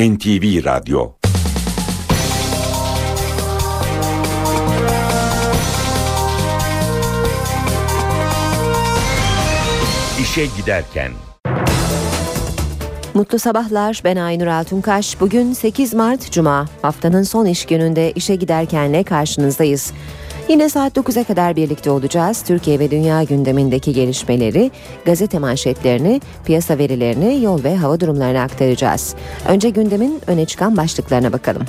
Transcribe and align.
NTV 0.00 0.64
Radyo 0.64 1.12
İşe 10.20 10.46
giderken 10.56 11.12
Mutlu 13.14 13.38
sabahlar 13.38 14.00
ben 14.04 14.16
Aynur 14.16 14.46
Altunkaş. 14.46 15.20
Bugün 15.20 15.52
8 15.52 15.94
Mart 15.94 16.32
Cuma. 16.32 16.66
Haftanın 16.82 17.22
son 17.22 17.46
iş 17.46 17.66
gününde 17.66 18.12
işe 18.12 18.34
giderkenle 18.34 19.04
karşınızdayız. 19.04 19.92
Yine 20.50 20.68
saat 20.68 20.96
9'a 20.96 21.24
kadar 21.24 21.56
birlikte 21.56 21.90
olacağız. 21.90 22.42
Türkiye 22.42 22.78
ve 22.78 22.90
dünya 22.90 23.22
gündemindeki 23.22 23.92
gelişmeleri, 23.92 24.70
gazete 25.04 25.38
manşetlerini, 25.38 26.20
piyasa 26.44 26.78
verilerini, 26.78 27.44
yol 27.44 27.64
ve 27.64 27.76
hava 27.76 28.00
durumlarını 28.00 28.40
aktaracağız. 28.40 29.14
Önce 29.48 29.70
gündemin 29.70 30.20
öne 30.26 30.46
çıkan 30.46 30.76
başlıklarına 30.76 31.32
bakalım. 31.32 31.62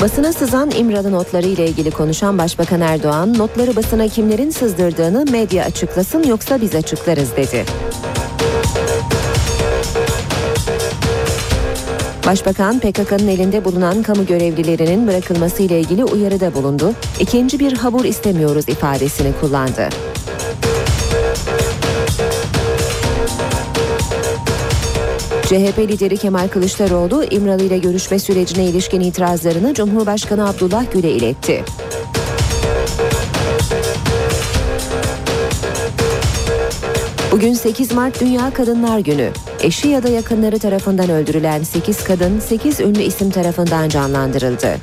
Basına 0.00 0.32
sızan 0.32 0.70
İmralı 0.70 1.12
notları 1.12 1.46
ile 1.46 1.66
ilgili 1.66 1.90
konuşan 1.90 2.38
Başbakan 2.38 2.80
Erdoğan, 2.80 3.38
notları 3.38 3.76
basına 3.76 4.08
kimlerin 4.08 4.50
sızdırdığını 4.50 5.24
medya 5.30 5.64
açıklasın 5.64 6.22
yoksa 6.22 6.60
biz 6.60 6.74
açıklarız 6.74 7.36
dedi. 7.36 7.64
Başbakan 12.26 12.80
PKK'nın 12.80 13.28
elinde 13.28 13.64
bulunan 13.64 14.02
kamu 14.02 14.26
görevlilerinin 14.26 15.06
bırakılması 15.06 15.62
ile 15.62 15.80
ilgili 15.80 16.04
uyarıda 16.04 16.54
bulundu. 16.54 16.92
İkinci 17.20 17.58
bir 17.58 17.72
habur 17.72 18.04
istemiyoruz 18.04 18.68
ifadesini 18.68 19.32
kullandı. 19.40 19.88
CHP 25.42 25.78
lideri 25.78 26.16
Kemal 26.16 26.48
Kılıçdaroğlu 26.48 27.24
İmralı 27.24 27.62
ile 27.62 27.78
görüşme 27.78 28.18
sürecine 28.18 28.64
ilişkin 28.64 29.00
itirazlarını 29.00 29.74
Cumhurbaşkanı 29.74 30.48
Abdullah 30.48 30.92
Gül'e 30.92 31.10
iletti. 31.10 31.64
Bugün 37.32 37.54
8 37.54 37.92
Mart 37.92 38.20
Dünya 38.20 38.50
Kadınlar 38.50 38.98
Günü. 38.98 39.30
Eşi 39.60 39.88
ya 39.88 40.02
da 40.02 40.08
yakınları 40.08 40.58
tarafından 40.58 41.10
öldürülen 41.10 41.62
8 41.62 42.04
kadın 42.04 42.40
8 42.40 42.80
ünlü 42.80 43.02
isim 43.02 43.30
tarafından 43.30 43.88
canlandırıldı. 43.88 44.76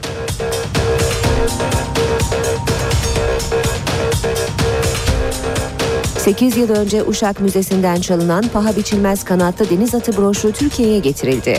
Sekiz 6.17 6.58
yıl 6.58 6.69
önce 6.69 7.03
Uşak 7.03 7.39
Müzesi'nden 7.39 8.02
çalınan 8.02 8.44
paha 8.53 8.75
biçilmez 8.75 9.23
kanatlı 9.23 9.69
deniz 9.69 9.95
atı 9.95 10.17
broşu 10.17 10.52
Türkiye'ye 10.52 10.99
getirildi. 10.99 11.58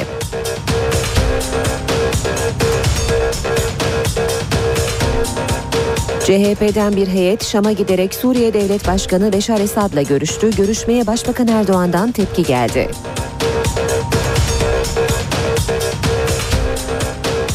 CHP'den 6.25 6.97
bir 6.97 7.09
heyet 7.09 7.45
Şam'a 7.45 7.73
giderek 7.73 8.15
Suriye 8.15 8.55
Devlet 8.55 8.89
Başkanı 8.89 9.33
Beşar 9.33 9.61
Esad'la 9.61 10.03
görüştü. 10.03 10.57
Görüşmeye 10.57 11.07
Başbakan 11.07 11.49
Erdoğan'dan 11.49 12.13
tepki 12.13 12.43
geldi. 12.43 12.89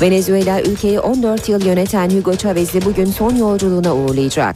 Venezuela 0.02 0.62
ülkeyi 0.62 1.00
14 1.00 1.50
yıl 1.50 1.66
yöneten 1.66 2.10
Hugo 2.10 2.36
Chavez'i 2.36 2.86
bugün 2.86 3.06
son 3.06 3.36
yolculuğuna 3.36 3.96
uğurlayacak. 3.96 4.56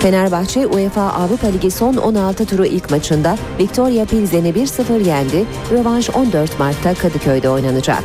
Fenerbahçe 0.00 0.66
UEFA 0.66 1.02
Avrupa 1.02 1.46
Ligi 1.46 1.70
son 1.70 1.96
16 1.96 2.46
turu 2.46 2.66
ilk 2.66 2.90
maçında 2.90 3.36
Victoria 3.58 4.04
Pilsen'i 4.04 4.48
1-0 4.48 5.06
yendi. 5.06 5.44
Rövanş 5.72 6.10
14 6.10 6.58
Mart'ta 6.58 6.94
Kadıköy'de 6.94 7.50
oynanacak. 7.50 8.04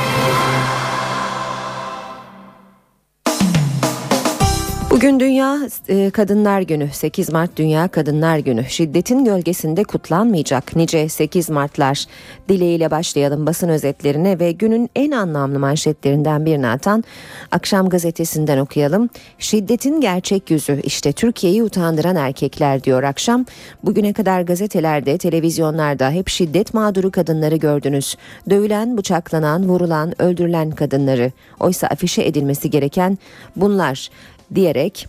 Bugün 5.01 5.19
Dünya 5.19 5.59
e, 5.87 6.09
Kadınlar 6.09 6.61
Günü, 6.61 6.89
8 6.91 7.29
Mart 7.31 7.57
Dünya 7.57 7.87
Kadınlar 7.87 8.37
Günü. 8.37 8.65
Şiddetin 8.65 9.25
gölgesinde 9.25 9.83
kutlanmayacak 9.83 10.75
nice 10.75 11.09
8 11.09 11.49
Martlar 11.49 12.05
dileğiyle 12.49 12.91
başlayalım 12.91 13.45
basın 13.45 13.69
özetlerine 13.69 14.39
ve 14.39 14.51
günün 14.51 14.89
en 14.95 15.11
anlamlı 15.11 15.59
manşetlerinden 15.59 16.45
birini 16.45 16.67
atan 16.67 17.03
Akşam 17.51 17.89
Gazetesi'nden 17.89 18.57
okuyalım. 18.57 19.09
Şiddetin 19.39 20.01
gerçek 20.01 20.51
yüzü 20.51 20.81
işte 20.83 21.11
Türkiye'yi 21.11 21.63
utandıran 21.63 22.15
erkekler 22.15 22.83
diyor 22.83 23.03
akşam. 23.03 23.45
Bugüne 23.83 24.13
kadar 24.13 24.41
gazetelerde, 24.41 25.17
televizyonlarda 25.17 26.11
hep 26.11 26.29
şiddet 26.29 26.73
mağduru 26.73 27.11
kadınları 27.11 27.55
gördünüz. 27.55 28.15
Dövülen, 28.49 28.97
bıçaklanan, 28.97 29.69
vurulan, 29.69 30.21
öldürülen 30.21 30.71
kadınları. 30.71 31.31
Oysa 31.59 31.87
afişe 31.87 32.23
edilmesi 32.23 32.69
gereken 32.69 33.17
bunlar 33.55 34.09
diyerek 34.55 35.07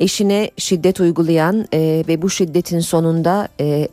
eşine 0.00 0.50
şiddet 0.56 1.00
uygulayan 1.00 1.66
e, 1.74 2.04
ve 2.08 2.22
bu 2.22 2.30
şiddetin 2.30 2.80
sonunda 2.80 3.48
e, 3.60 3.88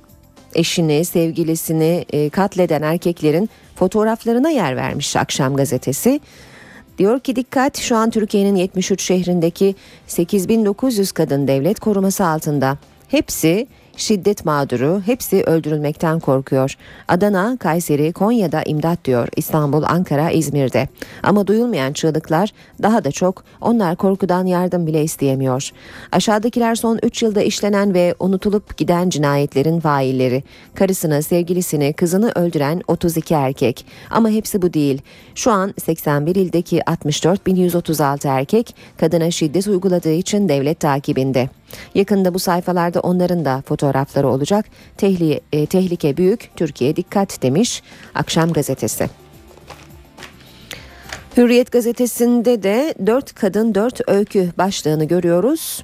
eşini, 0.56 1.06
sevgilisini 1.06 2.06
e, 2.14 2.30
katleden 2.30 2.82
erkeklerin 2.82 3.50
fotoğraflarına 3.76 4.50
yer 4.50 4.76
vermiş 4.76 5.16
Akşam 5.16 5.56
Gazetesi. 5.56 6.20
Diyor 6.98 7.20
ki 7.20 7.36
dikkat 7.36 7.78
şu 7.78 7.96
an 7.96 8.10
Türkiye'nin 8.10 8.56
73 8.56 9.02
şehrindeki 9.02 9.76
8900 10.08 11.12
kadın 11.12 11.48
devlet 11.48 11.80
koruması 11.80 12.26
altında. 12.26 12.78
Hepsi 13.08 13.68
şiddet 13.98 14.46
mağduru 14.46 15.02
hepsi 15.06 15.44
öldürülmekten 15.44 16.20
korkuyor. 16.20 16.76
Adana, 17.08 17.58
Kayseri, 17.58 18.14
Konya'da 18.14 18.64
imdat 18.64 19.06
diyor. 19.06 19.28
İstanbul, 19.36 19.84
Ankara, 19.84 20.32
İzmir'de. 20.32 20.88
Ama 21.24 21.48
duyulmayan 21.48 21.94
çığlıklar 21.94 22.54
daha 22.82 23.04
da 23.04 23.12
çok 23.12 23.44
onlar 23.62 23.96
korkudan 23.96 24.46
yardım 24.46 24.88
bile 24.88 25.04
isteyemiyor. 25.04 25.70
Aşağıdakiler 26.12 26.76
son 26.76 27.00
3 27.04 27.24
yılda 27.24 27.42
işlenen 27.42 27.94
ve 27.94 28.16
unutulup 28.20 28.78
giden 28.78 29.10
cinayetlerin 29.10 29.80
failleri. 29.80 30.44
Karısını, 30.76 31.24
sevgilisini, 31.24 31.94
kızını 31.94 32.32
öldüren 32.36 32.82
32 32.88 33.34
erkek. 33.34 33.86
Ama 34.10 34.30
hepsi 34.30 34.62
bu 34.62 34.74
değil. 34.74 35.02
Şu 35.36 35.52
an 35.52 35.74
81 35.86 36.36
ildeki 36.36 36.80
64.136 36.80 38.28
erkek 38.28 38.76
kadına 38.98 39.32
şiddet 39.32 39.68
uyguladığı 39.68 40.14
için 40.14 40.50
devlet 40.50 40.80
takibinde. 40.80 41.50
Yakında 41.96 42.34
bu 42.34 42.40
sayfalarda 42.40 43.00
onların 43.00 43.46
da 43.46 43.64
fotoğrafları 43.68 44.28
olacak. 44.28 44.66
Tehlike, 44.98 45.42
e, 45.54 45.66
tehlike 45.66 46.18
büyük, 46.18 46.50
Türkiye 46.56 46.96
dikkat 46.96 47.42
demiş 47.42 47.84
Akşam 48.16 48.54
Gazetesi. 48.54 49.10
Hürriyet 51.38 51.72
gazetesinde 51.72 52.64
de 52.64 52.94
dört 53.06 53.34
kadın 53.36 53.76
dört 53.76 54.10
öykü 54.10 54.52
başlığını 54.58 55.06
görüyoruz. 55.06 55.84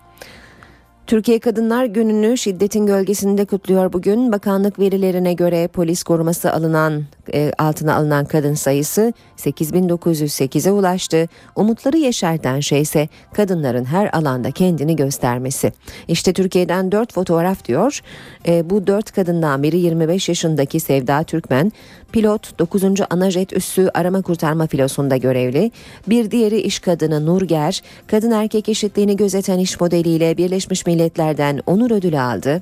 Türkiye 1.08 1.40
Kadınlar 1.40 1.86
Günü'nü 1.86 2.38
şiddetin 2.38 2.86
gölgesinde 2.86 3.46
kutluyor 3.46 3.94
bugün. 3.94 4.32
Bakanlık 4.32 4.80
verilerine 4.80 5.34
göre 5.34 5.68
polis 5.68 6.04
koruması 6.04 6.54
alınan 6.54 7.04
e, 7.34 7.52
altına 7.58 7.96
alınan 7.96 8.26
kadın 8.26 8.54
sayısı 8.54 9.14
8908'e 9.38 10.72
ulaştı. 10.72 11.28
Umutları 11.56 11.98
yeşerten 11.98 12.60
şey 12.60 12.82
ise 12.82 13.10
kadınların 13.34 13.86
her 13.86 14.10
alanda 14.14 14.52
kendini 14.52 14.96
göstermesi. 14.96 15.74
İşte 16.08 16.34
Türkiye'den 16.34 16.92
4 16.92 17.14
fotoğraf 17.14 17.66
diyor. 17.66 18.00
E, 18.48 18.70
bu 18.70 18.88
4 18.88 19.12
kadından 19.12 19.64
biri 19.64 19.78
25 19.78 20.30
yaşındaki 20.30 20.80
Sevda 20.80 21.24
Türkmen. 21.24 21.72
Pilot 22.12 22.60
9. 22.60 22.84
Anajet 23.10 23.54
Üssü 23.54 23.90
arama 23.94 24.22
kurtarma 24.22 24.68
filosunda 24.68 25.18
görevli. 25.18 25.72
Bir 26.08 26.32
diğeri 26.32 26.62
iş 26.62 26.80
kadını 26.80 27.26
Nurger, 27.26 27.82
kadın 28.08 28.32
erkek 28.32 28.70
eşitliğini 28.70 29.18
gözeten 29.18 29.60
iş 29.60 29.80
modeliyle 29.80 30.38
Birleşmiş 30.38 30.86
Milletler'den 30.86 31.62
onur 31.68 31.92
ödülü 31.92 32.20
aldı. 32.20 32.62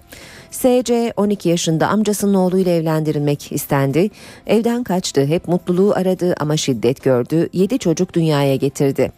SC 0.52 1.14
12 1.18 1.50
yaşında 1.50 1.88
amcasının 1.88 2.34
oğluyla 2.34 2.72
evlendirilmek 2.72 3.52
istendi. 3.52 4.10
Evden 4.48 4.84
kaçtı, 4.84 5.26
hep 5.26 5.48
mutluluğu 5.48 5.94
aradı 5.96 6.36
ama 6.40 6.58
şiddet 6.58 7.04
gördü. 7.04 7.50
7 7.54 7.80
çocuk 7.80 8.14
dünyaya 8.14 8.56
getirdi. 8.56 9.12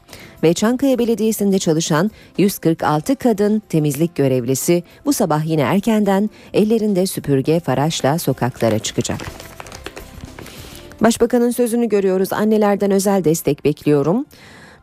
Ve 0.44 0.54
Çankaya 0.54 1.00
Belediyesi'nde 1.00 1.60
çalışan 1.60 2.12
146 2.38 3.16
kadın 3.16 3.62
temizlik 3.70 4.16
görevlisi 4.16 4.84
bu 5.06 5.14
sabah 5.14 5.46
yine 5.46 5.62
erkenden 5.62 6.30
ellerinde 6.54 7.06
süpürge 7.06 7.60
faraşla 7.60 8.20
sokaklara 8.20 8.80
çıkacak. 8.80 9.20
Başbakanın 11.02 11.52
sözünü 11.52 11.90
görüyoruz. 11.90 12.34
Annelerden 12.34 12.92
özel 12.92 13.24
destek 13.24 13.66
bekliyorum. 13.66 14.25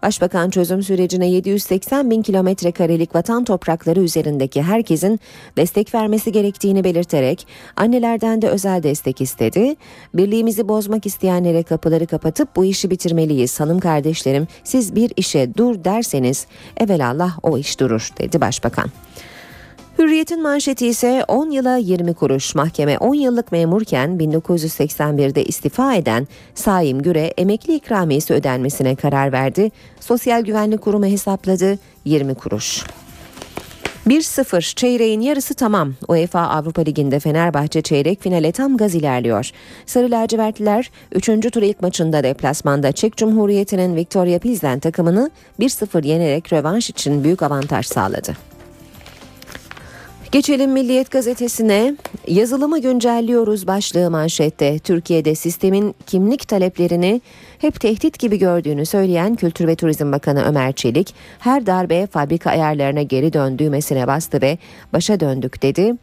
Başbakan 0.07 0.51
çözüm 0.51 0.83
sürecine 0.83 1.29
780 1.29 2.11
bin 2.11 2.23
kilometre 2.23 2.73
karelik 2.73 3.15
vatan 3.15 3.45
toprakları 3.45 4.01
üzerindeki 4.01 4.63
herkesin 4.63 5.21
destek 5.57 5.95
vermesi 5.95 6.33
gerektiğini 6.33 6.85
belirterek 6.85 7.47
annelerden 7.77 8.43
de 8.43 8.49
özel 8.49 8.83
destek 8.83 9.21
istedi. 9.21 9.75
Birliğimizi 10.15 10.69
bozmak 10.69 11.07
isteyenlere 11.07 11.63
kapıları 11.63 12.07
kapatıp 12.07 12.57
bu 12.57 12.65
işi 12.65 12.91
bitirmeliyiz 12.91 13.61
hanım 13.61 13.81
kardeşlerim 13.81 14.47
siz 14.65 14.95
bir 14.95 15.13
işe 15.17 15.55
dur 15.55 15.85
derseniz 15.85 16.47
evelallah 16.77 17.39
o 17.43 17.59
iş 17.59 17.81
durur 17.81 18.11
dedi 18.19 18.41
başbakan. 18.41 18.91
Hürriyet'in 19.99 20.43
manşeti 20.43 20.87
ise 20.87 21.25
10 21.29 21.51
yıla 21.51 21.77
20 21.77 22.15
kuruş. 22.15 22.55
Mahkeme 22.55 22.99
10 22.99 23.15
yıllık 23.15 23.53
memurken 23.53 24.11
1981'de 24.11 25.45
istifa 25.45 25.95
eden 25.95 26.29
Saim 26.55 27.03
Güre 27.03 27.33
emekli 27.39 27.75
ikramiyesi 27.75 28.35
ödenmesine 28.35 28.95
karar 28.95 29.33
verdi. 29.33 29.71
Sosyal 30.01 30.43
Güvenlik 30.43 30.81
Kurumu 30.81 31.07
hesapladı 31.07 31.79
20 32.05 32.35
kuruş. 32.35 32.85
1-0 34.07 34.75
çeyreğin 34.75 35.21
yarısı 35.21 35.55
tamam. 35.55 35.95
UEFA 36.09 36.41
Avrupa 36.41 36.83
Ligi'nde 36.83 37.21
Fenerbahçe 37.21 37.83
çeyrek 37.83 38.23
finale 38.23 38.53
tam 38.53 38.77
gaz 38.77 38.95
ilerliyor. 38.95 39.51
Sarı 39.87 40.11
lacivertliler 40.11 40.91
3. 41.13 41.27
tur 41.27 41.63
ilk 41.63 41.83
maçında 41.83 42.23
deplasmanda 42.23 42.93
Çek 42.93 43.17
Cumhuriyeti'nin 43.17 43.97
Victoria 43.97 44.39
Pilsen 44.39 44.79
takımını 44.79 45.31
1-0 45.61 46.07
yenerek 46.07 46.53
rövanş 46.53 46.91
için 46.91 47.25
büyük 47.25 47.43
avantaj 47.43 47.87
sağladı. 47.87 48.56
Geçelim 50.37 50.73
Milliyet 50.73 51.11
gazetesine. 51.11 51.97
Yazılımı 52.27 52.79
güncelliyoruz 52.79 53.67
başlığı 53.67 54.11
manşette. 54.11 54.79
Türkiye'de 54.79 55.35
sistemin 55.35 55.95
kimlik 56.07 56.49
taleplerini 56.49 57.21
hep 57.59 57.81
tehdit 57.81 58.19
gibi 58.19 58.39
gördüğünü 58.39 58.87
söyleyen 58.87 59.37
Kültür 59.37 59.67
ve 59.67 59.77
Turizm 59.77 60.13
Bakanı 60.13 60.45
Ömer 60.45 60.73
Çelik, 60.73 61.15
her 61.39 61.67
darbe 61.67 62.07
fabrika 62.07 62.51
ayarlarına 62.51 63.03
geri 63.03 63.33
döndüğümesine 63.33 64.07
bastı 64.07 64.43
ve 64.43 64.59
başa 64.93 65.21
döndük 65.21 65.63
dedi. 65.63 65.95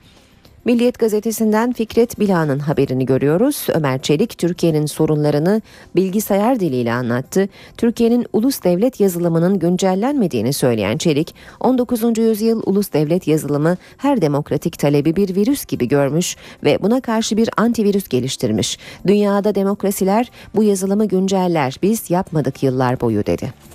Milliyet 0.66 1.00
gazetesinden 1.00 1.74
Fikret 1.74 2.20
Bila'nın 2.20 2.60
haberini 2.60 3.06
görüyoruz. 3.06 3.68
Ömer 3.74 4.02
Çelik 4.02 4.38
Türkiye'nin 4.38 4.86
sorunlarını 4.86 5.62
bilgisayar 5.96 6.60
diliyle 6.60 6.94
anlattı. 6.94 7.50
Türkiye'nin 7.78 8.26
ulus 8.34 8.64
devlet 8.64 9.00
yazılımının 9.00 9.60
güncellenmediğini 9.60 10.54
söyleyen 10.54 10.98
Çelik, 10.98 11.36
19. 11.60 12.18
yüzyıl 12.18 12.64
ulus 12.66 12.94
devlet 12.94 13.28
yazılımı 13.28 13.78
her 13.98 14.22
demokratik 14.22 14.80
talebi 14.80 15.16
bir 15.16 15.36
virüs 15.36 15.66
gibi 15.66 15.88
görmüş 15.88 16.36
ve 16.64 16.78
buna 16.82 17.02
karşı 17.02 17.38
bir 17.38 17.50
antivirüs 17.58 18.08
geliştirmiş. 18.08 18.78
Dünyada 19.08 19.56
demokrasiler 19.56 20.32
bu 20.56 20.64
yazılımı 20.64 21.06
günceller, 21.06 21.78
biz 21.82 22.10
yapmadık 22.10 22.64
yıllar 22.64 23.02
boyu 23.02 23.26
dedi. 23.26 23.73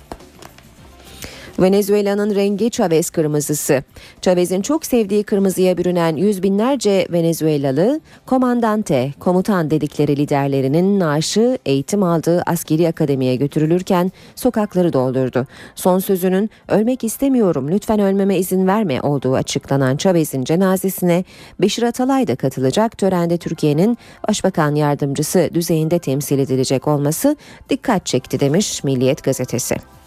Venezuela'nın 1.61 2.35
rengi 2.35 2.71
Chavez 2.71 3.09
kırmızısı. 3.09 3.83
Chavez'in 4.21 4.61
çok 4.61 4.85
sevdiği 4.85 5.23
kırmızıya 5.23 5.77
bürünen 5.77 6.15
yüz 6.15 6.43
binlerce 6.43 7.07
Venezuelalı 7.11 7.99
komandante, 8.25 9.13
komutan 9.19 9.71
dedikleri 9.71 10.17
liderlerinin 10.17 10.99
naaşı 10.99 11.57
eğitim 11.65 12.03
aldığı 12.03 12.41
askeri 12.45 12.87
akademiye 12.87 13.35
götürülürken 13.35 14.11
sokakları 14.35 14.93
doldurdu. 14.93 15.47
Son 15.75 15.99
sözünün 15.99 16.49
ölmek 16.67 17.03
istemiyorum 17.03 17.71
lütfen 17.71 17.99
ölmeme 17.99 18.37
izin 18.37 18.67
verme 18.67 19.01
olduğu 19.01 19.35
açıklanan 19.35 19.97
Chavez'in 19.97 20.43
cenazesine 20.43 21.23
Beşir 21.61 21.83
Atalay 21.83 22.27
da 22.27 22.35
katılacak. 22.35 22.97
Törende 22.97 23.37
Türkiye'nin 23.37 23.97
Başbakan 24.27 24.75
Yardımcısı 24.75 25.49
düzeyinde 25.53 25.99
temsil 25.99 26.39
edilecek 26.39 26.87
olması 26.87 27.35
dikkat 27.69 28.05
çekti 28.05 28.39
demiş 28.39 28.83
Milliyet 28.83 29.23
gazetesi. 29.23 29.98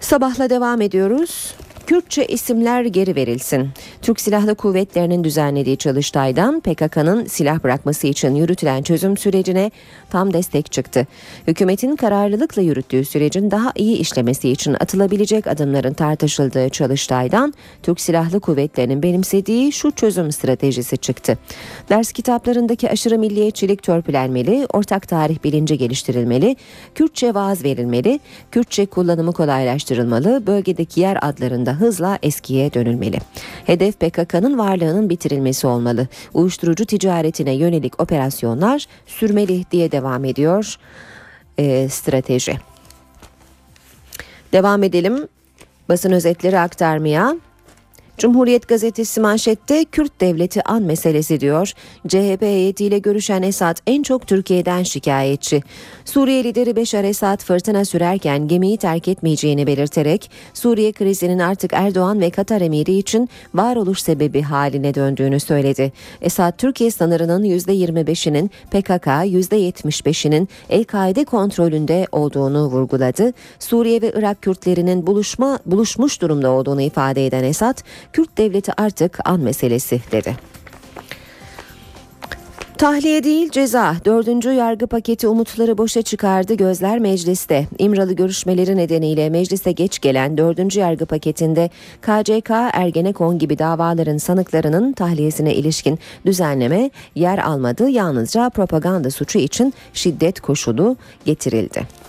Sabahla 0.00 0.50
devam 0.50 0.80
ediyoruz. 0.80 1.54
Kürtçe 1.86 2.26
isimler 2.26 2.84
geri 2.84 3.16
verilsin. 3.16 3.68
Türk 4.02 4.20
Silahlı 4.20 4.54
Kuvvetleri'nin 4.54 5.24
düzenlediği 5.24 5.76
çalıştaydan 5.76 6.60
PKK'nın 6.60 7.26
silah 7.26 7.64
bırakması 7.64 8.06
için 8.06 8.34
yürütülen 8.34 8.82
çözüm 8.82 9.16
sürecine 9.16 9.70
tam 10.10 10.32
destek 10.32 10.72
çıktı. 10.72 11.06
Hükümetin 11.46 11.96
kararlılıkla 11.96 12.62
yürüttüğü 12.62 13.04
sürecin 13.04 13.50
daha 13.50 13.72
iyi 13.76 13.96
işlemesi 13.96 14.50
için 14.50 14.74
atılabilecek 14.74 15.46
adımların 15.46 15.92
tartışıldığı 15.92 16.68
çalıştaydan 16.68 17.54
Türk 17.82 18.00
Silahlı 18.00 18.40
Kuvvetleri'nin 18.40 19.02
benimsediği 19.02 19.72
şu 19.72 19.90
çözüm 19.90 20.32
stratejisi 20.32 20.98
çıktı. 20.98 21.38
Ders 21.88 22.12
kitaplarındaki 22.12 22.90
aşırı 22.90 23.18
milliyetçilik 23.18 23.82
törpülenmeli, 23.82 24.66
ortak 24.72 25.08
tarih 25.08 25.44
bilinci 25.44 25.78
geliştirilmeli, 25.78 26.56
Kürtçe 26.94 27.34
vaaz 27.34 27.64
verilmeli, 27.64 28.20
Kürtçe 28.50 28.86
kullanımı 28.86 29.32
kolaylaştırılmalı, 29.32 30.46
bölgedeki 30.46 31.00
yer 31.00 31.18
adlarında 31.22 31.75
hızla 31.80 32.18
eskiye 32.22 32.72
dönülmeli. 32.74 33.18
Hedef 33.66 34.00
PKK'nın 34.00 34.58
varlığının 34.58 35.10
bitirilmesi 35.10 35.66
olmalı. 35.66 36.08
Uyuşturucu 36.34 36.86
ticaretine 36.86 37.52
yönelik 37.52 38.00
operasyonlar 38.00 38.86
sürmeli 39.06 39.64
diye 39.70 39.92
devam 39.92 40.24
ediyor 40.24 40.78
e, 41.58 41.88
strateji. 41.88 42.58
Devam 44.52 44.82
edelim 44.82 45.28
basın 45.88 46.12
özetleri 46.12 46.58
aktarmaya. 46.58 47.36
Cumhuriyet 48.18 48.68
gazetesi 48.68 49.20
manşette 49.20 49.84
Kürt 49.84 50.20
devleti 50.20 50.62
an 50.62 50.82
meselesi 50.82 51.40
diyor. 51.40 51.72
CHP 52.08 52.42
heyetiyle 52.42 52.98
görüşen 52.98 53.42
Esad 53.42 53.76
en 53.86 54.02
çok 54.02 54.26
Türkiye'den 54.26 54.82
şikayetçi. 54.82 55.62
Suriye 56.04 56.44
lideri 56.44 56.76
Beşar 56.76 57.04
Esad 57.04 57.42
fırtına 57.42 57.84
sürerken 57.84 58.48
gemiyi 58.48 58.76
terk 58.76 59.08
etmeyeceğini 59.08 59.66
belirterek 59.66 60.30
Suriye 60.54 60.92
krizinin 60.92 61.38
artık 61.38 61.72
Erdoğan 61.72 62.20
ve 62.20 62.30
Katar 62.30 62.60
emiri 62.60 62.98
için 62.98 63.28
varoluş 63.54 64.02
sebebi 64.02 64.42
haline 64.42 64.94
döndüğünü 64.94 65.40
söyledi. 65.40 65.92
Esad 66.20 66.52
Türkiye 66.58 66.90
sınırının 66.90 67.44
%25'inin 67.44 68.48
PKK, 68.48 69.06
%75'inin 69.06 70.48
El-Kaide 70.70 71.24
kontrolünde 71.24 72.06
olduğunu 72.12 72.66
vurguladı. 72.66 73.32
Suriye 73.58 74.02
ve 74.02 74.12
Irak 74.16 74.42
Kürtlerinin 74.42 75.06
buluşma 75.06 75.58
buluşmuş 75.66 76.22
durumda 76.22 76.50
olduğunu 76.50 76.82
ifade 76.82 77.26
eden 77.26 77.44
Esad, 77.44 77.78
Kürt 78.12 78.38
devleti 78.38 78.72
artık 78.80 79.18
an 79.24 79.40
meselesi 79.40 80.00
dedi. 80.12 80.36
Tahliye 82.78 83.24
değil 83.24 83.50
ceza. 83.50 83.96
Dördüncü 84.04 84.52
yargı 84.52 84.86
paketi 84.86 85.28
umutları 85.28 85.78
boşa 85.78 86.02
çıkardı. 86.02 86.54
Gözler 86.54 86.98
mecliste. 86.98 87.66
İmralı 87.78 88.12
görüşmeleri 88.12 88.76
nedeniyle 88.76 89.30
meclise 89.30 89.72
geç 89.72 89.98
gelen 89.98 90.38
dördüncü 90.38 90.80
yargı 90.80 91.06
paketinde 91.06 91.70
KCK, 92.00 92.50
Ergenekon 92.50 93.38
gibi 93.38 93.58
davaların 93.58 94.16
sanıklarının 94.18 94.92
tahliyesine 94.92 95.54
ilişkin 95.54 95.98
düzenleme 96.26 96.90
yer 97.14 97.38
almadı. 97.38 97.88
Yalnızca 97.88 98.48
propaganda 98.48 99.10
suçu 99.10 99.38
için 99.38 99.74
şiddet 99.92 100.40
koşulu 100.40 100.96
getirildi. 101.24 102.05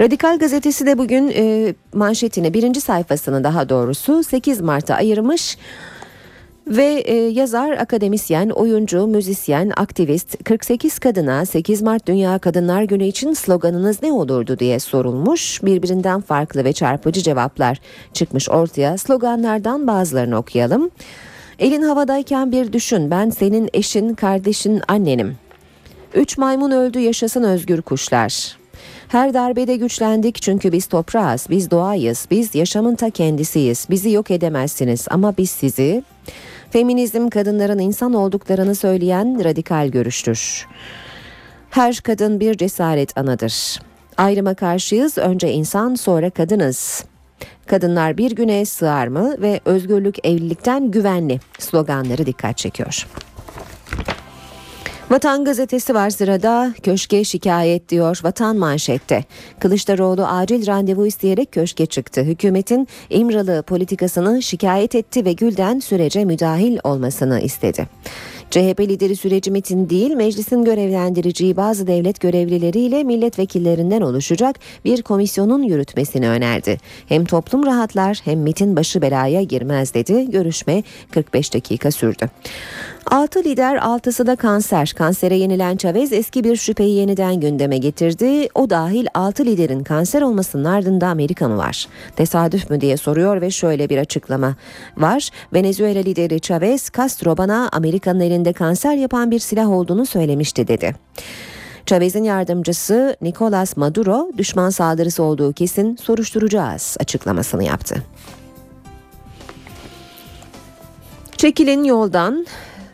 Radikal 0.00 0.38
gazetesi 0.38 0.86
de 0.86 0.98
bugün 0.98 1.32
e, 1.34 1.74
manşetini 1.94 2.54
birinci 2.54 2.80
sayfasını 2.80 3.44
daha 3.44 3.68
doğrusu 3.68 4.22
8 4.22 4.60
Mart'a 4.60 4.94
ayırmış. 4.94 5.58
Ve 6.66 6.84
e, 6.84 7.14
yazar, 7.14 7.70
akademisyen, 7.70 8.48
oyuncu, 8.50 9.06
müzisyen, 9.06 9.72
aktivist 9.76 10.44
48 10.44 10.98
kadına 10.98 11.46
8 11.46 11.82
Mart 11.82 12.06
Dünya 12.06 12.38
Kadınlar 12.38 12.82
Günü 12.82 13.04
için 13.04 13.32
sloganınız 13.32 14.02
ne 14.02 14.12
olurdu 14.12 14.58
diye 14.58 14.78
sorulmuş. 14.78 15.62
Birbirinden 15.62 16.20
farklı 16.20 16.64
ve 16.64 16.72
çarpıcı 16.72 17.22
cevaplar 17.22 17.80
çıkmış 18.12 18.50
ortaya. 18.50 18.98
Sloganlardan 18.98 19.86
bazılarını 19.86 20.36
okuyalım. 20.36 20.90
Elin 21.58 21.82
havadayken 21.82 22.52
bir 22.52 22.72
düşün 22.72 23.10
ben 23.10 23.30
senin 23.30 23.70
eşin, 23.72 24.14
kardeşin, 24.14 24.82
annenim. 24.88 25.36
Üç 26.14 26.38
maymun 26.38 26.70
öldü 26.70 26.98
yaşasın 26.98 27.42
özgür 27.42 27.82
kuşlar. 27.82 28.59
Her 29.10 29.34
darbede 29.34 29.76
güçlendik 29.76 30.42
çünkü 30.42 30.72
biz 30.72 30.86
toprağız, 30.86 31.46
biz 31.50 31.70
doğayız, 31.70 32.26
biz 32.30 32.54
yaşamın 32.54 32.94
ta 32.94 33.10
kendisiyiz. 33.10 33.86
Bizi 33.90 34.10
yok 34.10 34.30
edemezsiniz 34.30 35.06
ama 35.10 35.36
biz 35.36 35.50
sizi... 35.50 36.04
Feminizm 36.70 37.28
kadınların 37.28 37.78
insan 37.78 38.14
olduklarını 38.14 38.74
söyleyen 38.74 39.44
radikal 39.44 39.88
görüştür. 39.88 40.66
Her 41.70 41.96
kadın 41.96 42.40
bir 42.40 42.56
cesaret 42.56 43.18
anadır. 43.18 43.80
Ayrıma 44.16 44.54
karşıyız, 44.54 45.18
önce 45.18 45.52
insan 45.52 45.94
sonra 45.94 46.30
kadınız. 46.30 47.04
Kadınlar 47.66 48.18
bir 48.18 48.30
güne 48.30 48.64
sığar 48.64 49.06
mı 49.06 49.34
ve 49.38 49.60
özgürlük 49.64 50.26
evlilikten 50.26 50.90
güvenli 50.90 51.40
sloganları 51.58 52.26
dikkat 52.26 52.58
çekiyor. 52.58 53.06
Vatan 55.10 55.44
gazetesi 55.44 55.94
var 55.94 56.10
sırada 56.10 56.74
köşke 56.82 57.24
şikayet 57.24 57.88
diyor 57.88 58.20
vatan 58.22 58.56
manşette. 58.56 59.24
Kılıçdaroğlu 59.58 60.26
acil 60.26 60.66
randevu 60.66 61.06
isteyerek 61.06 61.52
köşke 61.52 61.86
çıktı. 61.86 62.20
Hükümetin 62.20 62.88
İmralı 63.10 63.62
politikasını 63.62 64.42
şikayet 64.42 64.94
etti 64.94 65.24
ve 65.24 65.32
Gül'den 65.32 65.78
sürece 65.78 66.24
müdahil 66.24 66.78
olmasını 66.84 67.40
istedi. 67.40 67.86
CHP 68.50 68.80
lideri 68.80 69.16
süreci 69.16 69.50
MIT'in 69.50 69.90
değil 69.90 70.14
meclisin 70.14 70.64
görevlendireceği 70.64 71.56
bazı 71.56 71.86
devlet 71.86 72.20
görevlileriyle 72.20 73.04
milletvekillerinden 73.04 74.00
oluşacak 74.00 74.56
bir 74.84 75.02
komisyonun 75.02 75.62
yürütmesini 75.62 76.28
önerdi. 76.28 76.78
Hem 77.08 77.24
toplum 77.24 77.66
rahatlar 77.66 78.20
hem 78.24 78.40
MIT'in 78.40 78.76
başı 78.76 79.02
belaya 79.02 79.42
girmez 79.42 79.94
dedi. 79.94 80.30
Görüşme 80.30 80.82
45 81.10 81.54
dakika 81.54 81.90
sürdü. 81.90 82.30
6 83.06 83.44
lider 83.44 83.76
6'sı 83.76 84.26
da 84.26 84.36
kanser. 84.36 84.92
Kansere 84.96 85.36
yenilen 85.36 85.76
Chavez 85.76 86.12
eski 86.12 86.44
bir 86.44 86.56
şüpheyi 86.56 86.96
yeniden 86.96 87.40
gündeme 87.40 87.78
getirdi. 87.78 88.48
O 88.54 88.70
dahil 88.70 89.06
6 89.14 89.44
liderin 89.44 89.84
kanser 89.84 90.22
olmasının 90.22 90.64
ardında 90.64 91.06
Amerika 91.06 91.48
mı 91.48 91.56
var? 91.56 91.88
Tesadüf 92.16 92.70
mü 92.70 92.80
diye 92.80 92.96
soruyor 92.96 93.40
ve 93.40 93.50
şöyle 93.50 93.88
bir 93.88 93.98
açıklama 93.98 94.54
var. 94.96 95.28
Venezuela 95.52 96.00
lideri 96.00 96.40
Chavez, 96.40 96.90
Castro 96.96 97.36
bana 97.36 97.68
Amerika'nın 97.72 98.20
elinde 98.20 98.52
kanser 98.52 98.94
yapan 98.94 99.30
bir 99.30 99.38
silah 99.38 99.70
olduğunu 99.70 100.06
söylemişti 100.06 100.68
dedi. 100.68 100.94
Chavez'in 101.86 102.24
yardımcısı 102.24 103.16
Nicolas 103.20 103.76
Maduro 103.76 104.30
düşman 104.38 104.70
saldırısı 104.70 105.22
olduğu 105.22 105.52
kesin 105.52 105.96
soruşturacağız 105.96 106.96
açıklamasını 107.00 107.64
yaptı. 107.64 108.02
Çekilin 111.36 111.84
yoldan 111.84 112.46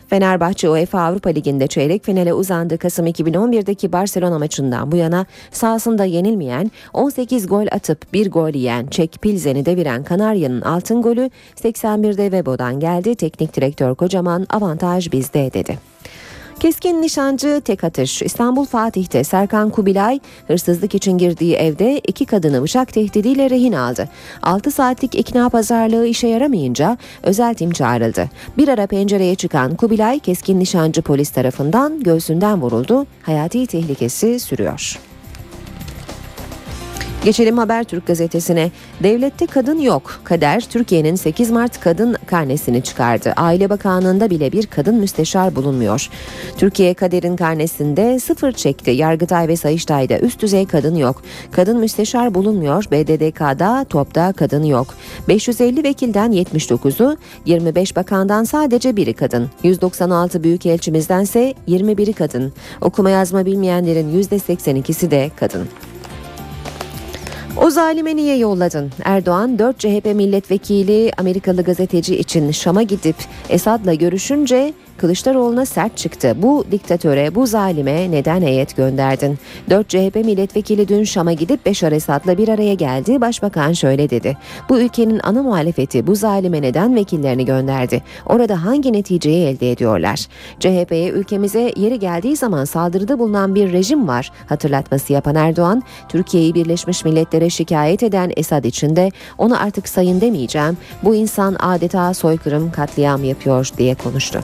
Fenerbahçe 0.09 0.71
UEFA 0.71 1.01
Avrupa 1.01 1.31
Ligi'nde 1.31 1.67
çeyrek 1.67 2.05
finale 2.05 2.35
uzandı. 2.35 2.79
Kasım 2.79 3.07
2011'deki 3.07 3.93
Barcelona 3.93 4.39
maçından 4.39 4.93
bu 4.93 4.97
yana 4.97 5.27
sahasında 5.51 6.05
yenilmeyen 6.05 6.71
18 6.93 7.47
gol 7.47 7.67
atıp 7.73 8.13
bir 8.13 8.31
gol 8.31 8.55
yiyen 8.55 8.87
Çek 8.87 9.13
Pilzen'i 9.23 9.67
deviren 9.67 10.05
Kanarya'nın 10.05 10.61
altın 10.61 11.03
golü 11.03 11.31
81'de 11.63 12.25
Webo'dan 12.25 12.81
geldi. 12.81 13.15
Teknik 13.15 13.57
direktör 13.57 13.95
kocaman 13.95 14.47
avantaj 14.51 15.13
bizde 15.13 15.51
dedi. 15.53 15.96
Keskin 16.61 17.03
nişancı 17.03 17.61
tek 17.65 17.85
atış. 17.85 18.23
İstanbul 18.23 18.65
Fatih'te 18.65 19.25
Serkan 19.25 19.71
Kubilay 19.71 20.21
hırsızlık 20.47 20.95
için 20.95 21.19
girdiği 21.19 21.55
evde 21.55 21.99
iki 21.99 22.27
kadını 22.27 22.63
bıçak 22.63 22.93
tehdidiyle 22.93 23.51
rehin 23.51 23.73
aldı. 23.73 24.09
6 24.43 24.71
saatlik 24.71 25.15
ikna 25.15 25.49
pazarlığı 25.49 26.07
işe 26.07 26.29
yaramayınca 26.29 26.99
özel 27.23 27.55
tim 27.55 27.71
çağrıldı. 27.71 28.31
Bir 28.59 28.69
ara 28.69 28.87
pencereye 28.87 29.35
çıkan 29.35 29.75
Kubilay 29.75 30.19
keskin 30.19 30.61
nişancı 30.61 31.03
polis 31.03 31.31
tarafından 31.31 32.03
göğsünden 32.03 32.63
vuruldu. 32.63 33.07
Hayati 33.23 33.67
tehlikesi 33.67 34.41
sürüyor. 34.41 34.99
Geçelim 37.26 37.59
Habertürk 37.59 38.06
gazetesine. 38.06 38.71
Devlette 39.02 39.47
kadın 39.47 39.78
yok. 39.78 40.21
Kader 40.25 40.61
Türkiye'nin 40.61 41.14
8 41.14 41.50
Mart 41.50 41.80
kadın 41.80 42.16
karnesini 42.26 42.83
çıkardı. 42.83 43.33
Aile 43.37 43.71
Bakanlığı'nda 43.71 44.30
bile 44.30 44.52
bir 44.52 44.66
kadın 44.66 44.95
müsteşar 44.95 45.56
bulunmuyor. 45.56 46.09
Türkiye 46.56 46.95
Kader'in 46.95 47.37
karnesinde 47.37 48.21
sıfır 48.21 48.52
çekti. 48.52 48.90
Yargıtay 48.90 49.49
ve 49.49 49.56
Sayıştay'da 49.56 50.18
üst 50.18 50.42
düzey 50.42 50.66
kadın 50.66 50.95
yok. 50.95 51.23
Kadın 51.52 51.80
müsteşar 51.80 52.35
bulunmuyor. 52.35 52.85
BDDK'da 52.85 53.85
topta 53.85 54.33
kadın 54.33 54.64
yok. 54.64 54.87
550 55.28 55.85
vekilden 55.85 56.33
79'u, 56.33 57.16
25 57.47 57.97
bakandan 57.97 58.45
sadece 58.45 58.97
biri 58.97 59.14
kadın. 59.14 59.50
196 59.62 60.42
büyükelçimizdense 60.42 61.54
21'i 61.68 62.12
kadın. 62.12 62.52
Okuma 62.80 63.11
yazma 63.11 63.47
bilmeyenlerin 63.47 64.23
%82'si 64.23 65.11
de 65.11 65.30
kadın. 65.37 65.68
O 67.57 67.71
zalime 67.71 68.17
niye 68.17 68.37
yolladın? 68.37 68.91
Erdoğan 69.05 69.59
4 69.59 69.79
CHP 69.79 70.05
milletvekili 70.15 71.13
Amerikalı 71.19 71.63
gazeteci 71.63 72.17
için 72.17 72.51
Şam'a 72.51 72.83
gidip 72.83 73.17
Esad'la 73.49 73.95
görüşünce 73.95 74.73
Kılıçdaroğlu'na 74.99 75.67
sert 75.67 75.97
çıktı. 75.97 76.35
Bu 76.37 76.65
diktatöre, 76.71 77.35
bu 77.35 77.47
zalime 77.47 78.11
neden 78.11 78.43
heyet 78.43 78.76
gönderdin? 78.76 79.38
4 79.71 79.88
CHP 79.88 80.15
milletvekili 80.15 80.88
dün 80.88 81.05
Şam'a 81.05 81.33
gidip 81.33 81.67
Beşar 81.67 81.93
Esad'la 81.93 82.38
bir 82.38 82.49
araya 82.49 82.75
geldi. 82.75 83.21
Başbakan 83.21 83.73
şöyle 83.73 84.11
dedi. 84.11 84.37
Bu 84.69 84.81
ülkenin 84.81 85.21
ana 85.23 85.43
muhalefeti 85.43 86.07
bu 86.07 86.15
zalime 86.15 86.62
neden 86.62 86.97
vekillerini 86.97 87.45
gönderdi? 87.45 88.03
Orada 88.26 88.65
hangi 88.65 88.93
neticeyi 88.93 89.47
elde 89.47 89.73
ediyorlar? 89.73 90.26
CHP'ye 90.61 91.11
ülkemize 91.11 91.73
yeri 91.76 91.99
geldiği 91.99 92.37
zaman 92.37 92.65
saldırıda 92.65 93.19
bulunan 93.19 93.55
bir 93.55 93.73
rejim 93.73 94.09
var. 94.09 94.33
Hatırlatması 94.47 95.12
yapan 95.12 95.35
Erdoğan, 95.35 95.83
Türkiye'yi 96.09 96.55
Birleşmiş 96.55 97.05
Milletler'e 97.05 97.50
şikayet 97.50 98.03
eden 98.03 98.33
Esad 98.37 98.65
için 98.65 98.97
de 98.97 99.11
onu 99.38 99.62
artık 99.62 99.88
sayın 99.88 100.21
demeyeceğim. 100.21 100.76
Bu 101.03 101.15
insan 101.15 101.57
adeta 101.59 102.15
soykırım 102.15 102.73
katliam 102.73 103.25
yapıyor 103.25 103.71
diye 103.79 103.95
konuştu. 103.95 104.41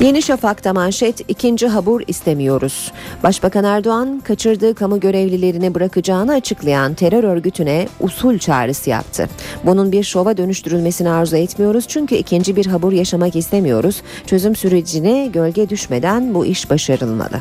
Yeni 0.00 0.22
Şafak'ta 0.22 0.72
manşet 0.72 1.30
ikinci 1.30 1.68
habur 1.68 2.02
istemiyoruz. 2.06 2.92
Başbakan 3.22 3.64
Erdoğan 3.64 4.20
kaçırdığı 4.20 4.74
kamu 4.74 5.00
görevlilerini 5.00 5.74
bırakacağını 5.74 6.32
açıklayan 6.32 6.94
terör 6.94 7.24
örgütüne 7.24 7.88
usul 8.00 8.38
çağrısı 8.38 8.90
yaptı. 8.90 9.28
Bunun 9.64 9.92
bir 9.92 10.04
şova 10.04 10.36
dönüştürülmesini 10.36 11.10
arzu 11.10 11.36
etmiyoruz 11.36 11.84
çünkü 11.88 12.14
ikinci 12.14 12.56
bir 12.56 12.66
habur 12.66 12.92
yaşamak 12.92 13.36
istemiyoruz. 13.36 14.02
Çözüm 14.26 14.56
sürecine 14.56 15.26
gölge 15.26 15.68
düşmeden 15.68 16.34
bu 16.34 16.46
iş 16.46 16.70
başarılmalı. 16.70 17.40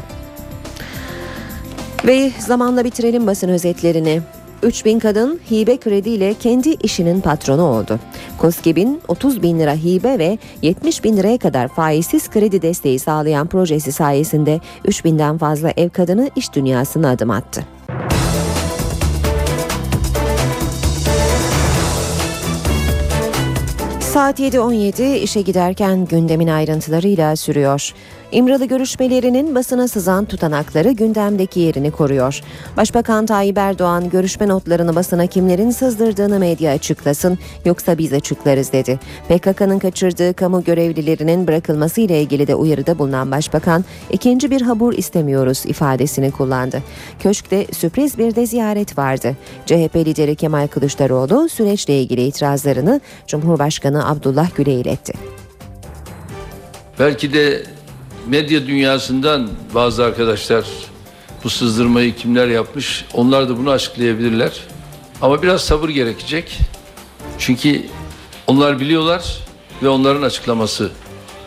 Ve 2.05 2.31
zamanla 2.39 2.85
bitirelim 2.85 3.27
basın 3.27 3.49
özetlerini. 3.49 4.21
3000 4.63 4.99
kadın 4.99 5.39
hibe 5.51 5.77
krediyle 5.77 6.33
kendi 6.33 6.69
işinin 6.69 7.21
patronu 7.21 7.61
oldu. 7.61 7.99
KOSGEB'in 8.37 9.01
30 9.07 9.43
bin 9.43 9.59
lira 9.59 9.73
hibe 9.73 10.19
ve 10.19 10.37
70 10.61 11.03
bin 11.03 11.17
liraya 11.17 11.37
kadar 11.37 11.67
faizsiz 11.67 12.29
kredi 12.29 12.61
desteği 12.61 12.99
sağlayan 12.99 13.47
projesi 13.47 13.91
sayesinde 13.91 14.59
3000'den 14.85 15.37
fazla 15.37 15.73
ev 15.77 15.89
kadını 15.89 16.29
iş 16.35 16.53
dünyasına 16.53 17.09
adım 17.09 17.31
attı. 17.31 17.65
Saat 23.99 24.39
7.17 24.39 25.15
işe 25.15 25.41
giderken 25.41 26.05
gündemin 26.05 26.47
ayrıntılarıyla 26.47 27.35
sürüyor. 27.35 27.93
İmralı 28.31 28.65
görüşmelerinin 28.65 29.55
basına 29.55 29.87
sızan 29.87 30.25
tutanakları 30.25 30.91
gündemdeki 30.91 31.59
yerini 31.59 31.91
koruyor. 31.91 32.41
Başbakan 32.77 33.25
Tayyip 33.25 33.57
Erdoğan 33.57 34.09
görüşme 34.09 34.47
notlarını 34.47 34.95
basına 34.95 35.27
kimlerin 35.27 35.71
sızdırdığını 35.71 36.39
medya 36.39 36.71
açıklasın 36.71 37.39
yoksa 37.65 37.97
biz 37.97 38.13
açıklarız 38.13 38.73
dedi. 38.73 38.99
PKK'nın 39.29 39.79
kaçırdığı 39.79 40.33
kamu 40.33 40.63
görevlilerinin 40.63 41.47
bırakılması 41.47 42.01
ile 42.01 42.21
ilgili 42.21 42.47
de 42.47 42.55
uyarıda 42.55 42.99
bulunan 42.99 43.31
başbakan 43.31 43.85
ikinci 44.11 44.51
bir 44.51 44.61
habur 44.61 44.93
istemiyoruz 44.93 45.65
ifadesini 45.65 46.31
kullandı. 46.31 46.83
Köşkte 47.19 47.65
sürpriz 47.71 48.17
bir 48.17 48.35
de 48.35 48.45
ziyaret 48.45 48.97
vardı. 48.97 49.35
CHP 49.65 49.95
lideri 49.95 50.35
Kemal 50.35 50.67
Kılıçdaroğlu 50.67 51.49
süreçle 51.49 52.01
ilgili 52.01 52.21
itirazlarını 52.25 53.01
Cumhurbaşkanı 53.27 54.09
Abdullah 54.09 54.55
Gül'e 54.55 54.73
iletti. 54.73 55.13
Belki 56.99 57.33
de 57.33 57.63
medya 58.29 58.67
dünyasından 58.67 59.49
bazı 59.75 60.03
arkadaşlar 60.03 60.65
bu 61.43 61.49
sızdırmayı 61.49 62.15
kimler 62.15 62.47
yapmış 62.47 63.05
onlar 63.13 63.49
da 63.49 63.57
bunu 63.57 63.69
açıklayabilirler. 63.71 64.51
Ama 65.21 65.41
biraz 65.41 65.61
sabır 65.61 65.89
gerekecek. 65.89 66.59
Çünkü 67.37 67.85
onlar 68.47 68.79
biliyorlar 68.79 69.37
ve 69.83 69.89
onların 69.89 70.21
açıklaması 70.21 70.89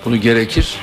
bunu 0.05 0.17
gerekir. 0.17 0.75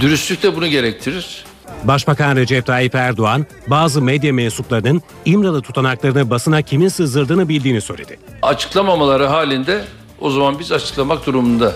Dürüstlük 0.00 0.42
de 0.42 0.56
bunu 0.56 0.66
gerektirir. 0.66 1.44
Başbakan 1.84 2.36
Recep 2.36 2.66
Tayyip 2.66 2.94
Erdoğan 2.94 3.46
bazı 3.66 4.02
medya 4.02 4.32
mensuplarının 4.32 5.02
İmralı 5.24 5.62
tutanaklarını 5.62 6.30
basına 6.30 6.62
kimin 6.62 6.88
sızdırdığını 6.88 7.48
bildiğini 7.48 7.80
söyledi. 7.80 8.18
Açıklamamaları 8.42 9.26
halinde 9.26 9.84
o 10.20 10.30
zaman 10.30 10.58
biz 10.58 10.72
açıklamak 10.72 11.26
durumunda 11.26 11.72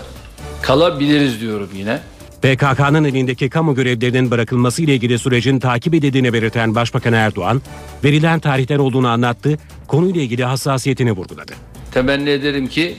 kalabiliriz 0.61 1.41
diyorum 1.41 1.69
yine. 1.73 1.99
PKK'nın 2.41 3.03
elindeki 3.03 3.49
kamu 3.49 3.75
görevlerinin 3.75 4.31
bırakılması 4.31 4.81
ile 4.81 4.95
ilgili 4.95 5.19
sürecin 5.19 5.59
takip 5.59 5.93
edildiğini 5.93 6.33
belirten 6.33 6.75
Başbakan 6.75 7.13
Erdoğan, 7.13 7.61
verilen 8.03 8.39
tarihten 8.39 8.79
olduğunu 8.79 9.07
anlattı, 9.07 9.57
konuyla 9.87 10.21
ilgili 10.21 10.43
hassasiyetini 10.43 11.11
vurguladı. 11.11 11.53
Temenni 11.91 12.29
ederim 12.29 12.67
ki 12.67 12.95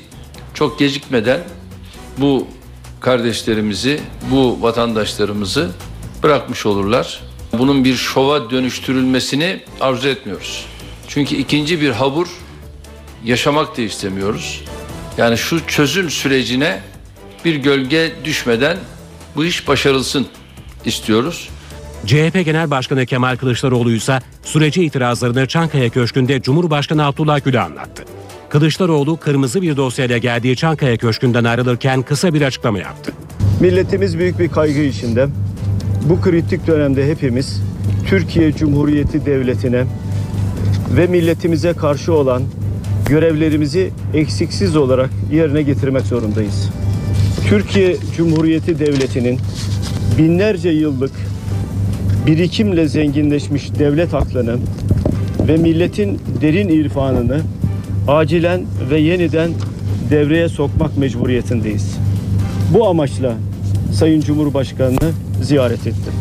çok 0.55 0.79
gecikmeden 0.79 1.41
bu 2.19 2.47
kardeşlerimizi, 3.01 4.01
bu 4.31 4.63
vatandaşlarımızı 4.63 5.71
bırakmış 6.23 6.67
olurlar. 6.67 7.23
Bunun 7.59 7.85
bir 7.85 7.95
şova 7.95 8.51
dönüştürülmesini 8.51 9.61
arzu 9.81 10.09
etmiyoruz. 10.09 10.67
Çünkü 11.09 11.37
ikinci 11.37 11.81
bir 11.81 11.91
habur 11.91 12.27
yaşamak 13.25 13.77
da 13.77 13.83
istemiyoruz. 13.83 14.65
Yani 15.19 15.39
şu 15.39 15.67
çözüm 15.67 16.11
sürecine 16.11 16.81
bir 17.45 17.55
gölge 17.55 18.13
düşmeden 18.25 18.77
bu 19.37 19.45
iş 19.45 19.69
başarılsın 19.69 20.27
istiyoruz. 20.85 21.49
CHP 22.07 22.45
Genel 22.45 22.71
Başkanı 22.71 23.07
Kemal 23.07 23.37
Kılıçdaroğlu 23.37 23.93
ise 23.93 24.19
sürece 24.43 24.83
itirazlarını 24.83 25.47
Çankaya 25.47 25.91
Köşkü'nde 25.91 26.43
Cumhurbaşkanı 26.43 27.07
Abdullah 27.07 27.45
Gül'e 27.45 27.61
anlattı. 27.61 28.05
Kılıçdaroğlu 28.49 29.17
kırmızı 29.17 29.63
bir 29.63 29.77
dosyayla 29.77 30.19
geldiği 30.19 30.57
Çankaya 30.57 30.97
Köşkü'nden 30.97 31.45
ayrılırken 31.45 32.03
kısa 32.03 32.35
bir 32.35 32.43
açıklama 32.43 32.79
yaptı. 32.79 33.13
Milletimiz 33.61 34.19
büyük 34.19 34.39
bir 34.39 34.49
kaygı 34.49 34.81
içinde. 34.81 35.29
Bu 36.09 36.21
kritik 36.21 36.67
dönemde 36.67 37.09
hepimiz 37.11 37.63
Türkiye 38.09 38.53
Cumhuriyeti 38.53 39.27
Devleti'ne 39.27 39.85
ve 40.97 41.07
milletimize 41.07 41.73
karşı 41.73 42.13
olan 42.13 42.43
görevlerimizi 43.09 43.91
eksiksiz 44.15 44.77
olarak 44.77 45.11
yerine 45.33 45.63
getirmek 45.63 46.03
zorundayız. 46.03 46.71
Türkiye 47.49 47.97
Cumhuriyeti 48.17 48.79
Devleti'nin 48.79 49.41
binlerce 50.19 50.71
yıllık 50.71 51.13
birikimle 52.27 52.89
zenginleşmiş 52.89 53.75
devlet 53.79 54.15
aklını 54.15 54.59
ve 55.49 55.57
milletin 55.57 56.21
derin 56.41 56.69
irfanını 56.69 57.41
acilen 58.09 58.67
ve 58.91 58.99
yeniden 58.99 59.51
devreye 60.11 60.49
sokmak 60.49 60.99
mecburiyetindeyiz. 60.99 61.97
Bu 62.75 62.89
amaçla 62.89 63.35
Sayın 63.95 64.21
Cumhurbaşkanı'nı 64.21 65.13
ziyaret 65.43 65.87
ettim. 65.87 66.13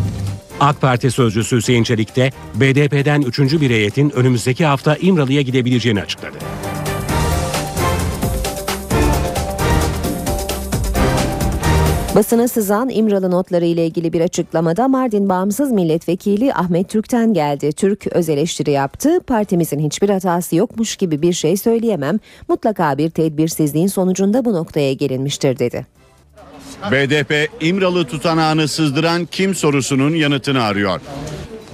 AK 0.60 0.82
Parti 0.82 1.12
sözcüsü 1.12 1.58
Hüseyin 1.58 1.84
Çelik 1.84 2.16
de 2.16 2.32
BDP'den 2.56 3.22
3. 3.22 3.40
bir 3.40 3.70
heyetin 3.70 4.10
önümüzdeki 4.10 4.66
hafta 4.66 4.96
İmralı'ya 4.96 5.42
gidebileceğini 5.42 6.02
açıkladı. 6.02 6.38
Basına 12.16 12.48
sızan 12.48 12.90
İmralı 12.90 13.32
notları 13.32 13.66
ile 13.66 13.86
ilgili 13.86 14.14
bir 14.14 14.22
açıklamada 14.22 14.88
Mardin 14.88 15.30
Bağımsız 15.30 15.72
Milletvekili 15.72 16.54
Ahmet 16.54 16.90
Türk'ten 16.90 17.34
geldi. 17.34 17.72
Türk 17.72 18.08
öz 18.08 18.30
eleştiri 18.30 18.72
yaptı. 18.72 19.20
Partimizin 19.28 19.80
hiçbir 19.80 20.10
hatası 20.10 20.56
yokmuş 20.56 20.96
gibi 20.96 21.22
bir 21.22 21.34
şey 21.34 21.58
söyleyemem. 21.58 22.20
Mutlaka 22.48 22.98
bir 22.98 23.10
tedbirsizliğin 23.10 23.88
sonucunda 23.88 24.46
bu 24.46 24.54
noktaya 24.54 24.94
gelinmiştir 24.94 25.60
dedi. 25.60 25.86
BDP 26.92 27.50
İmralı 27.62 28.06
tutanağını 28.06 28.68
sızdıran 28.68 29.26
kim 29.26 29.56
sorusunun 29.56 30.16
yanıtını 30.16 30.64
arıyor. 30.64 31.02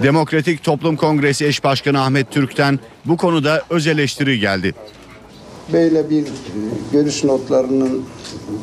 Demokratik 0.02 0.62
Toplum 0.64 0.96
Kongresi 0.96 1.46
eş 1.46 1.64
başkanı 1.64 2.02
Ahmet 2.02 2.30
Türk'ten 2.30 2.80
bu 3.04 3.16
konuda 3.16 3.62
öz 3.70 3.86
eleştiri 3.86 4.40
geldi. 4.40 4.74
Böyle 5.72 6.10
bir 6.10 6.24
görüş 6.92 7.24
notlarının 7.24 8.02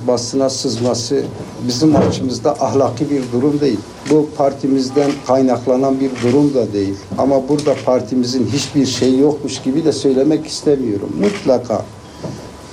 basına 0.07 0.49
sızması 0.49 1.23
bizim 1.67 1.95
açımızda 1.95 2.51
ahlaki 2.51 3.09
bir 3.09 3.21
durum 3.33 3.59
değil. 3.59 3.79
Bu 4.09 4.29
partimizden 4.37 5.11
kaynaklanan 5.27 5.99
bir 5.99 6.11
durum 6.23 6.53
da 6.53 6.73
değil. 6.73 6.95
Ama 7.17 7.49
burada 7.49 7.75
partimizin 7.85 8.49
hiçbir 8.53 8.85
şeyi 8.85 9.19
yokmuş 9.19 9.61
gibi 9.61 9.85
de 9.85 9.91
söylemek 9.91 10.47
istemiyorum. 10.47 11.09
Mutlaka 11.21 11.85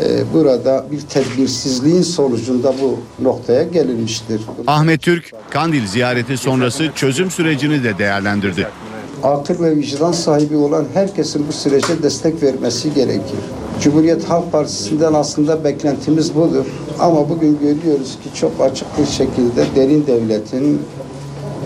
e, 0.01 0.33
burada 0.35 0.87
bir 0.91 1.01
tedbirsizliğin 1.01 2.03
sonucunda 2.03 2.75
bu 2.83 2.99
noktaya 3.25 3.63
gelinmiştir. 3.63 4.41
Ahmet 4.67 5.03
Türk, 5.03 5.33
Kandil 5.51 5.87
ziyareti 5.87 6.37
sonrası 6.37 6.91
çözüm 6.95 7.31
sürecini 7.31 7.85
de 7.85 7.99
değerlendirdi. 7.99 8.67
akıl 9.23 9.65
ve 9.65 9.77
vicdan 9.77 10.13
sahibi 10.13 10.57
olan 10.57 10.85
herkesin 10.95 11.49
bu 11.49 11.53
sürece 11.53 12.03
destek 12.03 12.43
vermesi 12.43 12.95
gerekir. 12.95 13.39
Cumhuriyet 13.81 14.25
Halk 14.31 14.53
Partisi'nden 14.53 15.15
aslında 15.15 15.65
beklentimiz 15.65 16.35
budur. 16.35 16.65
Ama 16.99 17.29
bugün 17.29 17.59
görüyoruz 17.59 18.19
ki 18.23 18.35
çok 18.35 18.61
açık 18.61 18.99
bir 18.99 19.07
şekilde 19.07 19.67
derin 19.77 20.07
devletin 20.07 20.83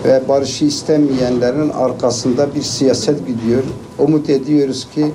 ve 0.05 0.27
barışı 0.27 0.65
istemeyenlerin 0.65 1.69
arkasında 1.69 2.55
bir 2.55 2.61
siyaset 2.61 3.27
gidiyor. 3.27 3.63
Umut 3.99 4.29
ediyoruz 4.29 4.87
ki 4.95 5.05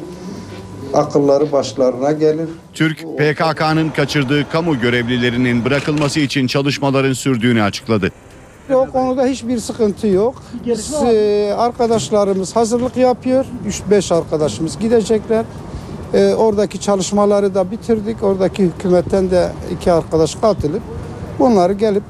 akılları 0.95 1.53
başlarına 1.53 2.12
gelir. 2.12 2.49
Türk, 2.75 2.99
PKK'nın 3.19 3.91
kaçırdığı 3.91 4.49
kamu 4.49 4.81
görevlilerinin 4.81 5.65
bırakılması 5.65 6.21
için 6.21 6.47
çalışmaların 6.47 7.12
sürdüğünü 7.12 7.62
açıkladı. 7.62 8.11
O 8.75 8.87
konuda 8.93 9.26
hiçbir 9.26 9.59
sıkıntı 9.59 10.07
yok. 10.07 10.43
Biz, 10.67 10.95
e, 10.95 11.55
arkadaşlarımız 11.59 12.57
hazırlık 12.57 12.97
yapıyor. 12.97 13.45
3-5 13.91 14.15
arkadaşımız 14.15 14.79
gidecekler. 14.79 15.45
E, 16.15 16.35
oradaki 16.35 16.81
çalışmaları 16.81 17.55
da 17.55 17.71
bitirdik. 17.71 18.23
Oradaki 18.23 18.63
hükümetten 18.63 19.31
de 19.31 19.53
iki 19.73 19.93
arkadaş 19.93 20.35
katılıp 20.35 20.83
bunları 21.39 21.73
gelip 21.73 22.03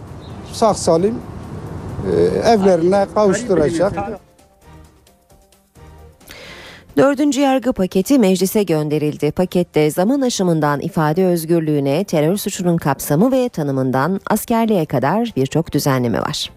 sağ 0.53 0.75
salim 0.75 1.15
e, 2.13 2.49
evlerine 2.51 3.07
kavuşturacak. 3.15 3.93
Dördüncü 6.97 7.41
yargı 7.41 7.73
paketi 7.73 8.19
meclise 8.19 8.63
gönderildi. 8.63 9.33
Pakette 9.33 9.91
zaman 9.91 10.21
aşımından 10.21 10.81
ifade 10.81 11.27
özgürlüğüne, 11.27 12.05
terör 12.05 12.37
suçunun 12.37 12.77
kapsamı 12.77 13.33
ve 13.33 13.49
tanımından 13.49 14.21
askerliğe 14.27 14.87
kadar 14.87 15.33
birçok 15.37 15.73
düzenleme 15.73 16.21
var. 16.21 16.51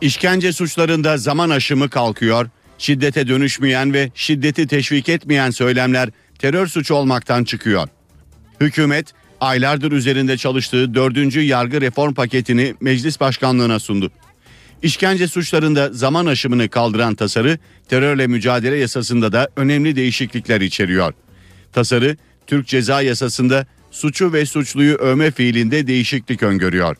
İşkence 0.00 0.52
suçlarında 0.52 1.16
zaman 1.16 1.50
aşımı 1.50 1.90
kalkıyor, 1.90 2.48
şiddete 2.78 3.28
dönüşmeyen 3.28 3.92
ve 3.92 4.10
şiddeti 4.14 4.66
teşvik 4.66 5.08
etmeyen 5.08 5.50
söylemler 5.50 6.08
terör 6.38 6.66
suçu 6.66 6.94
olmaktan 6.94 7.44
çıkıyor. 7.44 7.88
Hükümet 8.60 9.12
aylardır 9.40 9.92
üzerinde 9.92 10.36
çalıştığı 10.36 10.94
dördüncü 10.94 11.40
yargı 11.40 11.80
reform 11.80 12.14
paketini 12.14 12.74
meclis 12.80 13.20
başkanlığına 13.20 13.78
sundu. 13.78 14.10
İşkence 14.82 15.28
suçlarında 15.28 15.92
zaman 15.92 16.26
aşımını 16.26 16.68
kaldıran 16.68 17.14
tasarı 17.14 17.58
terörle 17.88 18.26
mücadele 18.26 18.76
yasasında 18.76 19.32
da 19.32 19.48
önemli 19.56 19.96
değişiklikler 19.96 20.60
içeriyor. 20.60 21.12
Tasarı 21.72 22.16
Türk 22.46 22.66
Ceza 22.66 23.02
Yasası'nda 23.02 23.66
suçu 23.90 24.32
ve 24.32 24.46
suçluyu 24.46 24.94
övme 24.94 25.30
fiilinde 25.30 25.86
değişiklik 25.86 26.42
öngörüyor. 26.42 26.96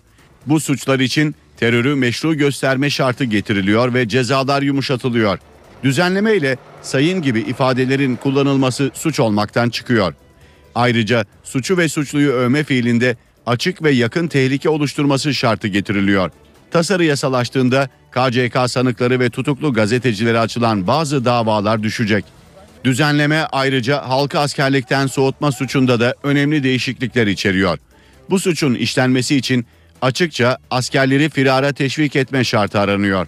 Bu 0.47 0.61
suçlar 0.61 1.01
için 1.01 1.35
terörü 1.57 1.95
meşru 1.95 2.35
gösterme 2.35 2.91
şartı 2.91 3.25
getiriliyor 3.25 3.95
ve 3.95 4.09
cezalar 4.09 4.63
yumuşatılıyor. 4.63 5.39
Düzenleme 5.83 6.37
ile 6.37 6.57
sayın 6.83 7.23
gibi 7.23 7.41
ifadelerin 7.41 8.17
kullanılması 8.17 8.91
suç 8.95 9.21
olmaktan 9.21 9.71
çıkıyor. 9.71 10.15
Ayrıca 10.75 11.25
suçu 11.45 11.79
ve 11.79 11.89
suçluyu 11.89 12.33
övme 12.33 12.65
fiilinde 12.65 13.17
açık 13.47 13.83
ve 13.83 13.91
yakın 13.91 14.29
tehlike 14.29 14.69
oluşturması 14.69 15.35
şartı 15.35 15.69
getiriliyor. 15.69 16.31
Tasarı 16.71 17.05
yasalaştığında 17.05 17.89
KCK 18.11 18.71
sanıkları 18.71 19.21
ve 19.21 19.31
tutuklu 19.31 19.73
gazetecilere 19.73 20.39
açılan 20.39 20.87
bazı 20.87 21.25
davalar 21.25 21.83
düşecek. 21.83 22.25
Düzenleme 22.85 23.47
ayrıca 23.53 24.09
halkı 24.09 24.39
askerlikten 24.39 25.07
soğutma 25.07 25.53
suçunda 25.53 26.01
da 26.01 26.15
önemli 26.23 26.63
değişiklikler 26.63 27.27
içeriyor. 27.27 27.79
Bu 28.31 28.39
suçun 28.39 28.75
işlenmesi 28.75 29.37
için 29.37 29.67
açıkça 30.03 30.59
askerleri 30.71 31.31
firara 31.31 31.73
teşvik 31.73 32.17
etme 32.17 32.45
şartı 32.45 32.81
aranıyor. 32.81 33.27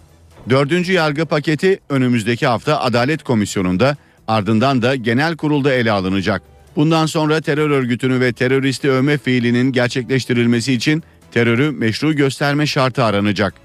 Dördüncü 0.50 0.92
yargı 0.92 1.26
paketi 1.26 1.80
önümüzdeki 1.88 2.46
hafta 2.46 2.80
Adalet 2.80 3.22
Komisyonu'nda 3.22 3.96
ardından 4.28 4.83
da 4.83 4.94
genel 4.94 5.37
kurulda 5.37 5.72
ele 5.72 5.92
alınacak. 5.92 6.42
Bundan 6.76 7.07
sonra 7.07 7.40
terör 7.40 7.70
örgütünü 7.70 8.20
ve 8.20 8.33
teröristi 8.33 8.90
övme 8.90 9.18
fiilinin 9.18 9.72
gerçekleştirilmesi 9.72 10.72
için 10.72 11.02
terörü 11.33 11.70
meşru 11.70 12.12
gösterme 12.12 12.66
şartı 12.66 13.04
aranacak. 13.04 13.63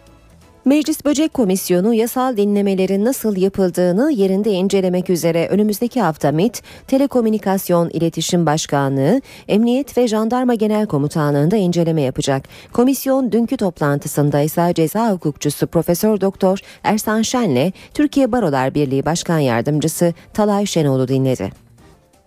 Meclis 0.70 1.06
Böcek 1.06 1.34
Komisyonu 1.34 1.94
yasal 1.94 2.38
dinlemelerin 2.38 3.06
nasıl 3.06 3.38
yapıldığını 3.38 4.12
yerinde 4.12 4.52
incelemek 4.52 5.10
üzere 5.10 5.48
önümüzdeki 5.48 6.02
hafta 6.02 6.32
MİT, 6.32 6.62
Telekomünikasyon 6.88 7.90
İletişim 7.90 8.46
Başkanlığı, 8.46 9.22
Emniyet 9.48 9.98
ve 9.98 10.08
Jandarma 10.08 10.54
Genel 10.54 10.88
Komutanlığı'nda 10.88 11.56
inceleme 11.56 12.02
yapacak. 12.02 12.44
Komisyon 12.74 13.32
dünkü 13.32 13.58
toplantısında 13.58 14.40
ise 14.40 14.74
ceza 14.76 15.12
hukukçusu 15.12 15.68
Profesör 15.68 16.22
Doktor 16.22 16.60
Ersan 16.84 17.22
Şen'le 17.22 17.72
Türkiye 17.94 18.32
Barolar 18.32 18.76
Birliği 18.76 19.06
Başkan 19.06 19.40
Yardımcısı 19.40 20.14
Talay 20.34 20.66
Şenol'u 20.66 21.08
dinledi. 21.08 21.52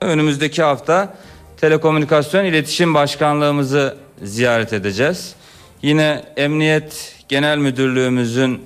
Önümüzdeki 0.00 0.62
hafta 0.62 1.14
Telekomünikasyon 1.57 2.44
İletişim 2.44 2.94
Başkanlığımızı 2.94 3.96
ziyaret 4.22 4.72
edeceğiz. 4.72 5.41
Yine 5.83 6.23
Emniyet 6.37 7.16
Genel 7.29 7.59
Müdürlüğümüzün 7.59 8.61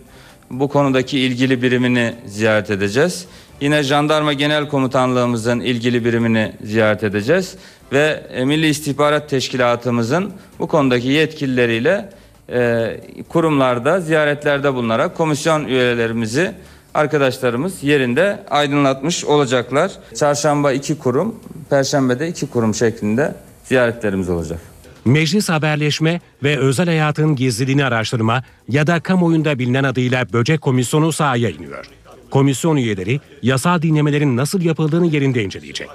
bu 0.50 0.68
konudaki 0.68 1.18
ilgili 1.18 1.62
birimini 1.62 2.14
ziyaret 2.26 2.70
edeceğiz. 2.70 3.26
Yine 3.60 3.82
Jandarma 3.82 4.32
Genel 4.32 4.68
Komutanlığımızın 4.68 5.60
ilgili 5.60 6.04
birimini 6.04 6.52
ziyaret 6.64 7.04
edeceğiz 7.04 7.56
ve 7.92 8.26
e, 8.32 8.44
Milli 8.44 8.66
İstihbarat 8.66 9.30
Teşkilatımızın 9.30 10.32
bu 10.58 10.68
konudaki 10.68 11.08
yetkilileriyle 11.08 12.10
e, 12.48 13.00
kurumlarda 13.28 14.00
ziyaretlerde 14.00 14.74
bulunarak 14.74 15.16
komisyon 15.16 15.64
üyelerimizi 15.64 16.52
arkadaşlarımız 16.94 17.82
yerinde 17.82 18.38
aydınlatmış 18.50 19.24
olacaklar. 19.24 19.92
Çarşamba 20.14 20.72
iki 20.72 20.98
kurum, 20.98 21.40
Perşembede 21.70 22.28
iki 22.28 22.46
kurum 22.46 22.74
şeklinde 22.74 23.34
ziyaretlerimiz 23.64 24.28
olacak. 24.28 24.75
Meclis 25.06 25.48
haberleşme 25.48 26.20
ve 26.42 26.58
özel 26.58 26.86
hayatın 26.86 27.36
gizliliğini 27.36 27.84
araştırma 27.84 28.42
ya 28.68 28.86
da 28.86 29.00
kamuoyunda 29.00 29.58
bilinen 29.58 29.84
adıyla 29.84 30.32
Böcek 30.32 30.60
Komisyonu 30.60 31.12
sahaya 31.12 31.50
iniyor. 31.50 31.86
Komisyon 32.30 32.76
üyeleri 32.76 33.20
yasal 33.42 33.82
dinlemelerin 33.82 34.36
nasıl 34.36 34.62
yapıldığını 34.62 35.06
yerinde 35.06 35.44
inceleyecek. 35.44 35.88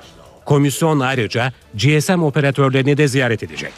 Komisyon 0.46 1.00
ayrıca 1.00 1.54
GSM 1.74 2.24
operatörlerini 2.24 2.98
de 2.98 3.08
ziyaret 3.08 3.44
edecek. 3.44 3.74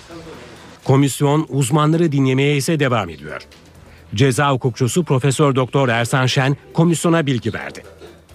Komisyon 0.84 1.46
uzmanları 1.50 2.12
dinlemeye 2.12 2.58
ise 2.58 2.80
devam 2.80 3.10
ediyor. 3.10 3.42
Ceza 4.16 4.52
hukukçusu 4.52 5.04
Profesör 5.04 5.56
Doktor 5.56 5.90
Ersan 5.90 6.26
Şen 6.26 6.58
komisyona 6.74 7.26
bilgi 7.26 7.54
verdi. 7.54 7.84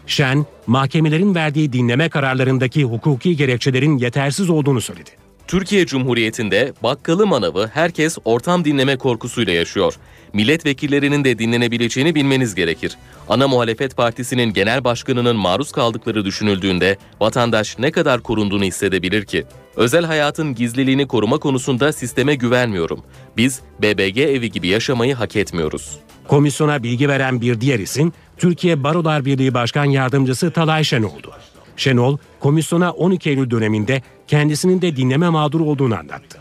Şen, 0.06 0.46
mahkemelerin 0.66 1.34
verdiği 1.34 1.72
dinleme 1.72 2.08
kararlarındaki 2.08 2.84
hukuki 2.84 3.36
gerekçelerin 3.36 3.98
yetersiz 3.98 4.50
olduğunu 4.50 4.80
söyledi. 4.80 5.17
Türkiye 5.48 5.86
Cumhuriyeti'nde 5.86 6.72
bakkalı 6.82 7.26
manavı 7.26 7.70
herkes 7.74 8.18
ortam 8.24 8.64
dinleme 8.64 8.96
korkusuyla 8.96 9.52
yaşıyor. 9.52 9.94
Milletvekillerinin 10.32 11.24
de 11.24 11.38
dinlenebileceğini 11.38 12.14
bilmeniz 12.14 12.54
gerekir. 12.54 12.96
Ana 13.28 13.48
muhalefet 13.48 13.96
partisinin 13.96 14.52
genel 14.52 14.84
başkanının 14.84 15.36
maruz 15.36 15.72
kaldıkları 15.72 16.24
düşünüldüğünde 16.24 16.96
vatandaş 17.20 17.78
ne 17.78 17.90
kadar 17.90 18.20
korunduğunu 18.20 18.64
hissedebilir 18.64 19.24
ki? 19.24 19.44
Özel 19.76 20.04
hayatın 20.04 20.54
gizliliğini 20.54 21.06
koruma 21.06 21.38
konusunda 21.38 21.92
sisteme 21.92 22.34
güvenmiyorum. 22.34 23.00
Biz 23.36 23.60
BBG 23.82 24.18
evi 24.18 24.50
gibi 24.50 24.68
yaşamayı 24.68 25.14
hak 25.14 25.36
etmiyoruz. 25.36 25.98
Komisyona 26.28 26.82
bilgi 26.82 27.08
veren 27.08 27.40
bir 27.40 27.60
diğer 27.60 27.78
isim 27.78 28.12
Türkiye 28.36 28.82
Barolar 28.84 29.24
Birliği 29.24 29.54
Başkan 29.54 29.84
Yardımcısı 29.84 30.50
Talay 30.50 30.84
Şenol'du. 30.84 31.32
Şenol, 31.76 32.16
komisyona 32.40 32.92
12 32.92 33.30
Eylül 33.30 33.50
döneminde 33.50 34.02
kendisinin 34.28 34.82
de 34.82 34.96
dinleme 34.96 35.28
mağduru 35.28 35.64
olduğunu 35.64 35.98
anlattı. 35.98 36.38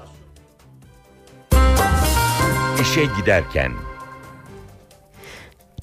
İşe 2.82 3.06
giderken 3.19 3.71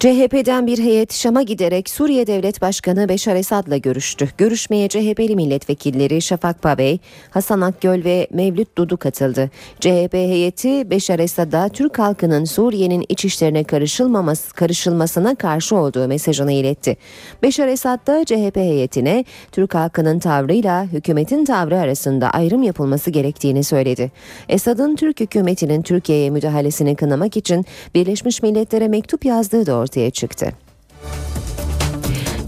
CHP'den 0.04 0.66
bir 0.66 0.78
heyet 0.78 1.12
Şam'a 1.12 1.42
giderek 1.42 1.90
Suriye 1.90 2.26
Devlet 2.26 2.60
Başkanı 2.60 3.08
Beşar 3.08 3.36
Esad'la 3.36 3.76
görüştü. 3.76 4.28
Görüşmeye 4.38 4.88
CHP'li 4.88 5.36
milletvekilleri 5.36 6.22
Şafak 6.22 6.62
Pabey, 6.62 6.98
Hasan 7.30 7.60
Akgöl 7.60 8.04
ve 8.04 8.28
Mevlüt 8.32 8.78
Dudu 8.78 8.96
katıldı. 8.96 9.50
CHP 9.80 10.14
heyeti 10.14 10.90
Beşar 10.90 11.18
Esad'a 11.18 11.68
Türk 11.68 11.98
halkının 11.98 12.44
Suriye'nin 12.44 13.04
iç 13.08 13.24
işlerine 13.24 13.64
karışılmaması, 13.64 14.54
karışılmasına 14.54 15.34
karşı 15.34 15.76
olduğu 15.76 16.08
mesajını 16.08 16.52
iletti. 16.52 16.96
Beşar 17.42 17.68
Esad 17.68 18.06
da 18.06 18.24
CHP 18.24 18.56
heyetine 18.56 19.24
Türk 19.52 19.74
halkının 19.74 20.18
tavrıyla 20.18 20.84
hükümetin 20.84 21.44
tavrı 21.44 21.78
arasında 21.78 22.30
ayrım 22.30 22.62
yapılması 22.62 23.10
gerektiğini 23.10 23.64
söyledi. 23.64 24.12
Esad'ın 24.48 24.96
Türk 24.96 25.20
hükümetinin 25.20 25.82
Türkiye'ye 25.82 26.30
müdahalesini 26.30 26.96
kınamak 26.96 27.36
için 27.36 27.64
Birleşmiş 27.94 28.42
Milletler'e 28.42 28.88
mektup 28.88 29.24
yazdığı 29.24 29.66
da 29.66 29.74
ortaya 29.74 29.93
çıktı. 30.10 30.52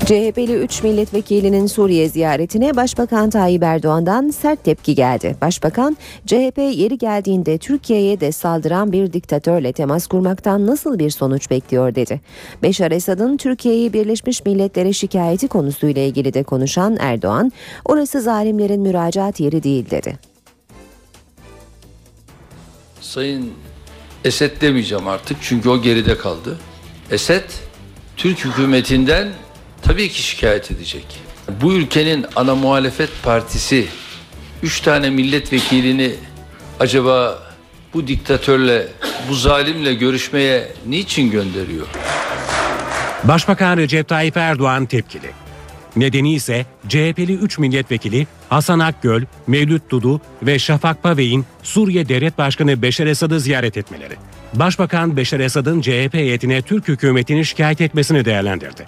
CHP'li 0.07 0.55
3 0.55 0.83
milletvekilinin 0.83 1.67
Suriye 1.67 2.09
ziyaretine 2.09 2.77
Başbakan 2.77 3.31
Tayyip 3.31 3.63
Erdoğan'dan 3.63 4.31
sert 4.31 4.65
tepki 4.65 4.95
geldi. 4.95 5.37
Başbakan, 5.41 5.97
CHP 6.27 6.59
yeri 6.59 6.99
geldiğinde 6.99 7.59
Türkiye'ye 7.59 8.21
de 8.21 8.33
saldıran 8.33 8.93
bir 8.93 9.13
diktatörle 9.13 9.73
temas 9.73 10.07
kurmaktan 10.07 10.67
nasıl 10.67 10.99
bir 10.99 11.11
sonuç 11.11 11.51
bekliyor 11.51 11.95
dedi. 11.95 12.21
Beşar 12.63 12.91
Esad'ın 12.91 13.37
Türkiye'yi 13.37 13.93
Birleşmiş 13.93 14.45
Milletler'e 14.45 14.93
şikayeti 14.93 15.49
konusuyla 15.49 16.03
ilgili 16.03 16.35
de 16.35 16.43
konuşan 16.43 16.97
Erdoğan, 17.01 17.53
orası 17.85 18.21
zalimlerin 18.21 18.81
müracaat 18.81 19.41
yeri 19.41 19.63
değil 19.63 19.91
dedi. 19.91 20.19
Sayın 23.01 23.51
Esed 24.25 24.61
demeyeceğim 24.61 25.09
artık 25.09 25.37
çünkü 25.41 25.69
o 25.69 25.83
geride 25.83 26.19
kaldı. 26.19 26.59
Esed 27.11 27.45
Türk 28.17 28.45
hükümetinden 28.45 29.29
tabii 29.83 30.09
ki 30.09 30.23
şikayet 30.23 30.71
edecek. 30.71 31.21
Bu 31.63 31.73
ülkenin 31.73 32.27
ana 32.37 32.55
muhalefet 32.55 33.11
partisi 33.23 33.87
üç 34.63 34.81
tane 34.81 35.11
milletvekilini 35.11 36.15
acaba 36.81 37.43
bu 37.95 38.07
diktatörle, 38.07 38.89
bu 39.29 39.35
zalimle 39.35 39.95
görüşmeye 39.95 40.73
niçin 40.87 41.31
gönderiyor? 41.31 41.87
Başbakan 43.25 43.77
Recep 43.77 44.09
Tayyip 44.09 44.37
Erdoğan 44.37 44.87
tepkili. 44.87 45.31
Nedeni 45.97 46.35
ise 46.35 46.67
CHP'li 46.89 47.35
3 47.35 47.59
milletvekili 47.59 48.27
Hasan 48.49 48.79
Akgöl, 48.79 49.23
Mevlüt 49.47 49.91
Dudu 49.91 50.21
ve 50.43 50.59
Şafak 50.59 51.03
Pavey'in 51.03 51.47
Suriye 51.63 52.09
Devlet 52.09 52.39
Başkanı 52.39 52.83
Beşar 52.83 53.07
Esad'ı 53.07 53.41
ziyaret 53.41 53.77
etmeleri. 53.77 54.17
Başbakan 54.55 55.17
Beşar 55.17 55.41
Esad'ın 55.41 55.81
CHP 55.81 56.15
heyetine 56.15 56.63
Türk 56.63 56.89
hükümetini 56.89 57.45
şikayet 57.45 57.81
etmesini 57.81 58.25
değerlendirdi. 58.25 58.87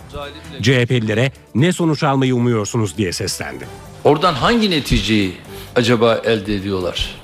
CHP'lilere 0.63 1.33
ne 1.55 1.73
sonuç 1.73 2.03
almayı 2.03 2.37
umuyorsunuz 2.37 2.97
diye 2.97 3.13
seslendi. 3.13 3.69
Oradan 4.05 4.35
hangi 4.35 4.71
neticeyi 4.71 5.33
acaba 5.77 6.15
elde 6.25 6.55
ediyorlar? 6.55 7.15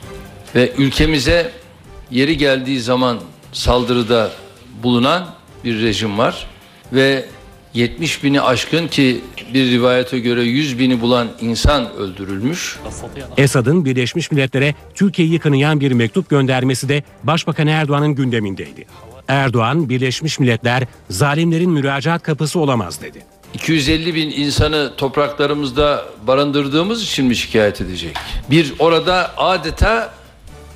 Ve 0.55 0.73
ülkemize 0.79 1.53
yeri 2.11 2.37
geldiği 2.37 2.81
zaman 2.81 3.21
saldırıda 3.53 4.31
bulunan 4.83 5.27
bir 5.65 5.83
rejim 5.83 6.19
var 6.19 6.47
ve 6.93 7.25
70 7.75 8.25
bini 8.25 8.41
aşkın 8.41 8.89
ki 8.89 9.21
bir 9.55 9.71
rivayete 9.71 10.19
göre 10.19 10.43
100 10.43 10.79
bini 10.79 11.01
bulan 11.01 11.29
insan 11.41 11.93
öldürülmüş. 11.93 12.79
Esad'ın 13.37 13.85
Birleşmiş 13.85 14.31
Milletler'e 14.31 14.75
Türkiye'yi 14.95 15.39
kınayan 15.39 15.81
bir 15.81 15.93
mektup 15.93 16.31
göndermesi 16.31 16.89
de 16.89 17.03
Başbakan 17.23 17.67
Erdoğan'ın 17.67 18.15
gündemindeydi. 18.15 18.87
Erdoğan, 19.29 19.89
Birleşmiş 19.89 20.39
Milletler 20.39 20.83
zalimlerin 21.11 21.71
müracaat 21.71 22.23
kapısı 22.23 22.61
olamaz 22.61 23.03
dedi. 23.03 23.23
250 23.55 24.15
bin 24.15 24.31
insanı 24.31 24.93
topraklarımızda 24.97 26.05
barındırdığımız 26.27 27.03
için 27.03 27.27
mi 27.27 27.37
şikayet 27.37 27.81
edecek? 27.81 28.17
Bir 28.51 28.75
orada 28.79 29.35
adeta 29.37 30.15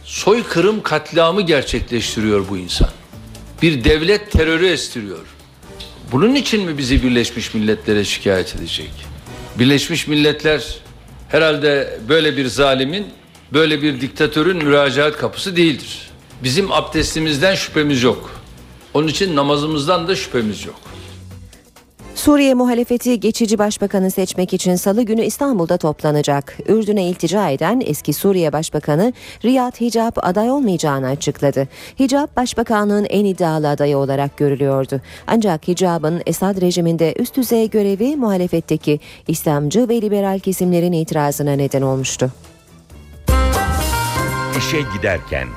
soykırım 0.04 0.82
katliamı 0.82 1.42
gerçekleştiriyor 1.42 2.48
bu 2.50 2.56
insan. 2.56 2.88
Bir 3.62 3.84
devlet 3.84 4.32
terörü 4.32 4.68
estiriyor. 4.68 5.26
Bunun 6.12 6.34
için 6.34 6.64
mi 6.64 6.78
bizi 6.78 7.02
Birleşmiş 7.02 7.54
Milletler'e 7.54 8.04
şikayet 8.04 8.56
edecek? 8.56 8.90
Birleşmiş 9.58 10.06
Milletler 10.06 10.64
herhalde 11.28 11.98
böyle 12.08 12.36
bir 12.36 12.46
zalimin, 12.46 13.06
böyle 13.52 13.82
bir 13.82 14.00
diktatörün 14.00 14.56
müracaat 14.56 15.16
kapısı 15.18 15.56
değildir. 15.56 16.10
Bizim 16.44 16.72
abdestimizden 16.72 17.54
şüphemiz 17.54 18.02
yok. 18.02 18.30
Onun 18.94 19.08
için 19.08 19.36
namazımızdan 19.36 20.08
da 20.08 20.16
şüphemiz 20.16 20.66
yok. 20.66 20.80
Suriye 22.18 22.54
muhalefeti 22.54 23.20
geçici 23.20 23.58
başbakanı 23.58 24.10
seçmek 24.10 24.54
için 24.54 24.76
salı 24.76 25.02
günü 25.02 25.24
İstanbul'da 25.24 25.76
toplanacak. 25.76 26.56
Ürdün'e 26.68 27.04
iltica 27.04 27.48
eden 27.48 27.82
eski 27.86 28.12
Suriye 28.12 28.52
Başbakanı 28.52 29.12
Riyad 29.44 29.80
Hicab 29.80 30.12
aday 30.16 30.50
olmayacağını 30.50 31.06
açıkladı. 31.06 31.68
Hicab 32.00 32.36
başbakanlığın 32.36 33.06
en 33.10 33.24
iddialı 33.24 33.68
adayı 33.68 33.98
olarak 33.98 34.36
görülüyordu. 34.36 35.00
Ancak 35.26 35.68
Hicab'ın 35.68 36.22
Esad 36.26 36.60
rejiminde 36.60 37.14
üst 37.18 37.36
düzey 37.36 37.70
görevi 37.70 38.16
muhalefetteki 38.16 39.00
İslamcı 39.28 39.88
ve 39.88 40.02
liberal 40.02 40.38
kesimlerin 40.38 40.92
itirazına 40.92 41.52
neden 41.52 41.82
olmuştu. 41.82 42.32
işe 44.58 44.80
giderken 44.96 45.48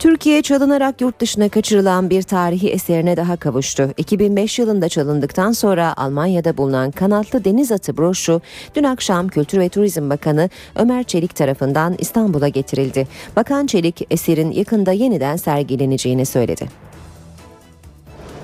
Türkiye 0.00 0.42
çalınarak 0.42 1.00
yurt 1.00 1.20
dışına 1.20 1.48
kaçırılan 1.48 2.10
bir 2.10 2.22
tarihi 2.22 2.70
eserine 2.70 3.16
daha 3.16 3.36
kavuştu. 3.36 3.90
2005 3.96 4.58
yılında 4.58 4.88
çalındıktan 4.88 5.52
sonra 5.52 5.94
Almanya'da 5.96 6.56
bulunan 6.56 6.90
kanatlı 6.90 7.44
deniz 7.44 7.72
atı 7.72 7.96
broşu 7.96 8.40
dün 8.74 8.84
akşam 8.84 9.28
Kültür 9.28 9.58
ve 9.58 9.68
Turizm 9.68 10.10
Bakanı 10.10 10.50
Ömer 10.76 11.04
Çelik 11.04 11.34
tarafından 11.36 11.94
İstanbul'a 11.98 12.48
getirildi. 12.48 13.08
Bakan 13.36 13.66
Çelik 13.66 14.06
eserin 14.10 14.50
yakında 14.50 14.92
yeniden 14.92 15.36
sergileneceğini 15.36 16.26
söyledi. 16.26 16.68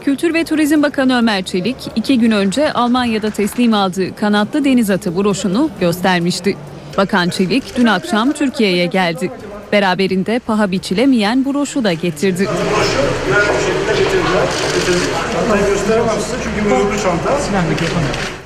Kültür 0.04 0.34
ve 0.34 0.44
Turizm 0.44 0.82
Bakanı 0.82 1.18
Ömer 1.18 1.42
Çelik 1.42 1.76
iki 1.96 2.18
gün 2.18 2.30
önce 2.30 2.72
Almanya'da 2.72 3.30
teslim 3.30 3.74
aldığı 3.74 4.16
kanatlı 4.16 4.64
deniz 4.64 4.90
atı 4.90 5.16
broşunu 5.16 5.70
göstermişti. 5.80 6.56
Bakan 6.96 7.28
Çelik 7.28 7.76
dün 7.76 7.86
akşam 7.86 8.32
Türkiye'ye 8.32 8.86
geldi. 8.86 9.30
Beraberinde 9.72 10.38
paha 10.38 10.70
biçilemeyen 10.70 11.44
broşu 11.44 11.84
da 11.84 11.92
getirdi. 11.92 12.48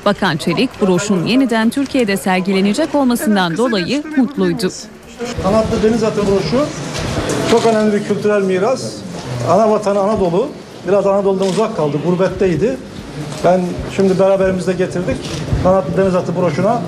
Bakan 0.04 0.36
Çelik 0.36 0.82
broşun 0.82 1.26
yeniden 1.26 1.70
Türkiye'de 1.70 2.16
sergilenecek 2.16 2.94
olmasından 2.94 3.56
dolayı 3.56 4.02
mutluydu. 4.16 4.70
Kanatlı 5.42 5.82
deniz 5.82 6.02
atı 6.02 6.20
broşu 6.20 6.66
çok 7.50 7.66
önemli 7.66 7.92
bir 7.92 8.04
kültürel 8.04 8.42
miras. 8.42 8.92
Ana 9.50 9.70
vatanı 9.70 10.00
Anadolu. 10.00 10.48
Biraz 10.88 11.06
Anadolu'dan 11.06 11.48
uzak 11.48 11.76
kaldı, 11.76 11.96
gurbetteydi. 12.06 12.76
Ben 13.44 13.60
şimdi 13.96 14.18
beraberimizde 14.18 14.72
getirdik. 14.72 15.16
Kanatlı 15.62 15.96
deniz 15.96 16.14
atı 16.14 16.36
broşuna 16.36 16.82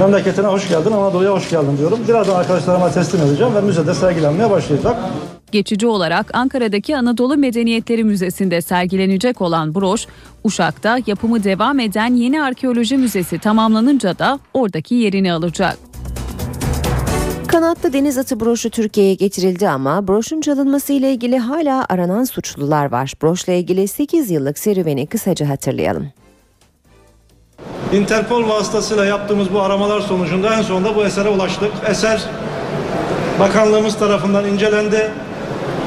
memleketine 0.00 0.46
hoş 0.46 0.68
geldin, 0.68 0.92
Anadolu'ya 0.92 1.32
hoş 1.32 1.50
geldin 1.50 1.78
diyorum. 1.78 1.98
Birazdan 2.08 2.34
arkadaşlarıma 2.34 2.92
teslim 2.92 3.22
edeceğim 3.22 3.54
ve 3.54 3.60
müzede 3.60 3.94
sergilenmeye 3.94 4.50
başlayacak. 4.50 4.96
Geçici 5.52 5.86
olarak 5.86 6.34
Ankara'daki 6.34 6.96
Anadolu 6.96 7.36
Medeniyetleri 7.36 8.04
Müzesi'nde 8.04 8.60
sergilenecek 8.60 9.40
olan 9.40 9.74
broş, 9.74 10.06
Uşak'ta 10.44 10.98
yapımı 11.06 11.44
devam 11.44 11.80
eden 11.80 12.14
yeni 12.14 12.42
arkeoloji 12.42 12.96
müzesi 12.96 13.38
tamamlanınca 13.38 14.18
da 14.18 14.38
oradaki 14.54 14.94
yerini 14.94 15.32
alacak. 15.32 15.78
Kanatlı 17.46 17.92
deniz 17.92 18.18
atı 18.18 18.40
broşu 18.40 18.70
Türkiye'ye 18.70 19.14
getirildi 19.14 19.68
ama 19.68 20.08
broşun 20.08 20.40
çalınması 20.40 20.92
ile 20.92 21.12
ilgili 21.12 21.38
hala 21.38 21.86
aranan 21.88 22.24
suçlular 22.24 22.92
var. 22.92 23.12
Broşla 23.22 23.52
ilgili 23.52 23.88
8 23.88 24.30
yıllık 24.30 24.58
serüveni 24.58 25.06
kısaca 25.06 25.48
hatırlayalım. 25.48 26.06
Interpol 27.92 28.48
vasıtasıyla 28.48 29.04
yaptığımız 29.04 29.52
bu 29.52 29.60
aramalar 29.60 30.00
sonucunda 30.00 30.54
en 30.54 30.62
sonunda 30.62 30.96
bu 30.96 31.04
esere 31.04 31.28
ulaştık. 31.28 31.72
Eser 31.88 32.22
bakanlığımız 33.40 33.98
tarafından 33.98 34.48
incelendi. 34.48 35.10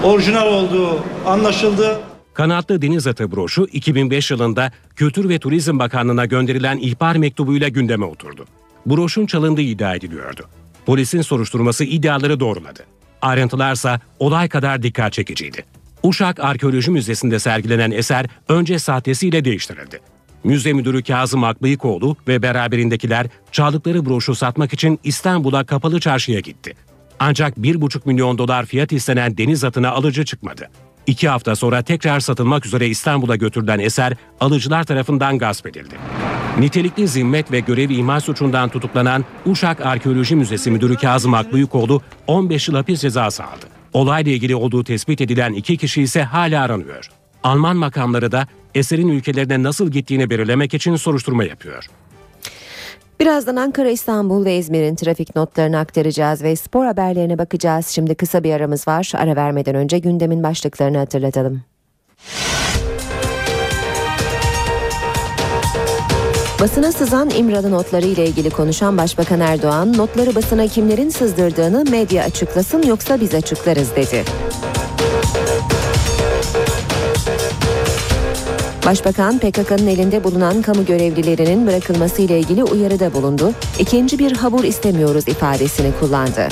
Orijinal 0.04 0.48
olduğu 0.48 1.00
anlaşıldı. 1.26 2.00
Kanatlı 2.34 2.82
deniz 2.82 3.08
atı 3.08 3.32
broşu 3.32 3.68
2005 3.72 4.32
yılında 4.32 4.72
Kültür 4.96 5.30
ve 5.30 5.40
Turizm 5.40 5.80
Bakanlığı'na 5.80 6.26
gönderilen 6.26 6.78
ihbar 6.78 7.16
mektubuyla 7.16 7.68
gündeme 7.68 8.06
oturdu. 8.06 8.46
Broşun 8.86 9.26
çalındığı 9.26 9.62
iddia 9.62 9.96
ediliyordu. 9.96 10.46
Polisin 10.86 11.22
soruşturması 11.22 11.84
iddiaları 11.84 12.40
doğruladı. 12.40 12.84
Ayrıntılarsa 13.22 14.00
olay 14.20 14.50
kadar 14.50 14.84
dikkat 14.84 15.14
çekiciydi. 15.14 15.66
Uşak 16.04 16.40
Arkeoloji 16.40 16.92
Müzesi'nde 16.92 17.40
sergilenen 17.40 17.92
eser 17.92 18.26
önce 18.50 18.80
sahtesiyle 18.80 19.46
değiştirildi. 19.46 20.13
Müze 20.44 20.74
müdürü 20.74 21.04
Kazım 21.04 21.44
Akbıyıkoğlu 21.44 22.16
ve 22.28 22.42
beraberindekiler 22.42 23.28
çaldıkları 23.52 24.06
broşu 24.06 24.36
satmak 24.36 24.74
için 24.74 25.00
İstanbul'a 25.04 25.64
kapalı 25.64 26.00
çarşıya 26.00 26.40
gitti. 26.40 26.74
Ancak 27.20 27.58
1,5 27.58 28.02
milyon 28.06 28.38
dolar 28.38 28.66
fiyat 28.66 28.92
istenen 28.92 29.38
deniz 29.38 29.64
atına 29.64 29.92
alıcı 29.92 30.26
çıkmadı. 30.26 30.70
İki 31.08 31.30
hafta 31.30 31.56
sonra 31.56 31.82
tekrar 31.82 32.20
satılmak 32.20 32.66
üzere 32.66 32.88
İstanbul'a 32.88 33.36
götürülen 33.36 33.80
eser 33.80 34.14
alıcılar 34.40 34.84
tarafından 34.84 35.38
gasp 35.38 35.68
edildi. 35.68 35.96
Nitelikli 36.60 37.08
zimmet 37.08 37.52
ve 37.52 37.60
görev 37.60 37.90
ihmal 37.90 38.20
suçundan 38.20 38.70
tutuklanan 38.70 39.26
Uşak 39.46 39.86
Arkeoloji 39.86 40.36
Müzesi 40.36 40.72
Müdürü 40.72 40.96
Kazım 40.96 41.34
Akbıyıkoğlu 41.34 42.02
15 42.28 42.68
yıl 42.68 42.76
hapis 42.76 43.02
cezası 43.02 43.44
aldı. 43.44 43.66
Olayla 43.94 44.32
ilgili 44.32 44.56
olduğu 44.56 44.84
tespit 44.84 45.22
edilen 45.22 45.54
iki 45.54 45.78
kişi 45.78 46.02
ise 46.02 46.24
hala 46.24 46.64
aranıyor. 46.64 47.10
Alman 47.44 47.78
makamları 47.78 48.32
da 48.32 48.48
eserin 48.76 49.08
ülkelerine 49.08 49.64
nasıl 49.64 49.92
gittiğini 49.92 50.30
belirlemek 50.30 50.74
için 50.74 50.96
soruşturma 50.96 51.44
yapıyor. 51.44 51.88
Birazdan 53.20 53.56
Ankara, 53.56 53.90
İstanbul 53.90 54.46
ve 54.46 54.58
İzmir'in 54.58 54.96
trafik 54.96 55.36
notlarını 55.36 55.80
aktaracağız 55.80 56.44
ve 56.44 56.56
spor 56.56 56.86
haberlerine 56.86 57.38
bakacağız. 57.38 57.88
Şimdi 57.88 58.16
kısa 58.16 58.44
bir 58.44 58.54
aramız 58.54 58.88
var. 58.88 59.12
Ara 59.16 59.36
vermeden 59.36 59.76
önce 59.76 60.00
gündemin 60.00 60.44
başlıklarını 60.44 60.98
hatırlatalım. 60.98 61.62
Basına 66.60 66.92
sızan 66.92 67.30
İmralı 67.30 67.72
notları 67.72 68.06
ile 68.06 68.26
ilgili 68.26 68.50
konuşan 68.50 68.98
Başbakan 68.98 69.40
Erdoğan, 69.40 69.98
notları 69.98 70.36
basına 70.36 70.68
kimlerin 70.68 71.10
sızdırdığını 71.10 71.84
medya 71.92 72.24
açıklasın 72.24 72.84
yoksa 72.84 73.22
biz 73.22 73.34
açıklarız 73.34 73.96
dedi. 73.96 74.24
Başbakan 78.86 79.40
PKK'nın 79.40 79.88
elinde 79.88 80.24
bulunan 80.24 80.62
kamu 80.62 80.86
görevlilerinin 80.86 81.68
bırakılması 81.68 82.22
ile 82.22 82.40
ilgili 82.40 82.64
uyarıda 82.64 83.14
bulundu. 83.14 83.54
İkinci 83.80 84.20
bir 84.20 84.32
habur 84.32 84.64
istemiyoruz 84.64 85.28
ifadesini 85.28 85.92
kullandı. 86.00 86.48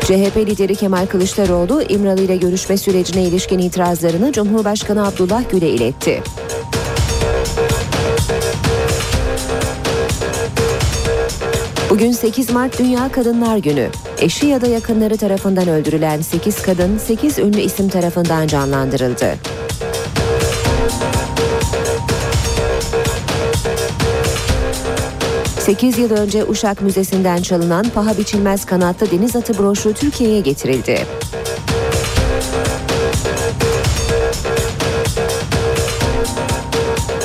CHP 0.00 0.36
lideri 0.36 0.76
Kemal 0.76 1.06
Kılıçdaroğlu 1.06 1.82
İmralı 1.82 2.20
ile 2.20 2.36
görüşme 2.36 2.76
sürecine 2.76 3.22
ilişkin 3.22 3.58
itirazlarını 3.58 4.32
Cumhurbaşkanı 4.32 5.06
Abdullah 5.06 5.50
Gül'e 5.50 5.68
iletti. 5.68 6.22
Bugün 11.92 12.12
8 12.12 12.50
Mart 12.50 12.78
Dünya 12.78 13.12
Kadınlar 13.12 13.56
Günü. 13.56 13.88
Eşi 14.18 14.46
ya 14.46 14.60
da 14.60 14.66
yakınları 14.66 15.16
tarafından 15.16 15.68
öldürülen 15.68 16.20
8 16.20 16.62
kadın 16.62 16.98
8 16.98 17.38
ünlü 17.38 17.60
isim 17.60 17.88
tarafından 17.88 18.46
canlandırıldı. 18.46 19.34
Sekiz 25.58 25.98
yıl 25.98 26.10
önce 26.10 26.44
Uşak 26.44 26.82
Müzesi'nden 26.82 27.42
çalınan 27.42 27.86
paha 27.94 28.18
biçilmez 28.18 28.64
kanatlı 28.64 29.10
deniz 29.10 29.36
atı 29.36 29.58
broşu 29.58 29.92
Türkiye'ye 29.92 30.40
getirildi. 30.40 31.06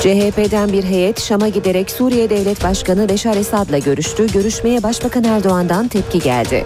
CHP'den 0.00 0.72
bir 0.72 0.84
heyet 0.84 1.20
Şam'a 1.20 1.48
giderek 1.48 1.90
Suriye 1.90 2.30
Devlet 2.30 2.64
Başkanı 2.64 3.08
Beşar 3.08 3.36
Esad'la 3.36 3.78
görüştü. 3.78 4.26
Görüşmeye 4.32 4.82
Başbakan 4.82 5.24
Erdoğan'dan 5.24 5.88
tepki 5.88 6.18
geldi. 6.18 6.64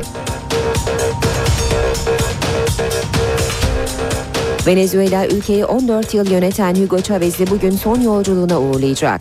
Venezuela 4.66 5.26
ülkeyi 5.26 5.64
14 5.64 6.14
yıl 6.14 6.30
yöneten 6.30 6.74
Hugo 6.74 7.00
Chavez'i 7.00 7.50
bugün 7.50 7.70
son 7.70 8.00
yolculuğuna 8.00 8.60
uğurlayacak. 8.60 9.20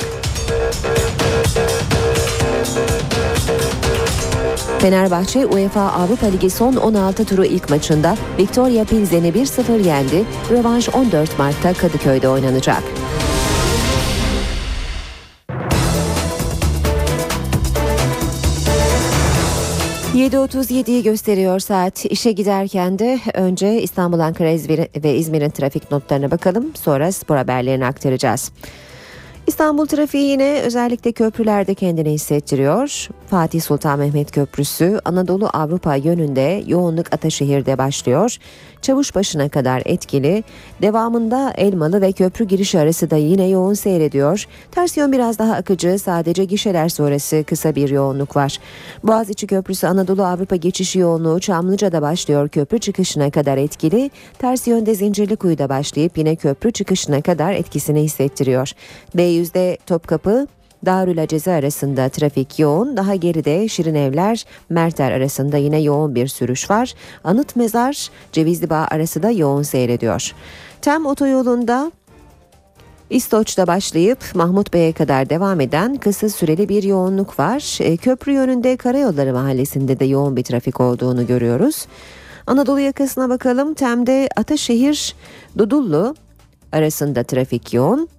Fenerbahçe 4.79 5.45
UEFA 5.45 5.81
Avrupa 5.81 6.27
Ligi 6.27 6.49
son 6.49 6.75
16 6.75 7.25
turu 7.25 7.45
ilk 7.45 7.69
maçında 7.69 8.17
Victoria 8.37 8.83
Pilsen'i 8.83 9.29
1-0 9.29 9.87
yendi. 9.87 10.23
Rövanş 10.51 10.89
14 10.89 11.39
Mart'ta 11.39 11.73
Kadıköy'de 11.73 12.29
oynanacak. 12.29 12.83
...7.37'yi 20.21 21.03
gösteriyor 21.03 21.59
saat. 21.59 22.05
İşe 22.05 22.31
giderken 22.31 22.99
de 22.99 23.19
önce 23.33 23.81
İstanbul, 23.81 24.19
Ankara 24.19 24.49
İzmir 24.49 24.79
ve 25.03 25.15
İzmir'in 25.15 25.49
trafik 25.49 25.91
notlarına 25.91 26.31
bakalım. 26.31 26.71
Sonra 26.75 27.11
spor 27.11 27.35
haberlerini 27.35 27.85
aktaracağız. 27.85 28.51
İstanbul 29.51 29.85
trafiği 29.85 30.27
yine 30.27 30.61
özellikle 30.61 31.11
köprülerde 31.11 31.73
kendini 31.73 32.11
hissettiriyor. 32.11 33.09
Fatih 33.27 33.61
Sultan 33.61 33.99
Mehmet 33.99 34.31
Köprüsü 34.31 34.99
Anadolu 35.05 35.49
Avrupa 35.53 35.95
yönünde 35.95 36.63
yoğunluk 36.67 37.13
Ataşehir'de 37.13 37.77
başlıyor. 37.77 38.37
Çavuşbaşı'na 38.81 39.49
kadar 39.49 39.81
etkili. 39.85 40.43
Devamında 40.81 41.53
Elmalı 41.57 42.01
ve 42.01 42.11
köprü 42.11 42.45
girişi 42.45 42.79
arası 42.79 43.09
da 43.09 43.15
yine 43.15 43.47
yoğun 43.47 43.73
seyrediyor. 43.73 44.45
Ters 44.71 44.97
yön 44.97 45.11
biraz 45.11 45.39
daha 45.39 45.53
akıcı. 45.53 45.99
Sadece 45.99 46.45
gişeler 46.45 46.89
sonrası 46.89 47.43
kısa 47.47 47.75
bir 47.75 47.89
yoğunluk 47.89 48.35
var. 48.35 48.57
Boğaziçi 49.03 49.47
Köprüsü 49.47 49.87
Anadolu 49.87 50.23
Avrupa 50.25 50.55
geçişi 50.55 50.99
yoğunluğu 50.99 51.39
Çamlıca'da 51.39 52.01
başlıyor. 52.01 52.49
Köprü 52.49 52.79
çıkışına 52.79 53.31
kadar 53.31 53.57
etkili. 53.57 54.11
Ters 54.39 54.67
yönde 54.67 54.95
Zincirlikuyu'da 54.95 55.69
başlayıp 55.69 56.17
yine 56.17 56.35
köprü 56.35 56.71
çıkışına 56.71 57.21
kadar 57.21 57.53
etkisini 57.53 58.01
hissettiriyor. 58.01 58.71
B100'de 59.41 59.77
Topkapı 59.85 60.47
Darül 60.85 61.21
Aceze 61.23 61.51
arasında 61.51 62.09
trafik 62.09 62.59
yoğun. 62.59 62.97
Daha 62.97 63.15
geride 63.15 63.67
Şirin 63.67 63.95
Evler, 63.95 64.45
Merter 64.69 65.11
arasında 65.11 65.57
yine 65.57 65.81
yoğun 65.81 66.15
bir 66.15 66.27
sürüş 66.27 66.69
var. 66.69 66.93
Anıt 67.23 67.55
Mezar, 67.55 68.09
Cevizli 68.31 68.69
Bağ 68.69 68.87
arası 68.91 69.23
da 69.23 69.31
yoğun 69.31 69.63
seyrediyor. 69.63 70.31
Tem 70.81 71.05
otoyolunda 71.05 71.91
İstoç'ta 73.09 73.67
başlayıp 73.67 74.19
Mahmut 74.35 74.73
Bey'e 74.73 74.93
kadar 74.93 75.29
devam 75.29 75.61
eden 75.61 75.95
kısa 75.95 76.29
süreli 76.29 76.69
bir 76.69 76.83
yoğunluk 76.83 77.39
var. 77.39 77.77
E, 77.81 77.97
köprü 77.97 78.31
yönünde 78.31 78.77
Karayolları 78.77 79.33
Mahallesi'nde 79.33 79.99
de 79.99 80.05
yoğun 80.05 80.35
bir 80.35 80.43
trafik 80.43 80.79
olduğunu 80.79 81.27
görüyoruz. 81.27 81.85
Anadolu 82.47 82.79
yakasına 82.79 83.29
bakalım. 83.29 83.73
Tem'de 83.73 84.29
Ataşehir 84.35 85.15
Dudullu 85.57 86.15
arasında 86.71 87.23
trafik 87.23 87.73
yoğun. 87.73 88.09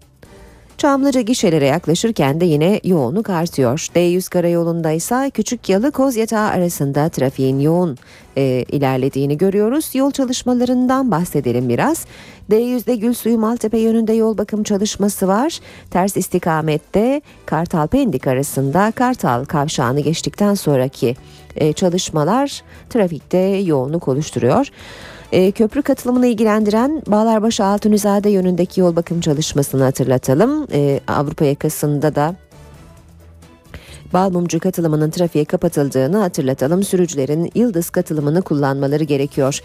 Çamlıca 0.79 1.21
gişelere 1.21 1.67
yaklaşırken 1.67 2.41
de 2.41 2.45
yine 2.45 2.81
yoğunluk 2.85 3.31
artıyor. 3.31 3.89
D100 3.95 4.31
karayolunda 4.31 4.91
ise 4.91 5.31
Küçük 5.35 5.69
Yalı 5.69 5.93
Kozyatağı 5.93 6.49
arasında 6.49 7.09
trafiğin 7.09 7.59
yoğun 7.59 7.99
e, 8.37 8.65
ilerlediğini 8.69 9.39
görüyoruz. 9.39 9.91
Yol 9.95 10.11
çalışmalarından 10.11 11.11
bahsedelim 11.11 11.69
biraz. 11.69 12.07
D100'de 12.51 12.97
Gülsuyu 12.97 13.39
Maltepe 13.39 13.79
yönünde 13.79 14.13
yol 14.13 14.39
bakım 14.39 14.63
çalışması 14.63 15.29
var. 15.29 15.61
Ters 15.91 16.17
istikamette 16.17 17.21
Kartal 17.47 17.87
Pendik 17.87 18.27
arasında 18.27 18.91
Kartal 18.91 19.45
kavşağını 19.45 20.01
geçtikten 20.01 20.55
sonraki 20.55 21.17
e, 21.57 21.73
çalışmalar 21.73 22.63
trafikte 22.91 23.39
yoğunluk 23.39 24.09
oluşturuyor. 24.09 24.69
E, 25.33 25.51
köprü 25.51 25.83
katılımını 25.83 26.27
ilgilendiren 26.27 27.03
Bağlarbaşı 27.07 27.64
Altunizade 27.64 28.31
yönündeki 28.31 28.81
yol 28.81 28.97
bakım 28.97 29.21
çalışmasını 29.21 29.83
hatırlatalım. 29.83 30.66
E, 30.73 31.01
Avrupa 31.09 31.45
yakasında 31.45 32.14
da 32.14 32.37
Balmumcu 34.12 34.61
katılımının 34.61 35.11
trafiğe 35.11 35.45
kapatıldığını 35.45 36.16
hatırlatalım. 36.16 36.83
Sürücülerin 36.83 37.51
Yıldız 37.55 37.90
katılımını 37.90 38.42
kullanmaları 38.42 39.05
gerekiyor. 39.05 39.61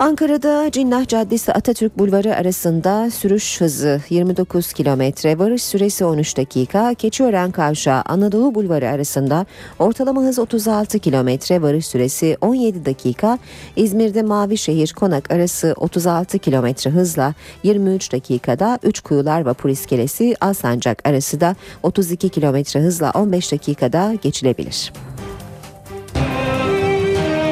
Ankara'da 0.00 0.70
Cinnah 0.70 1.08
Caddesi 1.08 1.52
Atatürk 1.52 1.98
Bulvarı 1.98 2.36
arasında 2.36 3.10
sürüş 3.10 3.60
hızı 3.60 4.00
29 4.10 4.72
kilometre, 4.72 5.38
varış 5.38 5.62
süresi 5.62 6.04
13 6.04 6.36
dakika. 6.36 6.94
Keçiören 6.94 7.50
Kavşağı 7.50 8.02
Anadolu 8.06 8.54
Bulvarı 8.54 8.88
arasında 8.88 9.46
ortalama 9.78 10.22
hız 10.22 10.38
36 10.38 10.98
kilometre, 10.98 11.62
varış 11.62 11.86
süresi 11.86 12.36
17 12.40 12.84
dakika. 12.84 13.38
İzmir'de 13.76 14.22
Mavişehir 14.22 14.92
Konak 14.92 15.30
arası 15.30 15.74
36 15.76 16.38
kilometre 16.38 16.90
hızla 16.90 17.34
23 17.62 18.12
dakikada 18.12 18.78
3 18.82 19.00
Kuyular 19.00 19.40
Vapur 19.40 19.68
İskelesi 19.68 20.36
Alsancak 20.40 21.08
arası 21.08 21.40
da 21.40 21.56
32 21.82 22.28
kilometre 22.28 22.80
hızla 22.80 23.10
15 23.10 23.52
dakikada 23.52 24.14
geçilebilir. 24.22 24.92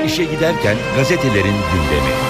İşe 0.07 0.25
giderken 0.25 0.77
gazetelerin 0.97 1.45
gündemi. 1.73 2.28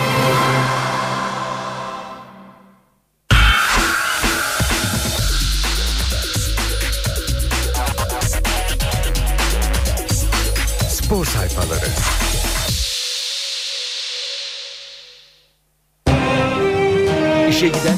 Spor 11.09 11.25
sayfaları. 11.25 11.87
İşe 17.49 17.66
giden 17.66 17.97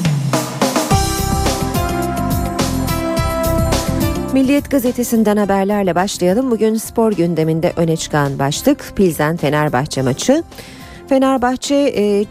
Milliyet 4.33 4.71
gazetesinden 4.71 5.37
haberlerle 5.37 5.95
başlayalım. 5.95 6.51
Bugün 6.51 6.75
spor 6.75 7.11
gündeminde 7.11 7.73
öne 7.75 7.97
çıkan 7.97 8.39
başlık 8.39 8.93
Pilsen 8.95 9.37
Fenerbahçe 9.37 10.01
maçı. 10.01 10.43
Fenerbahçe 11.09 11.75
e, 11.75 12.25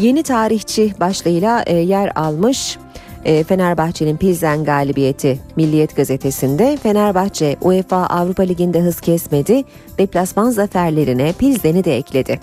yeni 0.00 0.22
tarihçi 0.22 0.94
başlığıyla 1.00 1.62
e, 1.66 1.76
yer 1.76 2.12
almış. 2.14 2.78
E, 3.24 3.44
Fenerbahçe'nin 3.44 4.16
Pilsen 4.16 4.64
galibiyeti 4.64 5.38
Milliyet 5.56 5.96
gazetesinde 5.96 6.78
Fenerbahçe 6.82 7.56
UEFA 7.60 8.06
Avrupa 8.06 8.42
Ligi'nde 8.42 8.80
hız 8.80 9.00
kesmedi. 9.00 9.64
Deplasman 9.98 10.50
zaferlerine 10.50 11.32
Pilsen'i 11.32 11.84
de 11.84 11.96
ekledi. 11.96 12.40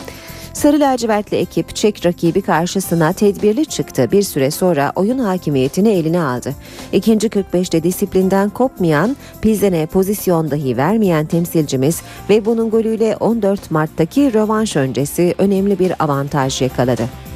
Sarı 0.54 0.80
lacivertli 0.80 1.38
ekip 1.38 1.76
Çek 1.76 2.06
rakibi 2.06 2.42
karşısına 2.42 3.14
tedbirli 3.14 3.66
çıktı. 3.66 4.12
Bir 4.12 4.22
süre 4.22 4.52
sonra 4.52 4.92
oyun 4.96 5.20
hakimiyetini 5.20 5.90
eline 5.90 6.22
aldı. 6.22 6.56
İkinci 6.94 7.28
45'te 7.28 7.84
disiplinden 7.84 8.50
kopmayan, 8.50 9.18
Pilsen'e 9.42 9.86
pozisyon 9.86 10.52
dahi 10.52 10.78
vermeyen 10.78 11.26
temsilcimiz 11.26 12.02
ve 12.30 12.46
bunun 12.46 12.70
golüyle 12.70 13.16
14 13.20 13.72
Mart'taki 13.72 14.34
rövanş 14.34 14.76
öncesi 14.76 15.36
önemli 15.38 15.80
bir 15.80 16.04
avantaj 16.04 16.62
yakaladı. 16.62 17.27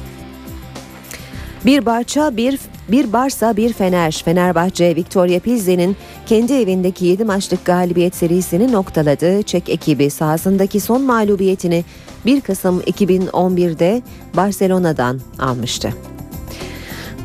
Bir 1.66 1.86
Barça 1.86 2.36
bir 2.36 2.58
bir 2.88 3.12
Barsa 3.12 3.56
bir 3.56 3.72
Fener. 3.72 4.22
Fenerbahçe 4.24 4.96
Victoria 4.96 5.40
Pilsen'in 5.40 5.96
kendi 6.26 6.52
evindeki 6.52 7.06
7 7.06 7.24
maçlık 7.24 7.64
galibiyet 7.64 8.16
serisini 8.16 8.72
noktaladı. 8.72 9.42
Çek 9.42 9.68
ekibi 9.68 10.10
sahasındaki 10.10 10.80
son 10.80 11.02
mağlubiyetini 11.02 11.84
1 12.26 12.40
Kasım 12.40 12.80
2011'de 12.80 14.02
Barcelona'dan 14.36 15.20
almıştı. 15.38 15.94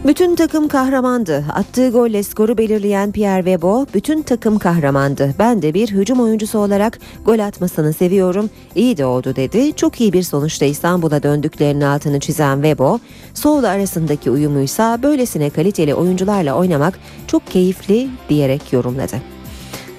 Bütün 0.06 0.36
takım 0.36 0.68
kahramandı. 0.68 1.46
Attığı 1.54 1.90
golle 1.90 2.24
skoru 2.24 2.58
belirleyen 2.58 3.12
Pierre 3.12 3.44
Webo 3.44 3.86
bütün 3.94 4.22
takım 4.22 4.60
kahramandı. 4.60 5.36
Ben 5.40 5.62
de 5.62 5.74
bir 5.74 5.92
hücum 5.92 6.20
oyuncusu 6.20 6.60
olarak 6.60 7.00
gol 7.26 7.40
atmasını 7.40 7.94
seviyorum. 7.94 8.50
İyi 8.76 8.98
de 8.98 9.06
oldu 9.06 9.36
dedi. 9.36 9.76
Çok 9.76 10.02
iyi 10.02 10.14
bir 10.14 10.24
sonuçta 10.24 10.66
İstanbul'a 10.66 11.24
döndüklerinin 11.24 11.82
altını 11.82 12.20
çizen 12.20 12.56
Webo, 12.56 13.00
Soğlu 13.34 13.68
arasındaki 13.68 14.32
uyumuysa 14.32 15.04
böylesine 15.04 15.50
kaliteli 15.50 15.94
oyuncularla 15.96 16.54
oynamak 16.54 17.00
çok 17.28 17.48
keyifli 17.48 18.10
diyerek 18.30 18.74
yorumladı. 18.74 19.16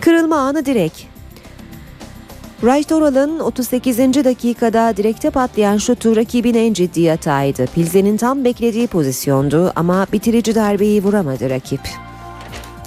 Kırılma 0.00 0.36
anı 0.36 0.64
direk. 0.64 1.17
Wright 2.60 2.92
Oral'ın 2.92 3.38
38. 3.38 3.98
dakikada 3.98 4.96
direkte 4.96 5.30
patlayan 5.30 5.76
şutu 5.76 6.16
rakibin 6.16 6.54
en 6.54 6.72
ciddi 6.72 7.10
hataydı. 7.10 7.66
Pilzen'in 7.66 8.16
tam 8.16 8.44
beklediği 8.44 8.86
pozisyondu 8.86 9.72
ama 9.76 10.06
bitirici 10.12 10.54
darbeyi 10.54 11.02
vuramadı 11.02 11.50
rakip. 11.50 11.80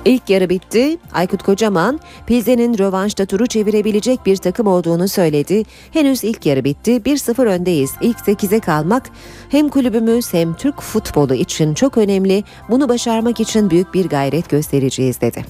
İlk 0.05 0.29
yarı 0.29 0.49
bitti. 0.49 0.97
Aykut 1.13 1.43
Kocaman, 1.43 1.99
Pilzen'in 2.27 2.77
rövanşta 2.77 3.25
turu 3.25 3.47
çevirebilecek 3.47 4.25
bir 4.25 4.37
takım 4.37 4.67
olduğunu 4.67 5.07
söyledi. 5.07 5.63
Henüz 5.91 6.23
ilk 6.23 6.45
yarı 6.45 6.63
bitti. 6.63 6.91
1-0 6.91 7.45
öndeyiz. 7.45 7.91
İlk 8.01 8.17
8'e 8.17 8.59
kalmak 8.59 9.09
hem 9.49 9.69
kulübümüz 9.69 10.33
hem 10.33 10.53
Türk 10.53 10.81
futbolu 10.81 11.33
için 11.33 11.73
çok 11.73 11.97
önemli. 11.97 12.43
Bunu 12.69 12.89
başarmak 12.89 13.39
için 13.39 13.69
büyük 13.69 13.93
bir 13.93 14.09
gayret 14.09 14.49
göstereceğiz 14.49 15.21
dedi. 15.21 15.45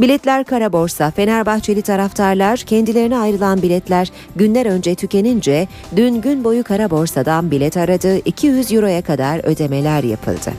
Biletler 0.00 0.44
kara 0.44 0.72
borsa. 0.72 1.10
Fenerbahçeli 1.10 1.82
taraftarlar 1.82 2.58
kendilerine 2.58 3.18
ayrılan 3.18 3.62
biletler 3.62 4.12
günler 4.36 4.66
önce 4.66 4.94
tükenince 4.94 5.68
dün 5.96 6.20
gün 6.20 6.44
boyu 6.44 6.64
kara 6.64 6.90
borsadan 6.90 7.50
bilet 7.50 7.76
aradı. 7.76 8.18
200 8.18 8.72
euroya 8.72 9.02
kadar 9.02 9.44
ödemeler 9.44 10.02
yapıldı. 10.02 10.52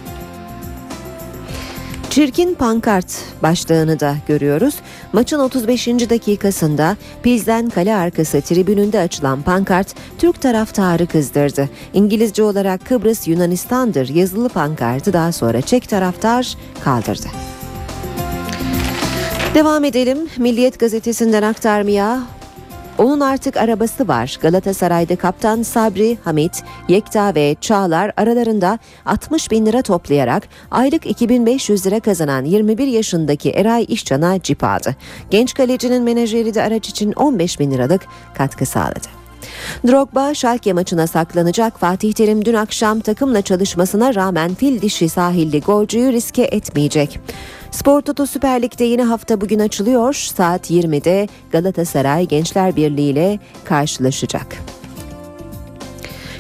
Çirkin 2.09 2.55
pankart 2.55 3.05
başlığını 3.43 3.99
da 3.99 4.15
görüyoruz. 4.27 4.75
Maçın 5.13 5.39
35. 5.39 5.87
dakikasında 5.87 6.97
Pilsen 7.23 7.69
kale 7.69 7.95
arkası 7.95 8.41
tribününde 8.41 8.99
açılan 8.99 9.41
pankart 9.41 9.95
Türk 10.17 10.41
taraftarı 10.41 11.07
kızdırdı. 11.07 11.69
İngilizce 11.93 12.43
olarak 12.43 12.85
Kıbrıs 12.85 13.27
Yunanistan'dır 13.27 14.09
yazılı 14.09 14.49
pankartı 14.49 15.13
daha 15.13 15.31
sonra 15.31 15.61
Çek 15.61 15.89
taraftar 15.89 16.57
kaldırdı. 16.83 17.27
Devam 19.55 19.83
edelim. 19.83 20.17
Milliyet 20.37 20.79
gazetesinden 20.79 21.43
aktarmaya. 21.43 22.19
Onun 22.97 23.19
artık 23.19 23.57
arabası 23.57 24.07
var. 24.07 24.37
Galatasaray'da 24.41 25.15
kaptan 25.15 25.61
Sabri, 25.61 26.17
Hamit, 26.23 26.63
Yekta 26.87 27.35
ve 27.35 27.55
Çağlar 27.61 28.11
aralarında 28.17 28.79
60 29.05 29.51
bin 29.51 29.65
lira 29.65 29.81
toplayarak 29.81 30.47
aylık 30.71 31.05
2500 31.05 31.85
lira 31.85 31.99
kazanan 31.99 32.45
21 32.45 32.87
yaşındaki 32.87 33.49
Eray 33.49 33.85
İşcan'a 33.87 34.41
cip 34.41 34.63
aldı. 34.63 34.95
Genç 35.29 35.53
kalecinin 35.53 36.03
menajeri 36.03 36.53
de 36.53 36.63
araç 36.63 36.89
için 36.89 37.11
15 37.11 37.59
bin 37.59 37.71
liralık 37.71 38.01
katkı 38.33 38.65
sağladı. 38.65 39.07
Drogba 39.87 40.33
Schalke 40.33 40.73
maçına 40.73 41.07
saklanacak. 41.07 41.79
Fatih 41.79 42.13
Terim 42.13 42.45
dün 42.45 42.53
akşam 42.53 42.99
takımla 42.99 43.41
çalışmasına 43.41 44.15
rağmen 44.15 44.55
fil 44.55 44.81
dişi 44.81 45.09
sahilli 45.09 45.61
golcüyü 45.61 46.11
riske 46.11 46.43
etmeyecek. 46.43 47.19
Spor 47.71 48.01
Toto 48.01 48.25
Süper 48.25 48.61
Lig'de 48.61 48.83
yeni 48.83 49.03
hafta 49.03 49.41
bugün 49.41 49.59
açılıyor. 49.59 50.13
Saat 50.13 50.71
20'de 50.71 51.27
Galatasaray 51.51 52.27
Gençler 52.27 52.75
Birliği 52.75 53.09
ile 53.09 53.39
karşılaşacak. 53.63 54.57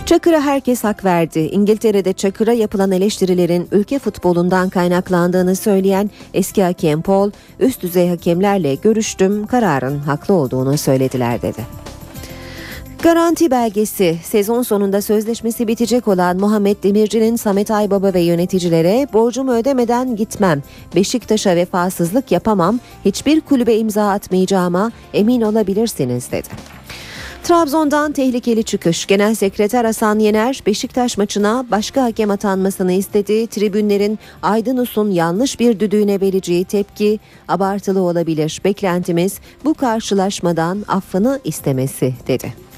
Çakır'a 0.05 0.41
herkes 0.41 0.83
hak 0.83 1.05
verdi. 1.05 1.39
İngiltere'de 1.39 2.13
Çakır'a 2.13 2.53
yapılan 2.53 2.91
eleştirilerin 2.91 3.67
ülke 3.71 3.99
futbolundan 3.99 4.69
kaynaklandığını 4.69 5.55
söyleyen 5.55 6.09
eski 6.33 6.63
hakem 6.63 7.01
Paul, 7.01 7.31
üst 7.59 7.81
düzey 7.81 8.09
hakemlerle 8.09 8.75
görüştüm, 8.75 9.47
kararın 9.47 9.99
haklı 9.99 10.33
olduğunu 10.33 10.77
söylediler 10.77 11.41
dedi. 11.41 11.88
Garanti 13.03 13.51
belgesi 13.51 14.17
sezon 14.23 14.61
sonunda 14.61 15.01
sözleşmesi 15.01 15.67
bitecek 15.67 16.07
olan 16.07 16.37
Muhammed 16.37 16.83
Demirci'nin 16.83 17.35
Samet 17.35 17.71
Aybaba 17.71 18.13
ve 18.13 18.19
yöneticilere 18.19 19.07
borcumu 19.13 19.53
ödemeden 19.53 20.15
gitmem, 20.15 20.63
Beşiktaş'a 20.95 21.55
vefasızlık 21.55 22.31
yapamam, 22.31 22.79
hiçbir 23.05 23.41
kulübe 23.41 23.75
imza 23.77 24.09
atmayacağıma 24.09 24.91
emin 25.13 25.41
olabilirsiniz 25.41 26.31
dedi. 26.31 26.47
Trabzon'dan 27.43 28.11
tehlikeli 28.11 28.63
çıkış. 28.63 29.05
Genel 29.05 29.35
Sekreter 29.35 29.85
Hasan 29.85 30.19
Yener 30.19 30.63
Beşiktaş 30.65 31.17
maçına 31.17 31.65
başka 31.71 32.03
hakem 32.03 32.31
atanmasını 32.31 32.91
istedi. 32.91 33.47
Tribünlerin 33.47 34.19
Aydın 34.41 34.77
Us'un 34.77 35.11
yanlış 35.11 35.59
bir 35.59 35.79
düdüğüne 35.79 36.21
vereceği 36.21 36.65
tepki 36.65 37.19
abartılı 37.47 38.01
olabilir. 38.01 38.61
Beklentimiz 38.65 39.39
bu 39.65 39.73
karşılaşmadan 39.73 40.85
affını 40.87 41.39
istemesi 41.43 42.13
dedi. 42.27 42.68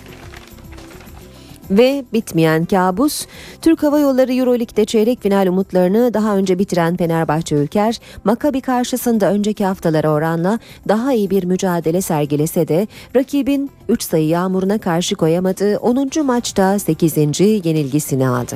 Ve 1.69 2.05
bitmeyen 2.13 2.65
kabus, 2.65 3.25
Türk 3.61 3.83
Hava 3.83 3.99
Yolları 3.99 4.33
Euroleague'de 4.33 4.85
çeyrek 4.85 5.21
final 5.21 5.47
umutlarını 5.47 6.13
daha 6.13 6.37
önce 6.37 6.59
bitiren 6.59 6.97
Fenerbahçe 6.97 7.55
Ülker, 7.55 7.99
Makabi 8.23 8.61
karşısında 8.61 9.31
önceki 9.31 9.65
haftalara 9.65 10.09
oranla 10.11 10.59
daha 10.87 11.13
iyi 11.13 11.29
bir 11.29 11.43
mücadele 11.43 12.01
sergilese 12.01 12.67
de 12.67 12.87
rakibin 13.15 13.71
3 13.89 14.03
sayı 14.03 14.27
yağmuruna 14.27 14.77
karşı 14.77 15.15
koyamadığı 15.15 15.77
10. 15.77 16.25
maçta 16.25 16.79
8. 16.79 17.17
yenilgisini 17.39 18.27
aldı. 18.27 18.55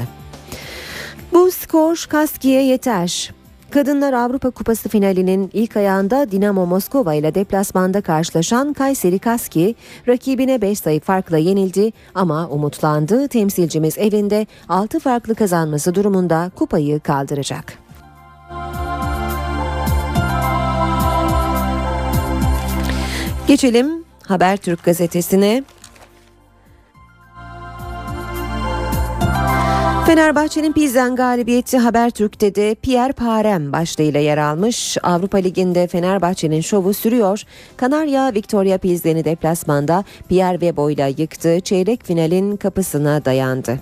Bu 1.33 1.51
skor 1.51 2.05
Kaski'ye 2.09 2.63
yeter. 2.63 3.33
Kadınlar 3.75 4.13
Avrupa 4.13 4.51
Kupası 4.51 4.89
finalinin 4.89 5.49
ilk 5.53 5.77
ayağında 5.77 6.31
Dinamo 6.31 6.65
Moskova 6.65 7.13
ile 7.13 7.35
deplasmanda 7.35 8.01
karşılaşan 8.01 8.73
Kayseri 8.73 9.19
Kaski 9.19 9.75
rakibine 10.07 10.61
5 10.61 10.79
sayı 10.79 10.99
farkla 10.99 11.37
yenildi 11.37 11.91
ama 12.13 12.49
umutlandı. 12.49 13.27
Temsilcimiz 13.27 13.97
evinde 13.97 14.47
6 14.69 14.99
farklı 14.99 15.35
kazanması 15.35 15.95
durumunda 15.95 16.51
kupayı 16.55 16.99
kaldıracak. 16.99 17.79
Geçelim 23.47 24.03
Habertürk 24.23 24.83
gazetesine. 24.83 25.63
Fenerbahçe'nin 30.05 30.73
Pilsen 30.73 31.15
galibiyeti 31.15 31.77
Habertürk'te 31.77 32.55
de 32.55 32.75
Pierre 32.75 33.13
Parem 33.13 33.71
başlığıyla 33.71 34.19
yer 34.19 34.37
almış. 34.37 34.97
Avrupa 35.03 35.37
Ligi'nde 35.37 35.87
Fenerbahçe'nin 35.87 36.61
şovu 36.61 36.93
sürüyor. 36.93 37.43
Kanarya 37.77 38.33
Victoria 38.33 38.77
Pilsen'i 38.77 39.25
deplasmanda 39.25 40.03
Pierre 40.29 40.59
Webo 40.59 40.89
ile 40.89 41.13
yıktı. 41.17 41.59
Çeyrek 41.59 42.05
finalin 42.05 42.57
kapısına 42.57 43.25
dayandı. 43.25 43.79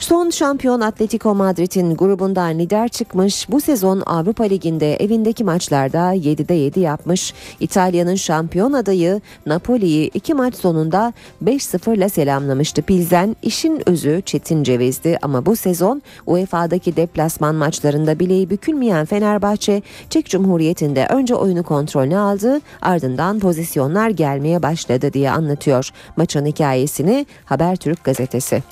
Son 0.00 0.30
şampiyon 0.30 0.80
Atletico 0.80 1.34
Madrid'in 1.34 1.94
grubundan 1.94 2.58
lider 2.58 2.88
çıkmış. 2.88 3.50
Bu 3.50 3.60
sezon 3.60 4.02
Avrupa 4.06 4.44
Ligi'nde 4.44 4.96
evindeki 4.96 5.44
maçlarda 5.44 6.14
7'de 6.14 6.54
7 6.54 6.80
yapmış. 6.80 7.34
İtalya'nın 7.60 8.14
şampiyon 8.14 8.72
adayı 8.72 9.20
Napoli'yi 9.46 10.10
iki 10.14 10.34
maç 10.34 10.54
sonunda 10.54 11.12
5-0 11.44 11.96
ile 11.96 12.08
selamlamıştı. 12.08 12.82
Pilsen 12.82 13.36
işin 13.42 13.88
özü 13.88 14.22
Çetin 14.26 14.62
Ceviz'di 14.62 15.18
ama 15.22 15.46
bu 15.46 15.56
sezon 15.56 16.02
UEFA'daki 16.26 16.96
deplasman 16.96 17.54
maçlarında 17.54 18.18
bileği 18.18 18.50
bükülmeyen 18.50 19.06
Fenerbahçe 19.06 19.82
Çek 20.10 20.26
Cumhuriyeti'nde 20.26 21.06
önce 21.06 21.34
oyunu 21.34 21.62
kontrolüne 21.62 22.18
aldı 22.18 22.60
ardından 22.82 23.38
pozisyonlar 23.38 24.10
gelmeye 24.10 24.62
başladı 24.62 25.12
diye 25.12 25.30
anlatıyor 25.30 25.90
maçın 26.16 26.46
hikayesini 26.46 27.26
Habertürk 27.44 28.04
gazetesi. 28.04 28.62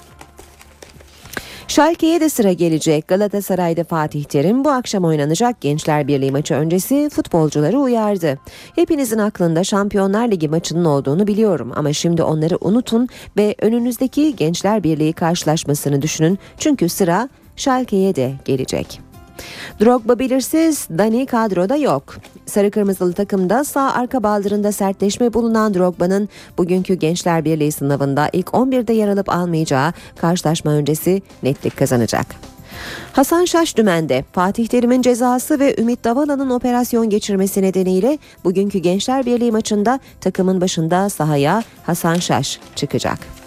Schalke'ye 1.79 2.20
de 2.20 2.29
sıra 2.29 2.53
gelecek. 2.53 3.09
Galatasaray'da 3.09 3.85
Fatih 3.85 4.24
Terim 4.24 4.64
bu 4.64 4.70
akşam 4.70 5.05
oynanacak 5.05 5.61
Gençler 5.61 6.09
Birliği 6.09 6.31
maçı 6.31 6.55
öncesi 6.55 7.09
futbolcuları 7.12 7.79
uyardı. 7.79 8.39
Hepinizin 8.74 9.18
aklında 9.18 9.64
Şampiyonlar 9.64 10.31
Ligi 10.31 10.49
maçının 10.49 10.85
olduğunu 10.85 11.26
biliyorum 11.26 11.72
ama 11.76 11.93
şimdi 11.93 12.22
onları 12.22 12.59
unutun 12.61 13.09
ve 13.37 13.55
önünüzdeki 13.61 14.37
Gençler 14.37 14.85
Birliği 14.85 15.12
karşılaşmasını 15.12 16.03
düşünün. 16.03 16.39
Çünkü 16.57 16.89
sıra 16.89 17.29
Schalke'ye 17.57 18.16
de 18.16 18.33
gelecek. 18.45 19.08
Drogba 19.80 20.18
belirsiz, 20.18 20.89
Dani 20.99 21.26
kadroda 21.26 21.76
yok. 21.76 22.16
Sarı 22.47 22.70
kırmızılı 22.70 23.12
takımda 23.12 23.64
sağ 23.64 23.93
arka 23.93 24.22
baldırında 24.22 24.72
sertleşme 24.72 25.34
bulunan 25.34 25.74
Drogba'nın 25.74 26.28
bugünkü 26.59 26.95
Gençler 26.95 27.45
Birliği 27.45 27.72
sınavında 27.72 28.30
ilk 28.32 28.47
11'de 28.47 28.93
yer 28.93 29.09
alıp 29.09 29.28
almayacağı 29.28 29.93
karşılaşma 30.16 30.70
öncesi 30.72 31.22
netlik 31.43 31.76
kazanacak. 31.76 32.26
Hasan 33.12 33.45
Şaş 33.45 33.76
dümende 33.76 34.24
Fatih 34.32 34.66
Terim'in 34.66 35.03
cezası 35.03 35.61
ve 35.61 35.76
Ümit 35.80 36.05
Davala'nın 36.05 36.51
operasyon 36.51 37.11
geçirmesi 37.11 37.62
nedeniyle 37.62 38.18
bugünkü 38.45 38.78
Gençler 38.78 39.26
Birliği 39.26 39.53
maçında 39.53 40.01
takımın 40.20 40.61
başında 40.61 41.09
sahaya 41.09 41.62
Hasan 41.86 42.14
Şaş 42.14 42.61
çıkacak. 42.76 43.38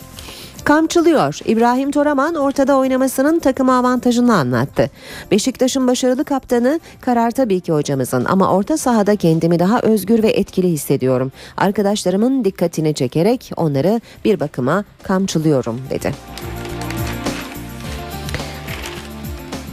Kamçılıyor. 0.64 1.40
İbrahim 1.46 1.92
Toraman 1.92 2.36
ortada 2.36 2.78
oynamasının 2.78 3.40
takıma 3.40 3.78
avantajını 3.78 4.36
anlattı. 4.36 4.90
Beşiktaş'ın 5.32 5.88
başarılı 5.88 6.26
kaptanı 6.26 6.80
karar 7.02 7.32
tabii 7.32 7.60
ki 7.60 7.72
hocamızın 7.72 8.26
ama 8.26 8.54
orta 8.56 8.78
sahada 8.78 9.16
kendimi 9.16 9.60
daha 9.60 9.82
özgür 9.82 10.24
ve 10.24 10.30
etkili 10.30 10.68
hissediyorum. 10.68 11.32
Arkadaşlarımın 11.58 12.46
dikkatini 12.46 12.94
çekerek 12.94 13.52
onları 13.58 14.02
bir 14.26 14.40
bakıma 14.40 14.84
kamçılıyorum 15.04 15.82
dedi. 15.90 16.14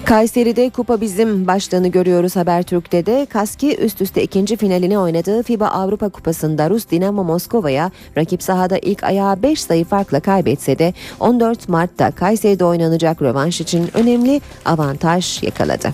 Kayseri'de 0.08 0.70
Kupa 0.70 1.00
Bizim 1.00 1.46
başlığını 1.46 1.88
görüyoruz 1.88 2.36
Habertürk'te 2.36 3.06
de. 3.06 3.26
Kaski 3.30 3.76
üst 3.76 4.00
üste 4.00 4.22
ikinci 4.22 4.56
finalini 4.56 4.98
oynadığı 4.98 5.42
FIBA 5.42 5.68
Avrupa 5.68 6.08
Kupası'nda 6.08 6.70
Rus 6.70 6.90
Dinamo 6.90 7.24
Moskova'ya 7.24 7.90
rakip 8.16 8.42
sahada 8.42 8.78
ilk 8.78 9.04
ayağı 9.04 9.42
5 9.42 9.62
sayı 9.62 9.84
farkla 9.84 10.20
kaybetse 10.20 10.78
de 10.78 10.94
14 11.20 11.68
Mart'ta 11.68 12.10
Kayseri'de 12.10 12.64
oynanacak 12.64 13.22
rövanş 13.22 13.60
için 13.60 13.90
önemli 13.94 14.40
avantaj 14.64 15.42
yakaladı. 15.42 15.92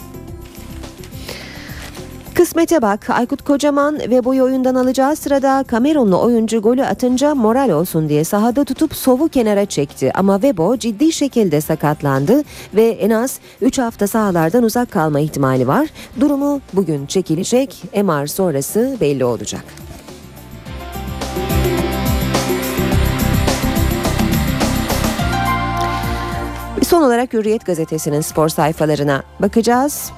Kısmete 2.35 2.83
bak 2.83 3.11
Aykut 3.11 3.43
Kocaman 3.43 3.99
ve 3.99 4.25
boyu 4.25 4.45
oyundan 4.45 4.75
alacağı 4.75 5.17
sırada 5.17 5.65
Kamerunlu 5.69 6.21
oyuncu 6.23 6.63
golü 6.63 6.85
atınca 6.85 7.35
moral 7.35 7.71
olsun 7.71 8.09
diye 8.09 8.25
sahada 8.25 8.65
tutup 8.65 8.95
sovu 8.95 9.29
kenara 9.29 9.67
çekti. 9.67 10.13
Ama 10.15 10.43
Vebo 10.43 10.77
ciddi 10.77 11.13
şekilde 11.13 11.61
sakatlandı 11.61 12.43
ve 12.75 12.89
en 12.89 13.11
az 13.11 13.39
3 13.61 13.79
hafta 13.79 14.07
sahalardan 14.07 14.63
uzak 14.63 14.91
kalma 14.91 15.21
ihtimali 15.21 15.69
var. 15.69 15.89
Durumu 16.21 16.61
bugün 16.73 17.07
çekilecek. 17.07 17.83
MR 18.03 18.27
sonrası 18.27 18.97
belli 19.01 19.25
olacak. 19.25 19.65
Son 26.83 27.03
olarak 27.03 27.33
Hürriyet 27.33 27.67
gazetesinin 27.67 28.21
spor 28.21 28.49
sayfalarına 28.49 29.23
bakacağız. 29.41 30.13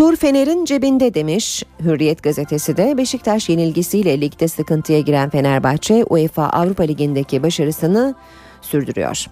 Tur 0.00 0.16
Fener'in 0.16 0.64
cebinde 0.64 1.14
demiş 1.14 1.64
Hürriyet 1.80 2.22
gazetesi 2.22 2.76
de 2.76 2.96
Beşiktaş 2.96 3.48
yenilgisiyle 3.48 4.20
ligde 4.20 4.48
sıkıntıya 4.48 5.00
giren 5.00 5.30
Fenerbahçe 5.30 6.04
UEFA 6.04 6.48
Avrupa 6.48 6.82
Ligi'ndeki 6.82 7.42
başarısını 7.42 8.14
sürdürüyor. 8.62 9.26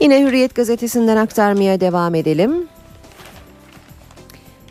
Yine 0.00 0.20
Hürriyet 0.20 0.54
gazetesinden 0.54 1.16
aktarmaya 1.16 1.80
devam 1.80 2.14
edelim. 2.14 2.68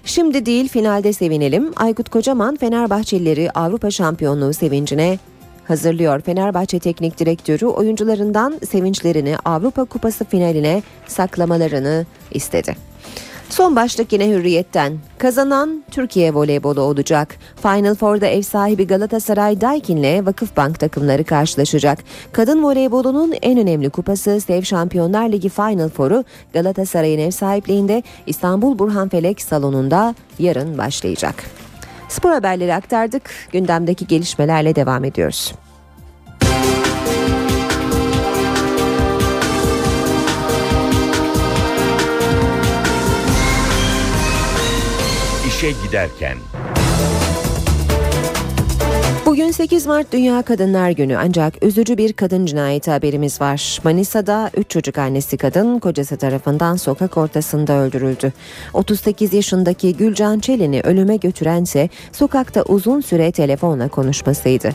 Şimdi 0.05 0.45
değil 0.45 0.67
finalde 0.67 1.13
sevinelim. 1.13 1.73
Aykut 1.75 2.09
Kocaman 2.09 2.55
Fenerbahçelileri 2.55 3.51
Avrupa 3.51 3.91
şampiyonluğu 3.91 4.53
sevincine 4.53 5.19
hazırlıyor. 5.67 6.21
Fenerbahçe 6.21 6.79
Teknik 6.79 7.19
Direktörü 7.19 7.65
oyuncularından 7.65 8.59
sevinçlerini 8.69 9.35
Avrupa 9.45 9.85
Kupası 9.85 10.25
finaline 10.25 10.83
saklamalarını 11.07 12.05
istedi. 12.31 12.75
Son 13.49 13.75
başlık 13.75 14.13
yine 14.13 14.29
hürriyetten. 14.29 14.97
Kazanan 15.17 15.83
Türkiye 15.91 16.33
voleybolu 16.33 16.81
olacak. 16.81 17.35
Final 17.61 17.95
Four'da 17.95 18.27
ev 18.27 18.41
sahibi 18.41 18.87
Galatasaray 18.87 19.61
Daikin'le 19.61 20.25
Vakıfbank 20.25 20.79
takımları 20.79 21.23
karşılaşacak. 21.23 21.99
Kadın 22.31 22.63
voleybolunun 22.63 23.33
en 23.41 23.59
önemli 23.59 23.89
kupası 23.89 24.41
Sev 24.41 24.61
Şampiyonlar 24.61 25.29
Ligi 25.29 25.49
Final 25.49 25.89
Four'u 25.89 26.23
Galatasaray'ın 26.53 27.19
ev 27.19 27.31
sahipliğinde 27.31 28.03
İstanbul 28.27 28.79
Burhanfelek 28.79 29.41
salonunda 29.41 30.15
yarın 30.39 30.77
başlayacak. 30.77 31.35
Spor 32.09 32.31
haberleri 32.31 32.73
aktardık. 32.73 33.29
Gündemdeki 33.51 34.07
gelişmelerle 34.07 34.75
devam 34.75 35.03
ediyoruz. 35.03 35.53
İşe 45.55 45.71
giderken. 45.71 46.37
Bugün 49.25 49.51
8 49.51 49.85
Mart 49.85 50.11
Dünya 50.11 50.41
Kadınlar 50.41 50.89
Günü 50.89 51.17
ancak 51.17 51.63
üzücü 51.63 51.97
bir 51.97 52.13
kadın 52.13 52.45
cinayeti 52.45 52.91
haberimiz 52.91 53.41
var. 53.41 53.79
Manisa'da 53.83 54.51
3 54.57 54.69
çocuk 54.69 54.97
annesi 54.97 55.37
kadın 55.37 55.79
kocası 55.79 56.17
tarafından 56.17 56.75
sokak 56.75 57.17
ortasında 57.17 57.73
öldürüldü. 57.73 58.33
38 58.73 59.33
yaşındaki 59.33 59.97
Gülcan 59.97 60.39
Çelen'i 60.39 60.81
ölüme 60.81 61.15
götürense 61.15 61.89
sokakta 62.11 62.63
uzun 62.63 63.01
süre 63.01 63.31
telefonla 63.31 63.87
konuşmasıydı. 63.87 64.69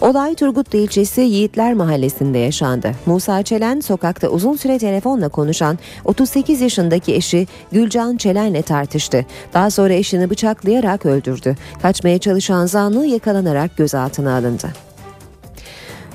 Olay 0.00 0.34
Turgutlu 0.34 0.78
ilçesi 0.78 1.20
Yiğitler 1.20 1.74
Mahallesi'nde 1.74 2.38
yaşandı. 2.38 2.92
Musa 3.06 3.42
Çelen 3.42 3.80
sokakta 3.80 4.28
uzun 4.28 4.56
süre 4.56 4.78
telefonla 4.78 5.28
konuşan 5.28 5.78
38 6.04 6.60
yaşındaki 6.60 7.14
eşi 7.14 7.46
Gülcan 7.72 8.16
Çelen'le 8.16 8.62
tartıştı. 8.62 9.26
Daha 9.54 9.70
sonra 9.70 9.92
eşini 9.92 10.30
bıçaklayarak 10.30 11.06
öldürdü. 11.06 11.56
Kaçmaya 11.82 12.18
çalışan 12.18 12.66
zanlı 12.66 13.06
yakalanarak 13.06 13.76
gözaltına 13.76 13.96
alındı. 14.08 14.68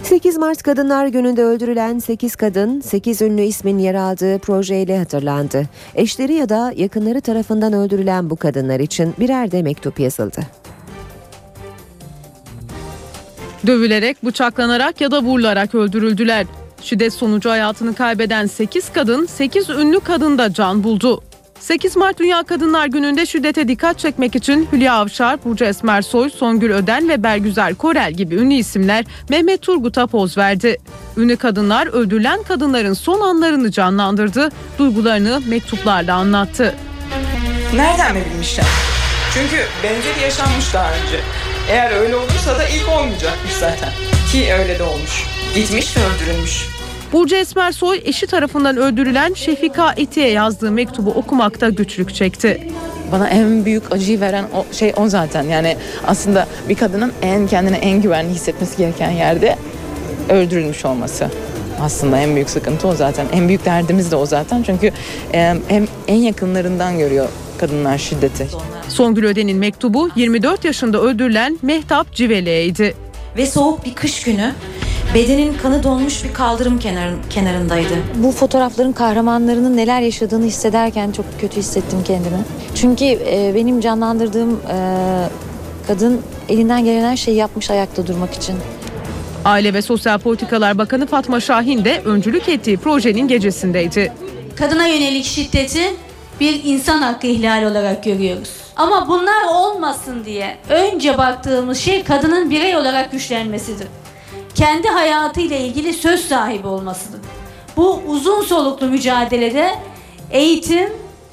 8 0.04 0.38
Mart 0.38 0.64
Kadınlar 0.64 1.08
Günü'nde 1.08 1.44
öldürülen 1.44 2.00
8 2.00 2.36
kadın 2.36 2.82
8 2.82 3.22
ünlü 3.22 3.42
ismin 3.42 3.78
yer 3.78 3.96
aldığı 3.96 4.40
projeyle 4.40 4.98
hatırlandı. 4.98 5.64
Eşleri 5.96 6.34
ya 6.34 6.50
da 6.50 6.74
yakınları 6.76 7.22
tarafından 7.22 7.74
öldürülen 7.74 8.30
bu 8.30 8.36
kadınlar 8.36 8.80
için 8.80 9.14
birer 9.20 9.52
de 9.52 9.62
mektup 9.62 10.00
yazıldı. 10.00 10.42
Dövülerek, 13.68 14.26
bıçaklanarak 14.26 15.02
ya 15.02 15.12
da 15.12 15.22
vurularak 15.22 15.76
öldürüldüler. 15.76 16.46
Şiddet 16.82 17.14
sonucu 17.14 17.50
hayatını 17.50 17.94
kaybeden 17.94 18.46
8 18.46 18.90
kadın, 18.94 19.26
8 19.26 19.70
ünlü 19.70 20.00
kadın 20.00 20.38
da 20.38 20.54
can 20.54 20.84
buldu. 20.84 21.24
8 21.62 21.96
Mart 21.96 22.20
Dünya 22.20 22.44
Kadınlar 22.44 22.88
Günü'nde 22.88 23.26
şiddete 23.26 23.68
dikkat 23.68 24.00
çekmek 24.00 24.36
için 24.36 24.68
Hülya 24.72 24.94
Avşar, 24.94 25.44
Burcu 25.46 25.66
Esmersoy, 25.66 26.30
Songül 26.30 26.72
Öden 26.72 27.10
ve 27.10 27.24
Bergüzar 27.24 27.76
Korel 27.76 28.14
gibi 28.14 28.36
ünlü 28.36 28.54
isimler 28.54 29.06
Mehmet 29.30 29.62
Turgut'a 29.62 30.08
poz 30.08 30.38
verdi. 30.38 30.78
Ünlü 31.18 31.38
kadınlar 31.38 31.88
öldürülen 31.88 32.44
kadınların 32.44 32.94
son 32.94 33.22
anlarını 33.22 33.72
canlandırdı, 33.72 34.50
duygularını 34.80 35.42
mektuplarla 35.48 36.16
anlattı. 36.16 36.76
Nereden 37.76 38.16
mi 38.16 38.22
bilmişler? 38.34 38.66
Çünkü 39.34 39.64
benzeri 39.84 40.24
yaşanmış 40.24 40.74
daha 40.74 40.92
önce. 40.92 41.20
Eğer 41.70 41.92
öyle 41.92 42.16
olursa 42.16 42.60
da 42.60 42.68
ilk 42.68 42.90
olmayacakmış 42.90 43.54
zaten. 43.60 43.90
Ki 44.32 44.54
öyle 44.60 44.80
de 44.80 44.84
olmuş. 44.84 45.24
Gitmiş 45.56 45.98
ve 45.98 46.02
öldürülmüş. 46.02 46.81
Burcu 47.12 47.36
Esmersoy 47.36 48.02
eşi 48.06 48.28
tarafından 48.28 48.78
öldürülen 48.78 49.34
Şefika 49.34 49.94
Eti'ye 49.98 50.30
yazdığı 50.30 50.72
mektubu 50.72 51.12
okumakta 51.12 51.70
güçlük 51.70 52.16
çekti. 52.16 52.68
Bana 53.12 53.28
en 53.30 53.66
büyük 53.66 53.92
acıyı 53.92 54.22
veren 54.22 54.46
o 54.56 54.74
şey 54.74 54.94
o 54.98 55.08
zaten. 55.08 55.44
Yani 55.44 55.78
aslında 56.08 56.48
bir 56.70 56.76
kadının 56.76 57.14
en 57.22 57.48
kendini 57.48 57.76
en 57.76 58.02
güvenli 58.02 58.34
hissetmesi 58.34 58.78
gereken 58.78 59.12
yerde 59.12 59.56
öldürülmüş 60.30 60.86
olması. 60.86 61.30
Aslında 61.82 62.18
en 62.18 62.36
büyük 62.36 62.50
sıkıntı 62.50 62.88
o 62.88 62.96
zaten. 62.96 63.26
En 63.34 63.48
büyük 63.48 63.66
derdimiz 63.66 64.12
de 64.12 64.16
o 64.16 64.26
zaten. 64.26 64.64
Çünkü 64.64 64.92
hem 65.32 65.88
en 66.08 66.16
yakınlarından 66.16 66.98
görüyor 66.98 67.30
kadınlar 67.58 67.98
şiddeti. 67.98 68.48
Songül 68.88 69.24
Öden'in 69.24 69.58
mektubu 69.58 70.10
24 70.16 70.66
yaşında 70.66 71.02
öldürülen 71.02 71.60
Mehtap 71.62 72.14
Civele'ydi. 72.14 72.96
Ve 73.38 73.46
soğuk 73.46 73.86
bir 73.86 73.94
kış 73.94 74.24
günü 74.24 74.54
bedenin 75.14 75.58
kanı 75.58 75.84
donmuş 75.84 76.24
bir 76.24 76.34
kaldırım 76.34 76.80
kenarın, 76.80 77.20
kenarındaydı. 77.30 77.94
Bu 78.16 78.32
fotoğrafların 78.32 78.92
kahramanlarının 78.92 79.78
neler 79.78 80.02
yaşadığını 80.02 80.46
hissederken 80.46 81.12
çok 81.12 81.26
kötü 81.42 81.58
hissettim 81.58 82.00
kendimi. 82.08 82.38
Çünkü 82.76 83.06
e, 83.06 83.52
benim 83.56 83.82
canlandırdığım 83.82 84.62
e, 84.72 84.78
kadın 85.88 86.22
elinden 86.50 86.86
gelen 86.86 87.10
her 87.10 87.18
şeyi 87.18 87.38
yapmış 87.38 87.70
ayakta 87.70 88.08
durmak 88.08 88.34
için. 88.34 88.56
Aile 89.46 89.74
ve 89.74 89.82
Sosyal 89.82 90.20
Politikalar 90.20 90.78
Bakanı 90.78 91.08
Fatma 91.08 91.40
Şahin 91.40 91.86
de 91.86 92.02
öncülük 92.06 92.50
ettiği 92.50 92.78
projenin 92.78 93.28
gecesindeydi. 93.28 94.14
Kadına 94.56 94.88
yönelik 94.88 95.26
şiddeti 95.26 95.94
bir 96.40 96.62
insan 96.64 97.02
hakkı 97.02 97.28
ihlali 97.28 97.68
olarak 97.68 98.04
görüyoruz. 98.04 98.50
Ama 98.76 99.08
bunlar 99.08 99.44
olmasın 99.50 100.26
diye 100.26 100.58
önce 100.70 101.18
baktığımız 101.18 101.78
şey 101.78 102.04
kadının 102.04 102.50
birey 102.50 102.78
olarak 102.78 103.12
güçlenmesidir. 103.12 103.88
Kendi 104.56 104.88
hayatıyla 104.88 105.58
ilgili 105.58 105.94
söz 105.94 106.28
sahibi 106.28 106.68
olmasıdır. 106.68 107.20
Bu 107.78 108.02
uzun 108.08 108.42
soluklu 108.42 108.88
mücadelede 108.88 109.76
eğitim, 110.32 110.90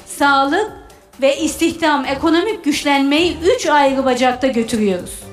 sağlık 0.06 0.72
ve 1.20 1.36
istihdam, 1.36 2.04
ekonomik 2.04 2.64
güçlenmeyi 2.64 3.36
üç 3.56 3.66
ayrı 3.66 4.04
bacakta 4.04 4.46
götürüyoruz. 4.46 5.27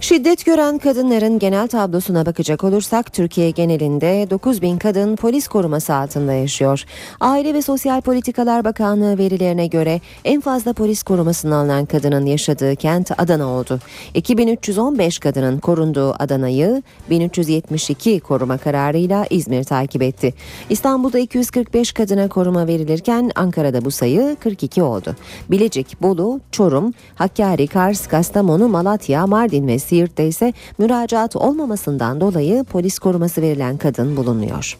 Şiddet 0.00 0.44
gören 0.44 0.78
kadınların 0.78 1.38
genel 1.38 1.68
tablosuna 1.68 2.26
bakacak 2.26 2.64
olursak 2.64 3.12
Türkiye 3.12 3.50
genelinde 3.50 4.26
9 4.30 4.62
bin 4.62 4.78
kadın 4.78 5.16
polis 5.16 5.48
koruması 5.48 5.94
altında 5.94 6.32
yaşıyor. 6.32 6.84
Aile 7.20 7.54
ve 7.54 7.62
Sosyal 7.62 8.00
Politikalar 8.00 8.64
Bakanlığı 8.64 9.18
verilerine 9.18 9.66
göre 9.66 10.00
en 10.24 10.40
fazla 10.40 10.72
polis 10.72 11.02
korumasını 11.02 11.56
alınan 11.56 11.86
kadının 11.86 12.26
yaşadığı 12.26 12.76
kent 12.76 13.10
Adana 13.20 13.46
oldu. 13.46 13.78
2315 14.14 15.18
kadının 15.18 15.58
korunduğu 15.58 16.14
Adana'yı 16.18 16.82
1372 17.10 18.20
koruma 18.20 18.58
kararıyla 18.58 19.26
İzmir 19.30 19.64
takip 19.64 20.02
etti. 20.02 20.34
İstanbul'da 20.70 21.18
245 21.18 21.92
kadına 21.92 22.28
koruma 22.28 22.66
verilirken 22.66 23.30
Ankara'da 23.34 23.84
bu 23.84 23.90
sayı 23.90 24.36
42 24.40 24.82
oldu. 24.82 25.16
Bilecik, 25.50 26.02
Bolu, 26.02 26.40
Çorum, 26.52 26.94
Hakkari, 27.14 27.66
Kars, 27.66 28.06
Kastamonu, 28.06 28.68
Malatya, 28.68 29.26
Mardin 29.26 29.66
ve 29.66 29.78
Siirt'te 29.88 30.26
ise 30.26 30.52
müracaat 30.78 31.36
olmamasından 31.36 32.20
dolayı 32.20 32.64
polis 32.64 32.98
koruması 32.98 33.42
verilen 33.42 33.76
kadın 33.76 34.16
bulunuyor. 34.16 34.78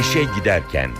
İşe 0.00 0.20
giderken 0.38 0.90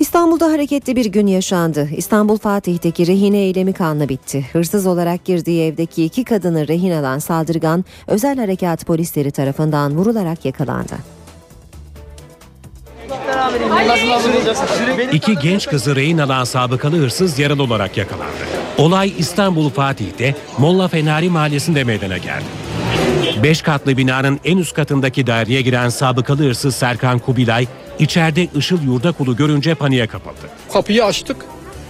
İstanbul'da 0.00 0.46
hareketli 0.46 0.96
bir 0.96 1.06
gün 1.06 1.26
yaşandı. 1.26 1.88
İstanbul 1.96 2.38
Fatih'teki 2.38 3.06
rehine 3.06 3.38
eylemi 3.38 3.72
kanla 3.72 4.08
bitti. 4.08 4.46
Hırsız 4.52 4.86
olarak 4.86 5.24
girdiği 5.24 5.64
evdeki 5.64 6.04
iki 6.04 6.24
kadını 6.24 6.68
rehin 6.68 6.90
alan 6.90 7.18
saldırgan 7.18 7.84
özel 8.06 8.38
harekat 8.38 8.86
polisleri 8.86 9.30
tarafından 9.30 9.96
vurularak 9.96 10.44
yakalandı. 10.44 11.17
İki 15.12 15.34
genç 15.34 15.66
kızı 15.66 15.96
rehin 15.96 16.18
alan 16.18 16.44
sabıkalı 16.44 16.96
hırsız 16.96 17.38
yaralı 17.38 17.62
olarak 17.62 17.96
yakalandı. 17.96 18.32
Olay 18.78 19.12
İstanbul 19.18 19.70
Fatih'te 19.70 20.34
Molla 20.58 20.88
Fenari 20.88 21.30
mahallesinde 21.30 21.84
meydana 21.84 22.18
geldi. 22.18 22.44
Beş 23.42 23.62
katlı 23.62 23.96
binanın 23.96 24.40
en 24.44 24.58
üst 24.58 24.74
katındaki 24.74 25.26
daireye 25.26 25.62
giren 25.62 25.88
sabıkalı 25.88 26.42
hırsız 26.42 26.76
Serkan 26.76 27.18
Kubilay, 27.18 27.66
içeride 27.98 28.48
Işıl 28.56 28.82
Yurdakulu 28.82 29.36
görünce 29.36 29.74
paniğe 29.74 30.06
kapıldı. 30.06 30.48
Kapıyı 30.72 31.04
açtık. 31.04 31.36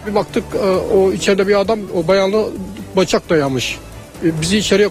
Bir 0.06 0.14
baktık 0.14 0.44
e, 0.54 0.68
o 0.68 1.12
içeride 1.12 1.48
bir 1.48 1.60
adam 1.60 1.78
o 1.94 2.08
bayanı 2.08 2.44
bıçak 2.96 3.30
dayamış. 3.30 3.76
E, 4.24 4.40
Bizi 4.40 4.58
içeriye 4.58 4.88
e, 4.88 4.90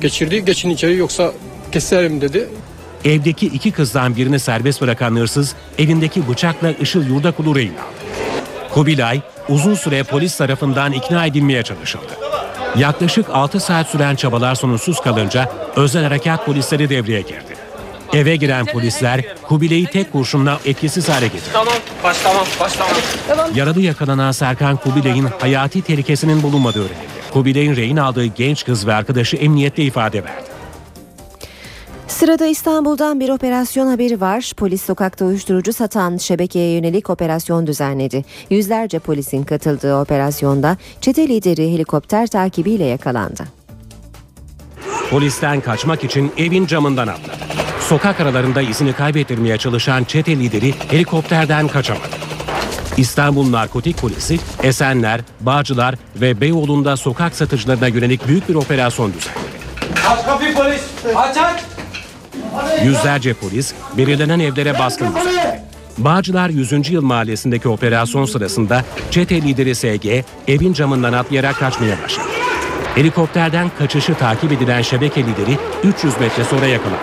geçirdi. 0.00 0.44
Geçin 0.44 0.70
içeri 0.70 0.96
yoksa 0.96 1.32
keserim 1.72 2.20
dedi. 2.20 2.48
Evdeki 3.04 3.46
iki 3.46 3.72
kızdan 3.72 4.16
birini 4.16 4.38
serbest 4.38 4.80
bırakan 4.80 5.16
hırsız 5.16 5.54
elindeki 5.78 6.28
bıçakla 6.28 6.70
Işıl 6.70 7.06
Yurdakulu 7.06 7.56
rehin 7.56 7.72
aldı. 7.72 8.02
Kubilay 8.74 9.20
uzun 9.48 9.74
süre 9.74 10.02
polis 10.02 10.36
tarafından 10.36 10.92
ikna 10.92 11.26
edilmeye 11.26 11.62
çalışıldı. 11.62 12.12
Yaklaşık 12.76 13.30
6 13.30 13.60
saat 13.60 13.86
süren 13.88 14.16
çabalar 14.16 14.54
sonuçsuz 14.54 15.00
kalınca 15.00 15.52
özel 15.76 16.04
harekat 16.04 16.46
polisleri 16.46 16.90
devreye 16.90 17.20
girdi. 17.20 17.56
Eve 18.12 18.36
giren 18.36 18.66
polisler 18.66 19.24
Kubilay'ı 19.42 19.86
tek 19.86 20.12
kurşunla 20.12 20.58
etkisiz 20.64 21.08
hale 21.08 21.26
getirdi. 21.26 21.50
Tamam. 21.52 21.74
Baş 22.04 22.16
tamam. 22.18 22.46
Baş 22.60 22.72
tamam. 22.72 23.50
Yaralı 23.54 23.80
yakalanan 23.80 24.32
Serkan 24.32 24.76
Kubilay'ın 24.76 25.28
hayati 25.40 25.82
tehlikesinin 25.82 26.42
bulunmadığı 26.42 26.78
öğrenildi. 26.80 27.12
Kubilay'ın 27.32 27.76
rehin 27.76 27.96
aldığı 27.96 28.26
genç 28.26 28.64
kız 28.64 28.86
ve 28.86 28.94
arkadaşı 28.94 29.36
emniyette 29.36 29.82
ifade 29.82 30.24
verdi. 30.24 30.51
Sırada 32.22 32.46
İstanbul'dan 32.46 33.20
bir 33.20 33.28
operasyon 33.28 33.86
haberi 33.86 34.20
var. 34.20 34.52
Polis 34.56 34.82
sokakta 34.82 35.24
uyuşturucu 35.24 35.72
satan 35.72 36.16
şebekeye 36.16 36.74
yönelik 36.74 37.10
operasyon 37.10 37.66
düzenledi. 37.66 38.24
Yüzlerce 38.50 38.98
polisin 38.98 39.44
katıldığı 39.44 39.96
operasyonda 39.96 40.76
çete 41.00 41.28
lideri 41.28 41.72
helikopter 41.72 42.26
takibiyle 42.26 42.84
yakalandı. 42.84 43.42
Polisten 45.10 45.60
kaçmak 45.60 46.04
için 46.04 46.32
evin 46.36 46.66
camından 46.66 47.08
atladı. 47.08 47.36
Sokak 47.80 48.20
aralarında 48.20 48.62
izini 48.62 48.92
kaybettirmeye 48.92 49.58
çalışan 49.58 50.04
çete 50.04 50.36
lideri 50.36 50.74
helikopterden 50.90 51.68
kaçamadı. 51.68 52.16
İstanbul 52.96 53.52
Narkotik 53.52 53.98
Polisi, 53.98 54.38
Esenler, 54.62 55.20
Bağcılar 55.40 55.94
ve 56.16 56.40
Beyoğlu'nda 56.40 56.96
sokak 56.96 57.34
satıcılarına 57.34 57.88
yönelik 57.88 58.28
büyük 58.28 58.48
bir 58.48 58.54
operasyon 58.54 59.12
düzenledi. 59.12 59.52
Aç 60.08 60.26
kapıyı 60.26 60.54
polis. 60.54 60.82
Aç 61.16 61.36
aç. 61.36 61.71
Yüzlerce 62.84 63.34
polis 63.34 63.72
belirlenen 63.96 64.38
evlere 64.40 64.78
baskın 64.78 65.08
düzenledi. 65.08 65.60
Bağcılar 65.98 66.48
100. 66.48 66.90
Yıl 66.90 67.02
Mahallesi'ndeki 67.02 67.68
operasyon 67.68 68.24
sırasında 68.24 68.84
çete 69.10 69.42
lideri 69.42 69.74
SG 69.74 70.06
evin 70.48 70.72
camından 70.72 71.12
atlayarak 71.12 71.58
kaçmaya 71.58 72.02
başladı. 72.04 72.26
Helikopterden 72.94 73.70
kaçışı 73.78 74.14
takip 74.14 74.52
edilen 74.52 74.82
şebeke 74.82 75.20
lideri 75.20 75.58
300 75.84 76.20
metre 76.20 76.44
sonra 76.44 76.66
yakalandı. 76.66 77.02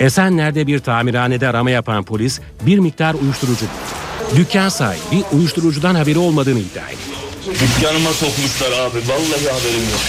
Esenler'de 0.00 0.66
bir 0.66 0.78
tamirhanede 0.78 1.48
arama 1.48 1.70
yapan 1.70 2.04
polis 2.04 2.40
bir 2.62 2.78
miktar 2.78 3.14
uyuşturucu 3.14 3.60
buldu. 3.60 4.36
Dükkan 4.36 4.68
sahibi 4.68 5.24
uyuşturucudan 5.32 5.94
haberi 5.94 6.18
olmadığını 6.18 6.58
iddia 6.58 6.88
etti. 6.88 7.10
Dükkanıma 7.46 8.10
sokmuşlar 8.10 8.72
abi. 8.72 8.98
Vallahi 9.08 9.48
haberim 9.48 9.84
yok. 9.90 10.00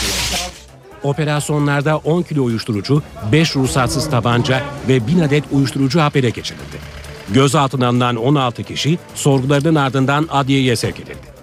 Operasyonlarda 1.09 1.97
10 1.97 2.21
kilo 2.21 2.43
uyuşturucu, 2.43 3.01
5 3.31 3.55
ruhsatsız 3.55 4.09
tabanca 4.09 4.61
ve 4.87 5.07
1000 5.07 5.19
adet 5.19 5.43
uyuşturucu 5.51 6.01
hapere 6.01 6.29
geçirildi. 6.29 6.77
Gözaltına 7.33 7.87
alınan 7.87 8.15
16 8.15 8.63
kişi 8.63 8.97
sorgularının 9.15 9.75
ardından 9.75 10.27
adliyeye 10.31 10.75
sevk 10.75 10.99
edildi. 10.99 11.35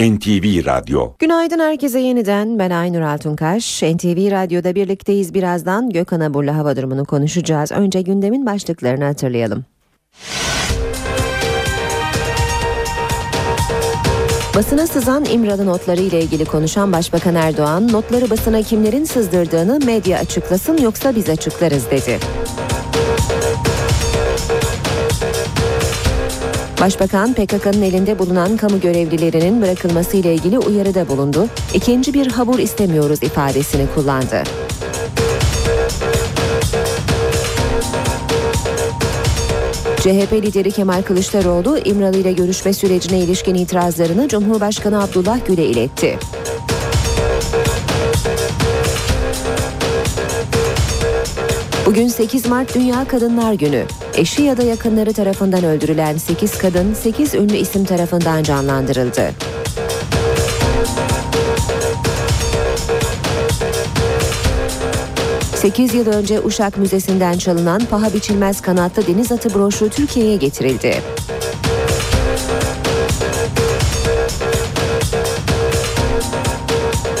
NTV 0.00 0.66
Radyo 0.66 1.12
Günaydın 1.18 1.58
herkese 1.58 2.00
yeniden 2.00 2.58
ben 2.58 2.70
Aynur 2.70 3.00
Altunkaş. 3.00 3.82
NTV 3.82 4.30
Radyo'da 4.30 4.74
birlikteyiz 4.74 5.34
birazdan 5.34 5.90
Gökhan 5.90 6.20
Abur'la 6.20 6.56
hava 6.56 6.76
durumunu 6.76 7.04
konuşacağız. 7.04 7.72
Önce 7.72 8.02
gündemin 8.02 8.46
başlıklarını 8.46 9.04
hatırlayalım. 9.04 9.64
Basına 14.58 14.86
sızan 14.86 15.24
İmralı 15.24 15.66
notları 15.66 16.00
ile 16.00 16.20
ilgili 16.20 16.44
konuşan 16.44 16.92
Başbakan 16.92 17.34
Erdoğan, 17.34 17.92
notları 17.92 18.30
basına 18.30 18.62
kimlerin 18.62 19.04
sızdırdığını 19.04 19.78
medya 19.86 20.18
açıklasın 20.18 20.78
yoksa 20.78 21.16
biz 21.16 21.28
açıklarız 21.28 21.90
dedi. 21.90 22.18
Başbakan 26.80 27.34
PKK'nın 27.34 27.82
elinde 27.82 28.18
bulunan 28.18 28.56
kamu 28.56 28.80
görevlilerinin 28.80 29.62
bırakılması 29.62 30.16
ile 30.16 30.34
ilgili 30.34 30.58
uyarıda 30.58 31.08
bulundu. 31.08 31.48
İkinci 31.74 32.14
bir 32.14 32.26
habur 32.26 32.58
istemiyoruz 32.58 33.22
ifadesini 33.22 33.86
kullandı. 33.94 34.42
CHP 40.00 40.32
lideri 40.32 40.70
Kemal 40.70 41.02
Kılıçdaroğlu 41.02 41.78
İmralı 41.78 42.16
ile 42.16 42.32
görüşme 42.32 42.72
sürecine 42.72 43.18
ilişkin 43.18 43.54
itirazlarını 43.54 44.28
Cumhurbaşkanı 44.28 45.02
Abdullah 45.02 45.46
Gül'e 45.46 45.64
iletti. 45.64 46.18
Bugün 51.86 52.08
8 52.08 52.46
Mart 52.46 52.74
Dünya 52.74 53.04
Kadınlar 53.08 53.52
Günü. 53.52 53.84
Eşi 54.14 54.42
ya 54.42 54.56
da 54.56 54.62
yakınları 54.62 55.12
tarafından 55.12 55.64
öldürülen 55.64 56.16
8 56.16 56.58
kadın 56.58 56.94
8 56.94 57.34
ünlü 57.34 57.56
isim 57.56 57.84
tarafından 57.84 58.42
canlandırıldı. 58.42 59.30
Sekiz 65.58 65.94
yıl 65.94 66.06
önce 66.06 66.40
Uşak 66.40 66.78
Müzesi'nden 66.78 67.38
çalınan 67.38 67.80
paha 67.90 68.14
biçilmez 68.14 68.60
kanatlı 68.60 69.06
deniz 69.06 69.32
atı 69.32 69.54
broşu 69.54 69.88
Türkiye'ye 69.88 70.36
getirildi. 70.36 71.02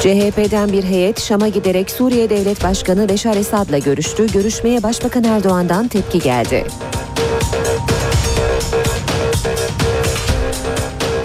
CHP'den 0.00 0.72
bir 0.72 0.84
heyet 0.84 1.20
Şam'a 1.20 1.48
giderek 1.48 1.90
Suriye 1.90 2.30
Devlet 2.30 2.64
Başkanı 2.64 3.08
Beşar 3.08 3.36
Esad'la 3.36 3.78
görüştü. 3.78 4.26
Görüşmeye 4.32 4.82
Başbakan 4.82 5.24
Erdoğan'dan 5.24 5.88
tepki 5.88 6.18
geldi. 6.18 6.64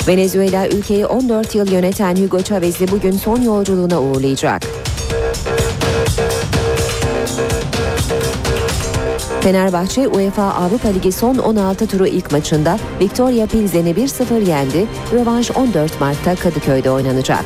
Venezuela 0.07 0.67
ülkeyi 0.67 1.05
14 1.05 1.55
yıl 1.55 1.71
yöneten 1.71 2.15
Hugo 2.15 2.41
Chavez'i 2.41 2.91
bugün 2.91 3.11
son 3.11 3.41
yolculuğuna 3.41 4.01
uğurlayacak. 4.01 4.82
Fenerbahçe 9.43 10.07
UEFA 10.07 10.43
Avrupa 10.53 10.87
Ligi 10.89 11.11
son 11.11 11.37
16 11.37 11.87
turu 11.87 12.07
ilk 12.07 12.31
maçında 12.31 12.79
Victoria 12.99 13.45
Pilsen'i 13.47 13.89
1-0 13.91 14.49
yendi. 14.49 14.87
Rövanş 15.13 15.51
14 15.51 16.01
Mart'ta 16.01 16.35
Kadıköy'de 16.35 16.89
oynanacak. 16.91 17.45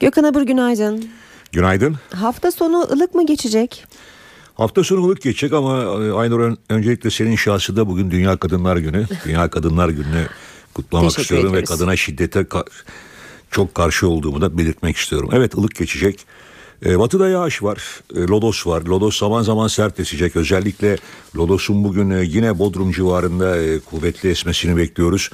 Gökhan 0.00 0.24
Abur 0.24 0.42
günaydın. 0.42 1.08
Günaydın. 1.52 1.96
Hafta 2.14 2.50
sonu 2.52 2.86
ılık 2.92 3.14
mı 3.14 3.26
geçecek? 3.26 3.84
Hafta 4.54 4.84
sonu 4.84 5.04
ılık 5.04 5.22
geçecek 5.22 5.52
ama 5.52 5.78
e, 5.82 6.12
Aynur 6.12 6.40
ön- 6.40 6.58
öncelikle 6.68 7.10
senin 7.10 7.36
şahsında 7.36 7.88
bugün 7.88 8.10
Dünya 8.10 8.36
Kadınlar 8.36 8.76
Günü. 8.76 9.06
Dünya 9.24 9.50
Kadınlar 9.50 9.88
Günü'nü 9.88 10.26
kutlamak 10.74 11.04
Teşekkür 11.08 11.22
istiyorum 11.22 11.52
ve 11.52 11.58
ediyoruz. 11.58 11.68
kadına 11.78 11.96
şiddete 11.96 12.40
ka- 12.40 12.66
çok 13.50 13.74
karşı 13.74 14.08
olduğumu 14.08 14.40
da 14.40 14.58
belirtmek 14.58 14.96
istiyorum. 14.96 15.30
Evet 15.32 15.54
ılık 15.54 15.74
geçecek. 15.74 16.26
E, 16.84 16.98
batıda 16.98 17.28
yağış 17.28 17.62
var, 17.62 18.00
e, 18.16 18.20
lodos 18.20 18.66
var. 18.66 18.82
Lodos 18.82 19.18
zaman 19.18 19.42
zaman 19.42 19.68
sert 19.68 20.00
esecek. 20.00 20.36
Özellikle 20.36 20.96
lodosun 21.36 21.84
bugün 21.84 22.10
e, 22.10 22.24
yine 22.24 22.58
Bodrum 22.58 22.92
civarında 22.92 23.62
e, 23.62 23.78
kuvvetli 23.78 24.30
esmesini 24.30 24.76
bekliyoruz. 24.76 25.30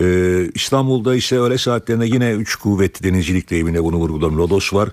E, 0.00 0.38
İstanbul'da 0.54 1.14
ise 1.14 1.38
öğle 1.38 1.58
saatlerinde 1.58 2.06
yine 2.06 2.30
3 2.30 2.56
kuvvetli 2.56 3.04
denizcilik 3.04 3.50
deyimine 3.50 3.84
bunu 3.84 3.96
vurguladım. 3.96 4.38
Lodos 4.38 4.74
var. 4.74 4.88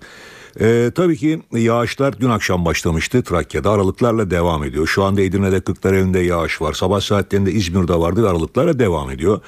Ee, 0.62 0.92
tabii 0.96 1.18
ki 1.18 1.42
yağışlar 1.52 2.20
dün 2.20 2.30
akşam 2.30 2.66
başlamıştı 2.66 3.24
Trakya'da 3.24 3.72
aralıklarla 3.72 4.32
devam 4.32 4.64
ediyor. 4.64 4.88
Şu 4.88 5.04
anda 5.04 5.22
Edirne'de 5.22 5.60
Kırklareli'nde 5.60 6.20
yağış 6.20 6.62
var. 6.62 6.74
Sabah 6.74 7.02
saatlerinde 7.02 7.52
İzmir'de 7.52 7.94
vardı 7.94 8.24
ve 8.24 8.30
aralıklarla 8.30 8.80
devam 8.80 9.12
ediyor. 9.12 9.42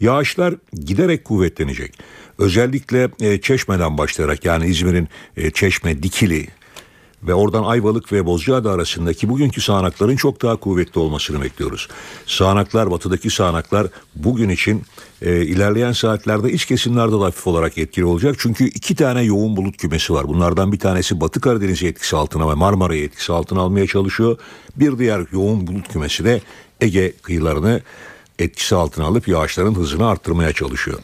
Yağışlar 0.00 0.54
giderek 0.72 1.24
kuvvetlenecek. 1.24 1.98
Özellikle 2.38 3.10
e, 3.20 3.40
Çeşme'den 3.40 3.98
başlayarak 3.98 4.44
yani 4.44 4.66
İzmir'in 4.66 5.08
e, 5.36 5.50
Çeşme, 5.50 6.02
Dikili 6.02 6.48
ve 7.26 7.34
oradan 7.34 7.64
Ayvalık 7.64 8.12
ve 8.12 8.26
Bozcaada 8.26 8.70
arasındaki 8.70 9.28
bugünkü 9.28 9.60
sağanakların 9.60 10.16
çok 10.16 10.42
daha 10.42 10.56
kuvvetli 10.56 11.00
olmasını 11.00 11.42
bekliyoruz. 11.42 11.88
Sağanaklar, 12.26 12.90
batıdaki 12.90 13.30
sağanaklar 13.30 13.86
bugün 14.14 14.48
için 14.48 14.82
e, 15.22 15.42
ilerleyen 15.42 15.92
saatlerde 15.92 16.52
iç 16.52 16.66
kesimlerde 16.66 17.12
de 17.12 17.16
hafif 17.16 17.46
olarak 17.46 17.78
etkili 17.78 18.04
olacak. 18.04 18.36
Çünkü 18.38 18.64
iki 18.64 18.94
tane 18.94 19.22
yoğun 19.22 19.56
bulut 19.56 19.76
kümesi 19.76 20.12
var. 20.12 20.28
Bunlardan 20.28 20.72
bir 20.72 20.78
tanesi 20.78 21.20
Batı 21.20 21.40
Karadeniz'i 21.40 21.86
etkisi 21.86 22.16
altına 22.16 22.50
ve 22.50 22.54
Marmara'yı 22.54 23.04
etkisi 23.04 23.32
altına 23.32 23.60
almaya 23.60 23.86
çalışıyor. 23.86 24.38
Bir 24.76 24.98
diğer 24.98 25.26
yoğun 25.32 25.66
bulut 25.66 25.92
kümesi 25.92 26.24
de 26.24 26.40
Ege 26.80 27.12
kıyılarını 27.22 27.80
etkisi 28.38 28.74
altına 28.74 29.04
alıp 29.04 29.28
yağışların 29.28 29.74
hızını 29.74 30.08
arttırmaya 30.08 30.52
çalışıyor. 30.52 30.98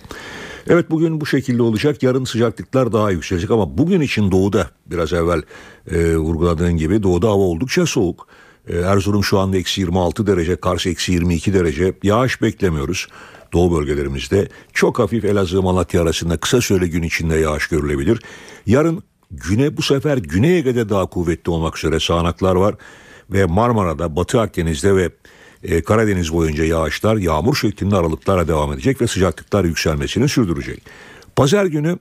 Evet 0.69 0.91
bugün 0.91 1.21
bu 1.21 1.27
şekilde 1.27 1.63
olacak. 1.63 2.03
Yarın 2.03 2.25
sıcaklıklar 2.25 2.93
daha 2.93 3.11
yükselecek 3.11 3.51
ama 3.51 3.79
bugün 3.79 4.01
için 4.01 4.31
doğuda 4.31 4.71
biraz 4.87 5.13
evvel 5.13 5.43
e, 5.91 6.17
vurguladığın 6.17 6.77
gibi 6.77 7.03
doğuda 7.03 7.29
hava 7.29 7.43
oldukça 7.43 7.87
soğuk. 7.87 8.27
E, 8.69 8.77
Erzurum 8.79 9.25
şu 9.25 9.39
anda 9.39 9.57
eksi 9.57 9.81
26 9.81 10.27
derece, 10.27 10.57
Kars 10.57 10.87
eksi 10.87 11.13
22 11.13 11.55
derece. 11.55 11.95
Yağış 12.03 12.43
beklemiyoruz 12.43 13.07
doğu 13.53 13.79
bölgelerimizde. 13.79 14.49
Çok 14.73 14.99
hafif 14.99 15.25
Elazığ 15.25 15.63
Malatya 15.63 16.03
arasında 16.03 16.37
kısa 16.37 16.61
süre 16.61 16.87
gün 16.87 17.03
içinde 17.03 17.37
yağış 17.37 17.69
görülebilir. 17.69 18.23
Yarın 18.67 19.03
güne 19.31 19.77
bu 19.77 19.83
sefer 19.83 20.19
Güney 20.19 20.59
Ege'de 20.59 20.89
daha 20.89 21.07
kuvvetli 21.07 21.51
olmak 21.51 21.79
üzere 21.79 22.01
sağanaklar 22.01 22.55
var. 22.55 22.75
Ve 23.31 23.45
Marmara'da, 23.47 24.17
Batı 24.17 24.41
Akdeniz'de 24.41 24.97
ve 24.97 25.11
e, 25.65 25.83
Karadeniz 25.83 26.33
boyunca 26.33 26.65
yağışlar 26.65 27.17
yağmur 27.17 27.55
şeklinde 27.55 27.97
aralıklarla 27.97 28.49
devam 28.49 28.73
edecek 28.73 29.01
ve 29.01 29.07
sıcaklıklar 29.07 29.65
yükselmesini 29.65 30.29
sürdürecek. 30.29 30.83
Pazar 31.37 31.65
günü 31.65 31.99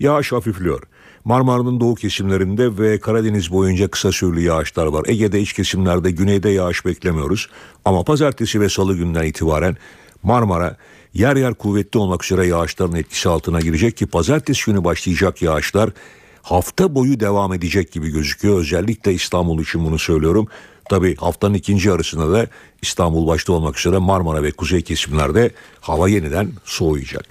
yağış 0.00 0.32
hafifliyor. 0.32 0.82
Marmara'nın 1.24 1.80
doğu 1.80 1.94
kesimlerinde 1.94 2.78
ve 2.78 3.00
Karadeniz 3.00 3.52
boyunca 3.52 3.88
kısa 3.88 4.12
süreli 4.12 4.42
yağışlar 4.42 4.86
var. 4.86 5.04
Ege'de 5.08 5.40
iç 5.40 5.52
kesimlerde 5.52 6.10
güneyde 6.10 6.48
yağış 6.48 6.86
beklemiyoruz. 6.86 7.48
Ama 7.84 8.04
pazartesi 8.04 8.60
ve 8.60 8.68
salı 8.68 8.96
günden 8.96 9.24
itibaren 9.24 9.76
Marmara 10.22 10.76
yer 11.14 11.36
yer 11.36 11.54
kuvvetli 11.54 11.98
olmak 11.98 12.24
üzere 12.24 12.46
yağışların 12.46 12.96
etkisi 12.96 13.28
altına 13.28 13.60
girecek 13.60 13.96
ki 13.96 14.06
pazartesi 14.06 14.66
günü 14.66 14.84
başlayacak 14.84 15.42
yağışlar 15.42 15.90
hafta 16.42 16.94
boyu 16.94 17.20
devam 17.20 17.52
edecek 17.52 17.92
gibi 17.92 18.10
gözüküyor. 18.10 18.58
Özellikle 18.58 19.14
İstanbul 19.14 19.62
için 19.62 19.84
bunu 19.84 19.98
söylüyorum. 19.98 20.48
Tabi 20.88 21.16
haftanın 21.16 21.54
ikinci 21.54 21.88
yarısında 21.88 22.32
da 22.32 22.46
İstanbul 22.82 23.26
başta 23.26 23.52
olmak 23.52 23.78
üzere 23.78 23.98
Marmara 23.98 24.42
ve 24.42 24.50
kuzey 24.50 24.82
kesimlerde 24.82 25.50
hava 25.80 26.08
yeniden 26.08 26.50
soğuyacak. 26.64 27.24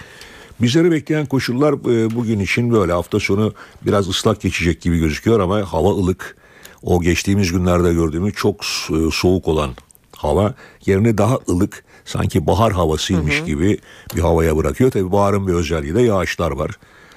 Bizleri 0.62 0.91
bekleyen 0.91 1.26
koşullar 1.26 1.74
e, 1.74 2.16
bugün 2.16 2.39
için 2.39 2.72
böyle 2.72 2.91
hafta 2.91 3.20
sonu 3.20 3.54
biraz 3.86 4.10
ıslak 4.10 4.41
geçecek 4.41 4.82
gibi 4.82 4.99
gözüküyor 4.99 5.39
ama 5.39 5.74
hava 5.74 5.89
ılık. 5.89 6.38
O 6.84 7.02
geçtiğimiz 7.02 7.52
günlerde 7.52 7.93
gördüğümüz 7.93 8.34
çok 8.34 8.60
so- 8.62 9.12
soğuk 9.12 9.47
olan 9.47 9.70
hava 10.16 10.54
yerini 10.86 11.18
daha 11.18 11.39
ılık 11.49 11.84
sanki 12.06 12.47
bahar 12.47 12.74
havasıymış 12.74 13.39
Hı 13.39 13.41
hı. 13.41 13.45
gibi 13.45 13.78
bir 14.16 14.22
havaya 14.22 14.58
bırakıyor. 14.58 14.91
Tabi 14.91 15.12
baharın 15.12 15.47
bir 15.47 15.54
özelliği 15.54 15.95
de 15.95 16.02
yağışlar 16.02 16.52
var. 16.52 16.72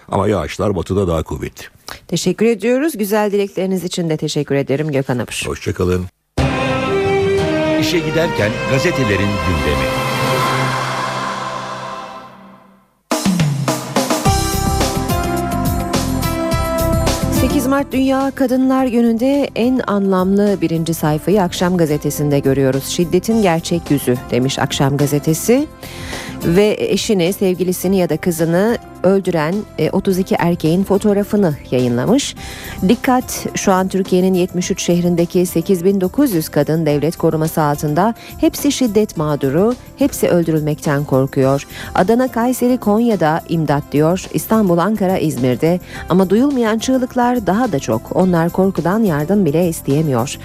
Ama 0.09 0.29
yağışlar 0.29 0.77
batıda 0.77 1.09
daha 1.09 1.23
kuvvetli. 1.23 1.65
Teşekkür 2.09 2.47
ediyoruz. 2.47 2.99
Güzel 2.99 3.33
dilekleriniz 3.33 3.85
için 3.85 4.11
de 4.11 4.17
teşekkür 4.17 4.55
ederim 4.55 4.93
Gökhan 4.93 5.19
Abur. 5.19 5.43
Hoşçakalın. 5.47 6.07
İşe 7.85 7.99
giderken 7.99 8.51
gazetelerin 8.71 9.19
gündemi. 9.19 9.89
Hı. 10.21 10.65
8 17.65 17.67
Mart 17.67 17.93
Dünya 17.93 18.33
Kadınlar 18.35 18.87
Günü'nde 18.87 19.51
en 19.57 19.81
anlamlı 19.87 20.57
birinci 20.61 20.95
sayfayı 20.95 21.43
Akşam 21.43 21.77
Gazetesi'nde 21.77 22.39
görüyoruz. 22.39 22.87
Şiddetin 22.87 23.43
gerçek 23.43 23.91
yüzü 23.91 24.17
demiş 24.31 24.59
Akşam 24.59 24.97
Gazetesi. 24.97 25.67
Ve 26.47 26.77
eşini, 26.79 27.33
sevgilisini 27.33 27.97
ya 27.97 28.09
da 28.09 28.17
kızını 28.17 28.79
öldüren 29.03 29.55
e, 29.79 29.91
32 29.91 30.35
erkeğin 30.35 30.85
fotoğrafını 30.85 31.55
yayınlamış. 31.71 32.35
Dikkat 32.89 33.47
şu 33.55 33.73
an 33.73 33.89
Türkiye'nin 33.89 34.35
73 34.35 34.83
şehrindeki 34.83 35.47
8900 35.47 36.49
kadın 36.49 36.87
devlet 36.87 37.17
koruması 37.17 37.63
altında 37.63 38.15
hepsi 38.41 38.73
şiddet 38.73 39.17
mağduru, 39.17 39.75
hepsi 39.97 40.29
öldürülmekten 40.29 41.05
korkuyor. 41.05 41.67
Adana, 41.95 42.29
Kayseri, 42.29 42.79
Konya'da 42.79 43.43
imdat 43.49 43.93
diyor. 43.93 44.27
İstanbul, 44.35 44.79
Ankara, 44.79 45.19
İzmir'de 45.19 45.81
ama 46.09 46.31
duyulmayan 46.31 46.79
çığlıklar 46.79 47.47
daha 47.47 47.73
da 47.73 47.79
çok. 47.79 48.17
Onlar 48.17 48.51
korkudan 48.51 49.03
yardım 49.03 49.45
bile 49.45 49.69
isteyemiyor. 49.69 50.39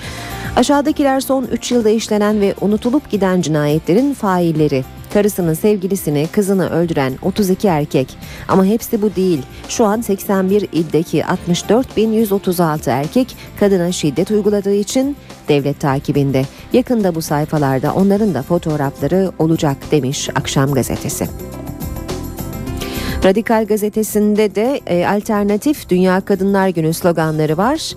Aşağıdakiler 0.56 1.20
son 1.20 1.43
3 1.43 1.72
yılda 1.72 1.89
işlenen 1.89 2.41
ve 2.41 2.56
unutulup 2.62 3.12
giden 3.12 3.41
cinayetlerin 3.41 4.14
failleri. 4.14 4.84
Karısını, 5.14 5.55
sevgilisini, 5.55 6.28
kızını 6.32 6.70
öldüren 6.70 7.14
32 7.22 7.68
erkek. 7.68 8.18
Ama 8.47 8.66
hepsi 8.66 9.01
bu 9.01 9.16
değil. 9.16 9.41
Şu 9.70 9.86
an 9.86 10.01
81 10.01 10.68
ildeki 10.72 11.20
64.136 11.20 12.89
erkek 12.89 13.38
kadına 13.60 13.91
şiddet 13.91 14.32
uyguladığı 14.32 14.74
için 14.74 15.18
devlet 15.47 15.80
takibinde. 15.80 16.45
Yakında 16.74 17.16
bu 17.16 17.22
sayfalarda 17.22 17.93
onların 17.93 18.34
da 18.34 18.41
fotoğrafları 18.41 19.32
olacak 19.39 19.78
demiş 19.91 20.30
Akşam 20.36 20.74
Gazetesi. 20.74 21.28
Radikal 23.24 23.66
gazetesinde 23.66 24.55
de 24.55 24.82
e, 24.88 25.07
alternatif 25.07 25.89
Dünya 25.89 26.22
Kadınlar 26.22 26.70
Günü 26.70 26.93
sloganları 26.93 27.57
var. 27.57 27.93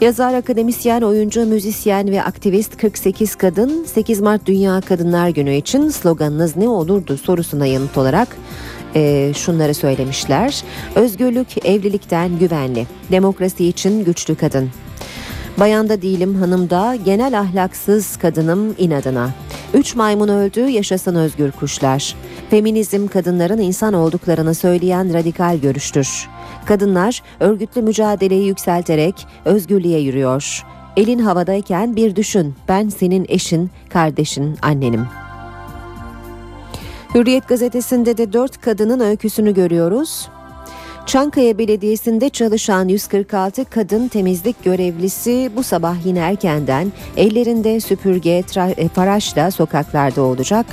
Yazar, 0.00 0.34
akademisyen, 0.34 1.02
oyuncu, 1.02 1.46
müzisyen 1.46 2.10
ve 2.10 2.22
aktivist 2.22 2.76
48 2.76 3.34
kadın 3.34 3.84
8 3.84 4.20
Mart 4.20 4.46
Dünya 4.46 4.80
Kadınlar 4.80 5.28
Günü 5.28 5.54
için 5.54 5.88
sloganınız 5.88 6.56
ne 6.56 6.68
olurdu 6.68 7.16
sorusuna 7.16 7.66
yanıt 7.66 7.98
olarak 7.98 8.36
e, 8.94 9.32
şunları 9.36 9.74
söylemişler. 9.74 10.62
Özgürlük 10.94 11.66
evlilikten 11.66 12.38
güvenli, 12.38 12.86
demokrasi 13.12 13.66
için 13.66 14.04
güçlü 14.04 14.34
kadın. 14.34 14.70
Bayanda 15.58 16.02
değilim 16.02 16.34
hanımda, 16.34 16.96
genel 17.04 17.40
ahlaksız 17.40 18.16
kadınım 18.16 18.74
inadına. 18.78 19.30
Üç 19.74 19.94
maymun 19.96 20.28
öldü, 20.28 20.60
yaşasın 20.60 21.14
özgür 21.14 21.50
kuşlar. 21.50 22.14
Feminizm 22.50 23.06
kadınların 23.06 23.58
insan 23.58 23.94
olduklarını 23.94 24.54
söyleyen 24.54 25.14
radikal 25.14 25.58
görüştür. 25.58 26.28
Kadınlar 26.66 27.22
örgütlü 27.40 27.82
mücadeleyi 27.82 28.46
yükselterek 28.46 29.26
özgürlüğe 29.44 29.98
yürüyor. 29.98 30.64
Elin 30.96 31.18
havadayken 31.18 31.96
bir 31.96 32.16
düşün, 32.16 32.54
ben 32.68 32.88
senin 32.88 33.26
eşin, 33.28 33.70
kardeşin, 33.88 34.56
annenim. 34.62 35.06
Hürriyet 37.14 37.48
gazetesinde 37.48 38.16
de 38.16 38.32
dört 38.32 38.60
kadının 38.60 39.00
öyküsünü 39.00 39.54
görüyoruz. 39.54 40.28
Çankaya 41.06 41.58
Belediyesi'nde 41.58 42.28
çalışan 42.28 42.88
146 42.88 43.64
kadın 43.64 44.08
temizlik 44.08 44.64
görevlisi 44.64 45.50
bu 45.56 45.62
sabah 45.62 46.06
yine 46.06 46.18
erkenden 46.18 46.92
ellerinde 47.16 47.80
süpürge, 47.80 48.40
tra- 48.40 48.80
e, 48.80 48.88
faraşla 48.88 49.50
sokaklarda 49.50 50.22
olacak. 50.22 50.66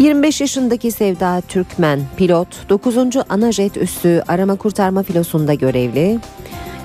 25 0.00 0.40
yaşındaki 0.40 0.90
Sevda 0.90 1.40
Türkmen 1.48 2.00
pilot 2.16 2.68
9. 2.68 2.96
Anajet 3.28 3.76
üssü 3.76 4.22
arama 4.28 4.56
kurtarma 4.56 5.02
filosunda 5.02 5.54
görevli. 5.54 6.18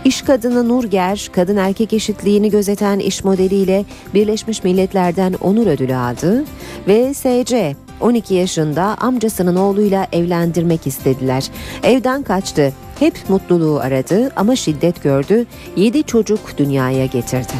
İş 0.05 0.21
kadını 0.21 0.69
Nurger, 0.69 1.29
kadın 1.31 1.57
erkek 1.57 1.93
eşitliğini 1.93 2.49
gözeten 2.49 2.99
iş 2.99 3.23
modeliyle 3.23 3.85
Birleşmiş 4.13 4.63
Milletler'den 4.63 5.33
onur 5.33 5.67
ödülü 5.67 5.95
aldı 5.95 6.43
ve 6.87 7.13
SC 7.13 7.75
12 8.01 8.33
yaşında 8.33 8.83
amcasının 8.83 9.55
oğluyla 9.55 10.07
evlendirmek 10.11 10.87
istediler. 10.87 11.43
Evden 11.83 12.23
kaçtı. 12.23 12.73
Hep 12.99 13.29
mutluluğu 13.29 13.79
aradı 13.79 14.31
ama 14.35 14.55
şiddet 14.55 15.03
gördü. 15.03 15.45
7 15.75 16.03
çocuk 16.03 16.57
dünyaya 16.57 17.05
getirdi. 17.05 17.53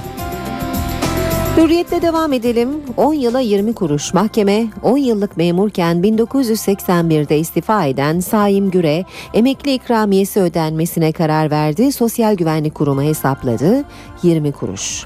Hürriyetle 1.57 2.01
devam 2.01 2.33
edelim. 2.33 2.69
10 2.97 3.13
yıla 3.13 3.39
20 3.39 3.73
kuruş 3.73 4.13
mahkeme 4.13 4.67
10 4.83 4.97
yıllık 4.97 5.37
memurken 5.37 5.97
1981'de 5.97 7.39
istifa 7.39 7.85
eden 7.85 8.19
Saim 8.19 8.71
Güre 8.71 9.05
emekli 9.33 9.73
ikramiyesi 9.73 10.39
ödenmesine 10.39 11.11
karar 11.11 11.51
verdi. 11.51 11.91
Sosyal 11.91 12.35
Güvenlik 12.35 12.75
Kurumu 12.75 13.01
hesapladı 13.01 13.83
20 14.23 14.51
kuruş. 14.51 15.05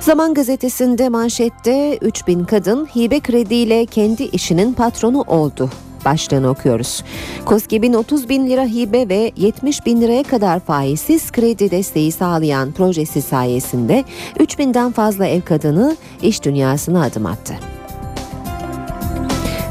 Zaman 0.00 0.34
gazetesinde 0.34 1.08
manşette 1.08 1.98
3000 2.00 2.44
kadın 2.44 2.86
hibe 2.86 3.20
krediyle 3.20 3.86
kendi 3.86 4.22
işinin 4.22 4.72
patronu 4.72 5.22
oldu 5.22 5.70
başlığını 6.04 6.48
okuyoruz. 6.48 7.04
KOSGEB'in 7.44 7.92
30 7.92 8.28
bin 8.28 8.50
lira 8.50 8.64
hibe 8.64 9.08
ve 9.08 9.32
70 9.36 9.86
bin 9.86 10.00
liraya 10.00 10.22
kadar 10.22 10.60
faizsiz 10.60 11.32
kredi 11.32 11.70
desteği 11.70 12.12
sağlayan 12.12 12.72
projesi 12.72 13.22
sayesinde 13.22 14.04
3000'den 14.38 14.92
fazla 14.92 15.26
ev 15.26 15.40
kadını 15.40 15.96
iş 16.22 16.44
dünyasına 16.44 17.04
adım 17.04 17.26
attı. 17.26 17.54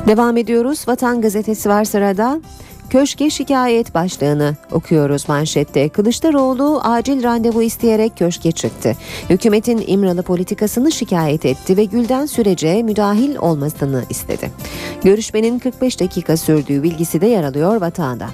Devam 0.07 0.37
ediyoruz. 0.37 0.87
Vatan 0.87 1.21
gazetesi 1.21 1.69
var 1.69 1.85
sırada. 1.85 2.41
Köşke 2.89 3.29
şikayet 3.29 3.93
başlığını 3.93 4.55
okuyoruz 4.71 5.29
manşette. 5.29 5.89
Kılıçdaroğlu 5.89 6.81
acil 6.83 7.23
randevu 7.23 7.63
isteyerek 7.63 8.17
köşke 8.17 8.51
çıktı. 8.51 8.95
Hükümetin 9.29 9.83
İmralı 9.87 10.23
politikasını 10.23 10.91
şikayet 10.91 11.45
etti 11.45 11.77
ve 11.77 11.85
Gülden 11.85 12.25
sürece 12.25 12.83
müdahil 12.83 13.35
olmasını 13.35 14.03
istedi. 14.09 14.51
Görüşmenin 15.03 15.59
45 15.59 15.99
dakika 15.99 16.37
sürdüğü 16.37 16.83
bilgisi 16.83 17.21
de 17.21 17.27
yer 17.27 17.43
alıyor 17.43 17.81
vatanda. 17.81 18.29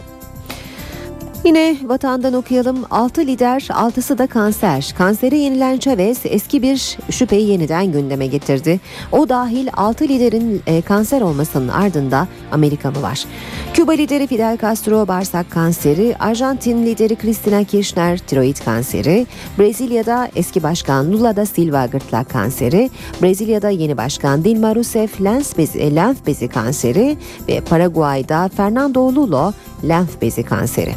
Yine 1.46 1.78
vatandan 1.84 2.34
okuyalım. 2.34 2.78
6 2.92 3.22
lider, 3.22 3.60
6'sı 3.60 4.18
da 4.18 4.28
kanser. 4.28 4.94
Kansere 4.98 5.38
yenilen 5.38 5.78
Chavez 5.78 6.20
eski 6.24 6.62
bir 6.62 6.98
şüpheyi 7.10 7.50
yeniden 7.50 7.92
gündeme 7.92 8.28
getirdi. 8.28 8.80
O 9.12 9.30
dahil 9.30 9.68
6 9.74 10.04
liderin 10.04 10.62
e, 10.68 10.82
kanser 10.82 11.22
olmasının 11.22 11.68
ardında 11.68 12.28
Amerika 12.52 12.92
mı 12.92 13.02
var? 13.02 13.26
Küba 13.74 13.92
lideri 13.92 14.28
Fidel 14.28 14.58
Castro 14.62 15.08
bağırsak 15.08 15.52
kanseri, 15.52 16.16
Arjantin 16.20 16.86
lideri 16.86 17.16
Cristina 17.16 17.64
Kirchner 17.64 18.18
tiroid 18.18 18.58
kanseri, 18.66 19.28
Brezilya'da 19.60 20.30
eski 20.36 20.64
başkan 20.64 21.12
Lula 21.12 21.36
da 21.36 21.46
Silva 21.46 21.86
gırtlak 21.86 22.30
kanseri, 22.30 22.90
Brezilya'da 23.22 23.70
yeni 23.70 23.98
başkan 23.98 24.44
Dilma 24.44 24.76
Rousseff 24.76 25.22
lenf 25.22 25.58
bezi, 25.58 25.96
lenf 25.96 26.28
bezi 26.28 26.48
kanseri 26.48 27.18
ve 27.48 27.62
Paraguay'da 27.62 28.50
Fernando 28.58 29.16
Lulo 29.16 29.54
lenf 29.84 30.22
bezi 30.22 30.44
kanseri. 30.44 30.96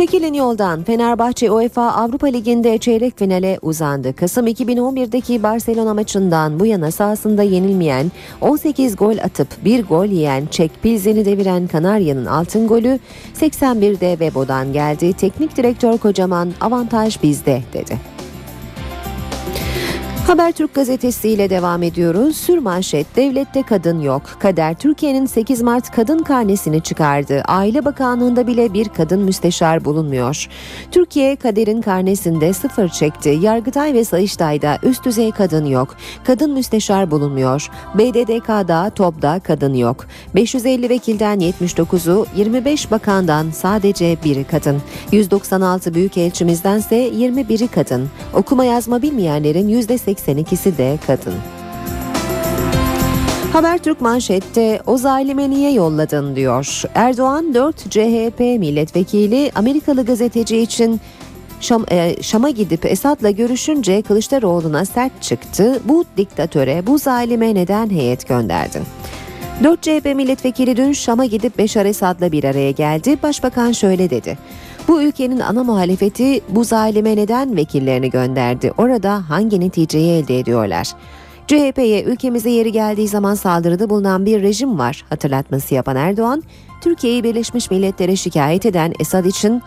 Çekilin 0.00 0.34
yoldan 0.34 0.82
Fenerbahçe 0.82 1.50
UEFA 1.50 1.92
Avrupa 1.92 2.26
Ligi'nde 2.26 2.78
çeyrek 2.78 3.18
finale 3.18 3.58
uzandı. 3.62 4.16
Kasım 4.16 4.46
2011'deki 4.46 5.42
Barcelona 5.42 5.94
maçından 5.94 6.60
bu 6.60 6.66
yana 6.66 6.90
sahasında 6.90 7.42
yenilmeyen 7.42 8.12
18 8.40 8.96
gol 8.96 9.18
atıp 9.18 9.48
bir 9.64 9.84
gol 9.84 10.04
yiyen 10.04 10.46
Çek 10.46 10.70
Pilsen'i 10.82 11.24
deviren 11.24 11.66
Kanarya'nın 11.66 12.26
altın 12.26 12.68
golü 12.68 12.98
81'de 13.40 14.20
Vebo'dan 14.20 14.72
geldi. 14.72 15.12
Teknik 15.12 15.56
direktör 15.56 15.98
kocaman 15.98 16.52
avantaj 16.60 17.22
bizde 17.22 17.62
dedi. 17.72 18.19
Habertürk 20.30 20.74
gazetesiyle 20.74 21.50
devam 21.50 21.82
ediyoruz. 21.82 22.36
Sürmanşet 22.36 23.16
devlette 23.16 23.62
kadın 23.62 24.00
yok. 24.00 24.22
Kader 24.38 24.74
Türkiye'nin 24.74 25.26
8 25.26 25.62
Mart 25.62 25.90
kadın 25.90 26.18
karnesini 26.18 26.80
çıkardı. 26.82 27.42
Aile 27.48 27.84
Bakanlığı'nda 27.84 28.46
bile 28.46 28.72
bir 28.72 28.88
kadın 28.88 29.20
müsteşar 29.20 29.84
bulunmuyor. 29.84 30.48
Türkiye 30.90 31.36
kaderin 31.36 31.80
karnesinde 31.80 32.52
sıfır 32.52 32.88
çekti. 32.88 33.28
Yargıtay 33.28 33.94
ve 33.94 34.04
Sayıştay'da 34.04 34.78
üst 34.82 35.04
düzey 35.04 35.30
kadın 35.30 35.64
yok. 35.64 35.96
Kadın 36.24 36.52
müsteşar 36.52 37.10
bulunmuyor. 37.10 37.70
BDDK'da, 37.94 38.90
TOB'da 38.90 39.40
kadın 39.40 39.74
yok. 39.74 40.06
550 40.34 40.88
vekilden 40.88 41.40
79'u, 41.40 42.26
25 42.36 42.90
bakandan 42.90 43.50
sadece 43.50 44.16
biri 44.24 44.44
kadın. 44.44 44.82
196 45.12 45.94
büyükelçimizdense 45.94 47.08
21'i 47.08 47.68
kadın. 47.68 48.08
Okuma 48.34 48.64
yazma 48.64 49.02
bilmeyenlerin 49.02 49.68
%82'si 50.26 50.78
de 50.78 50.98
kadın. 51.06 51.34
Habertürk 53.52 54.00
manşette 54.00 54.80
o 54.86 54.98
zalime 54.98 55.50
niye 55.50 55.72
yolladın 55.72 56.36
diyor. 56.36 56.82
Erdoğan 56.94 57.54
4 57.54 57.90
CHP 57.90 58.40
milletvekili 58.40 59.52
Amerikalı 59.54 60.04
gazeteci 60.04 60.58
için 60.58 61.00
Şam, 61.60 61.84
e, 61.90 62.22
Şam'a 62.22 62.50
gidip 62.50 62.86
Esad'la 62.86 63.30
görüşünce 63.30 64.02
Kılıçdaroğlu'na 64.02 64.84
sert 64.84 65.22
çıktı. 65.22 65.80
Bu 65.84 66.04
diktatöre, 66.16 66.86
bu 66.86 66.98
zalime 66.98 67.54
neden 67.54 67.90
heyet 67.90 68.28
gönderdin? 68.28 68.82
4 69.64 69.82
CHP 69.82 70.14
milletvekili 70.14 70.76
dün 70.76 70.92
Şam'a 70.92 71.24
gidip 71.24 71.58
Beşar 71.58 71.86
Esad'la 71.86 72.32
bir 72.32 72.44
araya 72.44 72.70
geldi. 72.70 73.18
Başbakan 73.22 73.72
şöyle 73.72 74.10
dedi. 74.10 74.38
Bu 74.88 75.02
ülkenin 75.02 75.40
ana 75.40 75.64
muhalefeti 75.64 76.40
bu 76.48 76.64
zalime 76.64 77.16
neden 77.16 77.56
vekillerini 77.56 78.10
gönderdi? 78.10 78.72
Orada 78.78 79.30
hangi 79.30 79.60
neticeyi 79.60 80.22
elde 80.22 80.38
ediyorlar? 80.38 80.88
CHP'ye 81.46 82.02
ülkemize 82.04 82.50
yeri 82.50 82.72
geldiği 82.72 83.08
zaman 83.08 83.34
saldırıda 83.34 83.90
bulunan 83.90 84.26
bir 84.26 84.42
rejim 84.42 84.78
var 84.78 85.04
hatırlatması 85.08 85.74
yapan 85.74 85.96
Erdoğan, 85.96 86.42
Türkiye'yi 86.80 87.24
Birleşmiş 87.24 87.70
Milletler'e 87.70 88.16
şikayet 88.16 88.66
eden 88.66 88.92
Esad 88.98 89.24
için 89.24 89.62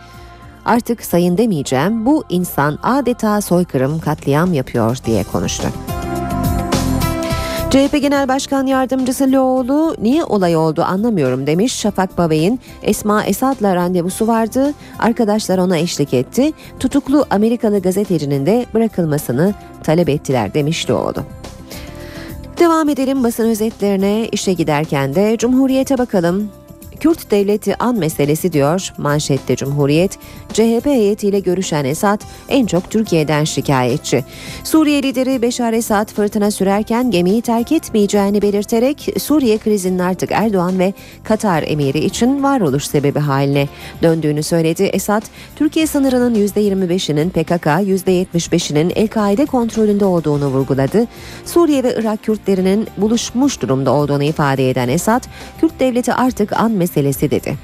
artık 0.64 1.04
sayın 1.04 1.38
demeyeceğim 1.38 2.06
bu 2.06 2.24
insan 2.28 2.78
adeta 2.82 3.40
soykırım 3.40 4.00
katliam 4.00 4.52
yapıyor 4.52 4.98
diye 5.06 5.24
konuştu. 5.24 5.68
CHP 7.74 8.02
Genel 8.02 8.28
Başkan 8.28 8.66
Yardımcısı 8.66 9.32
Loğlu 9.32 9.96
niye 9.98 10.24
olay 10.24 10.56
oldu 10.56 10.82
anlamıyorum 10.82 11.46
demiş. 11.46 11.72
Şafak 11.72 12.18
Babey'in 12.18 12.60
Esma 12.82 13.24
Esad'la 13.24 13.76
randevusu 13.76 14.26
vardı. 14.26 14.74
Arkadaşlar 14.98 15.58
ona 15.58 15.76
eşlik 15.76 16.14
etti. 16.14 16.52
Tutuklu 16.80 17.26
Amerikalı 17.30 17.82
gazetecinin 17.82 18.46
de 18.46 18.66
bırakılmasını 18.74 19.54
talep 19.84 20.08
ettiler 20.08 20.54
demiş 20.54 20.90
Loğlu. 20.90 21.24
Devam 22.58 22.88
edelim 22.88 23.24
basın 23.24 23.48
özetlerine 23.48 24.28
işe 24.32 24.52
giderken 24.52 25.14
de 25.14 25.36
Cumhuriyet'e 25.38 25.98
bakalım. 25.98 26.50
Kürt 27.00 27.30
devleti 27.30 27.76
an 27.78 27.98
meselesi 27.98 28.52
diyor 28.52 28.92
manşette 28.98 29.56
Cumhuriyet. 29.56 30.18
CHP 30.52 30.86
heyetiyle 30.86 31.40
görüşen 31.40 31.84
Esad 31.84 32.20
en 32.48 32.66
çok 32.66 32.90
Türkiye'den 32.90 33.44
şikayetçi. 33.44 34.24
Suriye 34.64 35.02
lideri 35.02 35.42
Beşar 35.42 35.72
Esad 35.72 36.12
fırtına 36.12 36.50
sürerken 36.50 37.10
gemiyi 37.10 37.42
terk 37.42 37.72
etmeyeceğini 37.72 38.42
belirterek 38.42 39.08
Suriye 39.18 39.58
krizinin 39.58 39.98
artık 39.98 40.32
Erdoğan 40.32 40.78
ve 40.78 40.92
Katar 41.24 41.64
emiri 41.66 41.98
için 41.98 42.42
varoluş 42.42 42.86
sebebi 42.86 43.18
haline 43.18 43.68
döndüğünü 44.02 44.42
söyledi. 44.42 44.82
Esad, 44.82 45.22
Türkiye 45.56 45.86
sınırının 45.86 46.34
%25'inin 46.34 47.30
PKK, 47.30 47.66
%75'inin 47.66 48.92
El-Kaide 48.96 49.46
kontrolünde 49.46 50.04
olduğunu 50.04 50.46
vurguladı. 50.46 51.06
Suriye 51.44 51.82
ve 51.82 51.94
Irak 51.98 52.22
Kürtlerinin 52.22 52.86
buluşmuş 52.96 53.62
durumda 53.62 53.92
olduğunu 53.92 54.22
ifade 54.22 54.70
eden 54.70 54.88
Esad, 54.88 55.24
Kürt 55.60 55.80
devleti 55.80 56.14
artık 56.14 56.52
an 56.52 56.72
meselesi 56.84 57.30
dedi. 57.30 57.54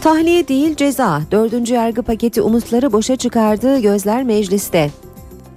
Tahliye 0.00 0.48
değil 0.48 0.76
ceza. 0.76 1.22
Dördüncü 1.30 1.74
yargı 1.74 2.02
paketi 2.02 2.42
umutları 2.42 2.92
boşa 2.92 3.16
çıkardığı 3.16 3.78
gözler 3.78 4.22
mecliste. 4.22 4.90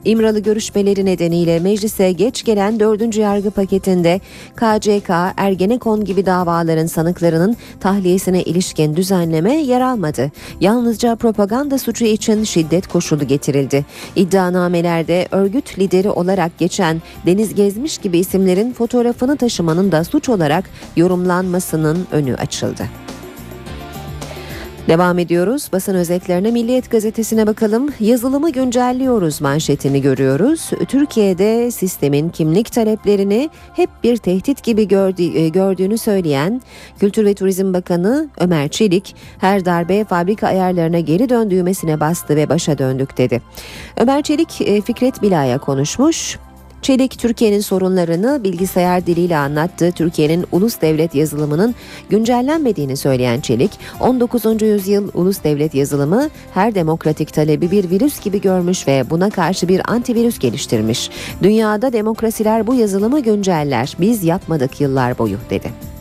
İmralı 0.06 0.40
görüşmeleri 0.40 1.06
nedeniyle 1.06 1.60
meclise 1.60 2.12
geç 2.12 2.44
gelen 2.44 2.80
4. 2.80 3.18
yargı 3.18 3.52
paketinde 3.52 4.20
KCK, 4.56 5.10
Ergenekon 5.38 6.06
gibi 6.06 6.26
davaların 6.26 6.86
sanıklarının 6.86 7.58
tahliyesine 7.80 8.44
ilişkin 8.44 8.96
düzenleme 8.96 9.56
yer 9.56 9.82
almadı. 9.82 10.32
Yalnızca 10.62 11.16
propaganda 11.16 11.78
suçu 11.78 12.06
için 12.06 12.44
şiddet 12.44 12.88
koşulu 12.88 13.28
getirildi. 13.28 13.86
İddianamelerde 14.16 15.28
örgüt 15.32 15.80
lideri 15.80 16.10
olarak 16.10 16.58
geçen 16.58 17.02
Deniz 17.26 17.56
Gezmiş 17.56 17.98
gibi 17.98 18.18
isimlerin 18.20 18.74
fotoğrafını 18.74 19.38
taşımanın 19.38 19.92
da 19.92 20.04
suç 20.04 20.30
olarak 20.30 20.70
yorumlanmasının 20.96 22.08
önü 22.12 22.36
açıldı. 22.36 22.84
Devam 24.90 25.20
ediyoruz. 25.20 25.70
Basın 25.74 25.96
özetlerine 25.96 26.52
Milliyet 26.52 26.92
gazetesine 26.92 27.48
bakalım. 27.48 27.90
Yazılımı 28.00 28.50
güncelliyoruz 28.50 29.42
manşetini 29.42 30.02
görüyoruz. 30.02 30.70
Türkiye'de 30.88 31.72
sistemin 31.72 32.30
kimlik 32.30 32.72
taleplerini 32.72 33.50
hep 33.74 33.90
bir 34.04 34.18
tehdit 34.18 34.64
gibi 34.64 34.82
e, 34.82 35.50
gördüğünü 35.50 35.98
söyleyen 35.98 36.62
Kültür 37.00 37.26
ve 37.26 37.34
Turizm 37.34 37.74
Bakanı 37.74 38.30
Ömer 38.40 38.70
Çelik 38.70 39.16
her 39.40 39.66
darbe 39.66 40.04
fabrika 40.04 40.48
ayarlarına 40.48 41.00
geri 41.00 41.30
dön 41.30 41.52
düğmesine 41.52 42.00
bastı 42.00 42.36
ve 42.36 42.50
başa 42.50 42.78
döndük 42.78 43.18
dedi. 43.18 43.42
Ömer 43.98 44.22
Çelik 44.22 44.62
e, 44.62 44.82
Fikret 44.82 45.22
Bila'ya 45.22 45.58
konuşmuş. 45.58 46.38
Çelik 46.90 47.20
Türkiye'nin 47.20 47.60
sorunlarını 47.60 48.44
bilgisayar 48.44 49.06
diliyle 49.06 49.38
anlattı. 49.38 49.92
Türkiye'nin 49.92 50.46
ulus 50.52 50.82
devlet 50.82 51.16
yazılımının 51.16 51.76
güncellenmediğini 52.10 52.98
söyleyen 52.98 53.40
Çelik, 53.40 53.72
19. 54.00 54.62
yüzyıl 54.62 55.10
ulus 55.14 55.44
devlet 55.44 55.76
yazılımı 55.76 56.30
her 56.54 56.76
demokratik 56.76 57.34
talebi 57.34 57.72
bir 57.72 57.90
virüs 57.90 58.20
gibi 58.20 58.42
görmüş 58.42 58.88
ve 58.88 59.10
buna 59.10 59.30
karşı 59.30 59.68
bir 59.68 59.92
antivirüs 59.92 60.40
geliştirmiş. 60.40 61.10
Dünyada 61.44 61.94
demokrasiler 61.94 62.68
bu 62.68 62.76
yazılımı 62.76 63.20
günceller. 63.20 63.96
Biz 64.00 64.24
yapmadık 64.24 64.82
yıllar 64.82 65.18
boyu 65.18 65.38
dedi. 65.50 65.99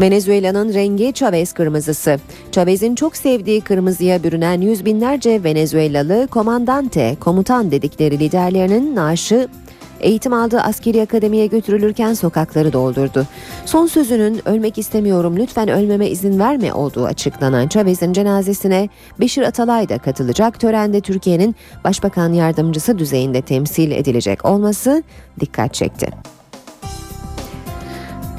Venezuela'nın 0.00 0.74
rengi 0.74 1.12
Chavez 1.12 1.52
kırmızısı. 1.52 2.18
Chavez'in 2.52 2.94
çok 2.94 3.16
sevdiği 3.16 3.60
kırmızıya 3.60 4.22
bürünen 4.22 4.60
yüz 4.60 4.84
binlerce 4.84 5.44
Venezuelalı 5.44 6.28
komandante, 6.30 7.16
komutan 7.20 7.70
dedikleri 7.70 8.18
liderlerinin 8.18 8.96
naaşı 8.96 9.48
eğitim 10.00 10.32
aldığı 10.32 10.60
askeri 10.60 11.02
akademiye 11.02 11.46
götürülürken 11.46 12.14
sokakları 12.14 12.72
doldurdu. 12.72 13.26
Son 13.66 13.86
sözünün 13.86 14.48
ölmek 14.48 14.78
istemiyorum 14.78 15.36
lütfen 15.36 15.68
ölmeme 15.68 16.08
izin 16.08 16.38
verme 16.38 16.72
olduğu 16.72 17.04
açıklanan 17.04 17.68
Chavez'in 17.68 18.12
cenazesine 18.12 18.88
Beşir 19.20 19.42
Atalay 19.42 19.88
da 19.88 19.98
katılacak. 19.98 20.60
Törende 20.60 21.00
Türkiye'nin 21.00 21.56
Başbakan 21.84 22.32
Yardımcısı 22.32 22.98
düzeyinde 22.98 23.42
temsil 23.42 23.90
edilecek 23.90 24.44
olması 24.44 25.02
dikkat 25.40 25.74
çekti. 25.74 26.37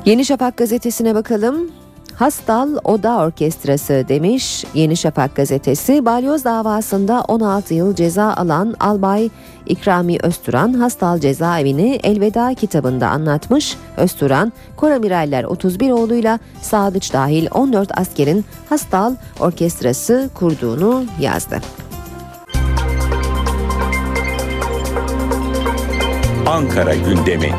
Yeni 0.05 0.25
Şafak 0.25 0.57
gazetesine 0.57 1.15
bakalım. 1.15 1.71
Hastal 2.15 2.77
Oda 2.83 3.17
Orkestrası 3.17 4.05
demiş 4.09 4.65
Yeni 4.73 4.97
Şafak 4.97 5.35
gazetesi. 5.35 6.05
Balyoz 6.05 6.43
davasında 6.45 7.21
16 7.27 7.73
yıl 7.73 7.95
ceza 7.95 8.33
alan 8.33 8.75
Albay 8.79 9.29
İkrami 9.65 10.17
Özturan 10.23 10.73
Hastal 10.73 11.19
cezaevini 11.19 11.99
Elveda 12.03 12.53
kitabında 12.53 13.07
anlatmış. 13.09 13.77
Özturan, 13.97 14.53
Koramiraller 14.75 15.43
31 15.43 15.91
oğluyla 15.91 16.39
Sadıç 16.61 17.13
dahil 17.13 17.47
14 17.51 17.99
askerin 17.99 18.45
Hastal 18.69 19.15
Orkestrası 19.39 20.29
kurduğunu 20.33 21.05
yazdı. 21.19 21.59
Ankara 26.47 26.95
gündemi. 26.95 27.51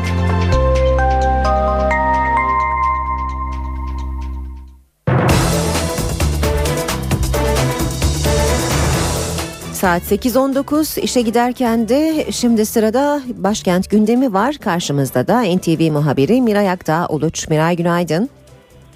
Saat 9.81 10.01
8.19 10.11 10.99
işe 10.99 11.21
giderken 11.21 11.89
de 11.89 12.25
şimdi 12.31 12.65
sırada 12.65 13.21
başkent 13.27 13.89
gündemi 13.89 14.33
var. 14.33 14.55
Karşımızda 14.57 15.27
da 15.27 15.41
NTV 15.41 15.91
muhabiri 15.91 16.41
Miray 16.41 16.69
Aktağ 16.69 17.07
Uluç. 17.07 17.47
Miray 17.47 17.75
günaydın. 17.75 18.29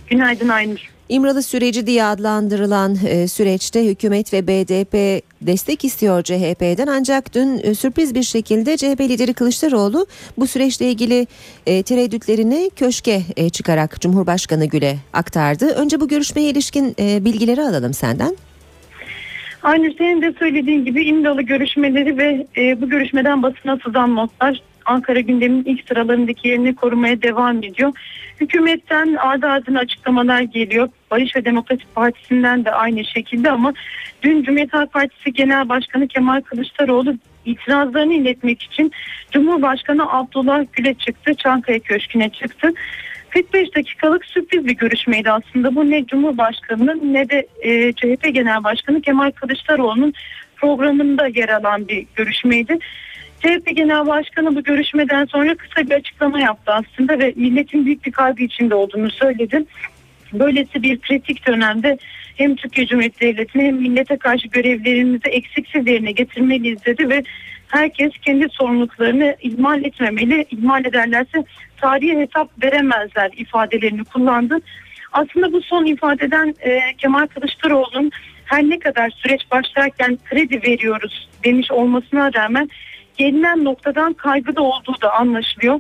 Günaydın 0.10 0.50
Aynur. 0.50 0.80
İmralı 1.10 1.44
süreci 1.44 1.88
diye 1.88 2.04
adlandırılan 2.04 2.98
e, 3.08 3.28
süreçte 3.28 3.86
hükümet 3.86 4.34
ve 4.34 4.48
BDP 4.48 5.24
destek 5.42 5.86
istiyor 5.86 6.24
CHP'den 6.24 6.88
ancak 6.88 7.36
dün 7.36 7.62
e, 7.64 7.76
sürpriz 7.76 8.16
bir 8.16 8.24
şekilde 8.24 8.78
CHP 8.78 9.02
lideri 9.02 9.34
Kılıçdaroğlu 9.34 10.08
bu 10.38 10.48
süreçle 10.48 10.90
ilgili 10.90 11.28
e, 11.66 11.84
tereddütlerini 11.84 12.72
köşke 12.76 13.22
çıkarak 13.52 14.02
Cumhurbaşkanı 14.02 14.66
Gül'e 14.66 14.98
aktardı. 15.14 15.66
Önce 15.66 16.00
bu 16.00 16.08
görüşmeye 16.08 16.50
ilişkin 16.50 16.96
bilgileri 16.98 17.62
alalım 17.62 17.94
senden. 17.94 18.36
Aynı 19.66 19.94
senin 19.98 20.22
de 20.22 20.34
söylediğin 20.40 20.86
gibi 20.86 21.04
İmralı 21.04 21.42
görüşmeleri 21.42 22.18
ve 22.18 22.48
e, 22.58 22.82
bu 22.82 22.90
görüşmeden 22.90 23.44
basına 23.44 23.78
sızan 23.86 24.16
notlar 24.16 24.62
Ankara 24.86 25.20
gündeminin 25.20 25.66
ilk 25.66 25.88
sıralarındaki 25.88 26.48
yerini 26.48 26.76
korumaya 26.76 27.22
devam 27.22 27.64
ediyor. 27.64 27.92
Hükümetten 28.42 29.14
ardı 29.14 29.48
ardına 29.48 29.80
açıklamalar 29.80 30.42
geliyor. 30.42 30.90
Barış 31.12 31.36
ve 31.36 31.46
Demokrasi 31.46 31.84
Partisi'nden 31.96 32.66
de 32.66 32.72
aynı 32.72 33.06
şekilde 33.06 33.52
ama 33.52 33.74
dün 34.24 34.44
Cumhuriyet 34.44 34.74
Halk 34.74 34.94
Partisi 34.94 35.34
Genel 35.34 35.70
Başkanı 35.70 36.08
Kemal 36.08 36.42
Kılıçdaroğlu 36.42 37.16
itirazlarını 37.46 38.14
iletmek 38.14 38.62
için 38.62 38.92
Cumhurbaşkanı 39.32 40.14
Abdullah 40.14 40.66
Gül'e 40.74 40.94
çıktı. 40.94 41.34
Çankaya 41.36 41.80
Köşkü'ne 41.80 42.30
çıktı. 42.30 42.74
45 43.36 43.76
dakikalık 43.76 44.26
sürpriz 44.26 44.68
bir 44.68 44.78
görüşmeydi 44.78 45.32
aslında. 45.32 45.76
Bu 45.76 45.92
ne 45.92 46.06
Cumhurbaşkanı'nın 46.06 47.14
ne 47.14 47.30
de 47.30 47.48
e, 47.62 47.94
CHP 47.94 48.34
Genel 48.34 48.64
Başkanı 48.64 49.02
Kemal 49.02 49.32
Kılıçdaroğlu'nun 49.32 50.14
programında 50.56 51.28
yer 51.28 51.50
alan 51.50 51.88
bir 51.88 52.06
görüşmeydi. 52.16 52.78
CHP 53.40 53.76
Genel 53.76 54.08
Başkanı 54.08 54.56
bu 54.56 54.64
görüşmeden 54.64 55.26
sonra 55.26 55.56
kısa 55.56 55.90
bir 55.90 55.96
açıklama 55.96 56.40
yaptı 56.40 56.72
aslında 56.72 57.20
ve 57.20 57.34
milletin 57.36 57.86
büyük 57.86 58.06
bir 58.06 58.12
kaygı 58.12 58.44
içinde 58.44 58.76
olduğunu 58.76 59.12
söyledi. 59.12 59.64
Böylesi 60.34 60.84
bir 60.84 61.00
kritik 61.00 61.48
dönemde 61.48 61.98
hem 62.36 62.56
Türkiye 62.56 62.88
Cumhuriyeti 62.88 63.20
Devleti'ne 63.20 63.64
hem 63.64 63.76
millete 63.76 64.18
karşı 64.18 64.48
görevlerimizi 64.48 65.28
eksiksiz 65.28 65.88
yerine 65.88 66.12
getirmeliyiz 66.12 66.86
dedi 66.86 67.10
ve 67.10 67.24
herkes 67.68 68.12
kendi 68.22 68.50
sorumluluklarını 68.50 69.36
ihmal 69.42 69.84
etmemeli. 69.84 70.46
İhmal 70.52 70.86
ederlerse 70.86 71.44
tarihe 71.86 72.20
hesap 72.20 72.64
veremezler 72.64 73.32
ifadelerini 73.38 74.04
kullandı. 74.04 74.58
Aslında 75.14 75.54
bu 75.54 75.62
son 75.62 75.86
ifadeden 75.86 76.56
e, 76.60 76.80
Kemal 76.98 77.28
Kılıçdaroğlu'nun 77.28 78.12
her 78.46 78.64
ne 78.64 78.80
kadar 78.80 79.10
süreç 79.10 79.42
başlarken 79.52 80.18
kredi 80.30 80.62
veriyoruz 80.68 81.30
demiş 81.44 81.72
olmasına 81.72 82.34
rağmen 82.34 82.70
gelinen 83.18 83.64
noktadan 83.64 84.14
kaygıda 84.14 84.62
olduğu 84.62 85.02
da 85.02 85.14
anlaşılıyor. 85.14 85.80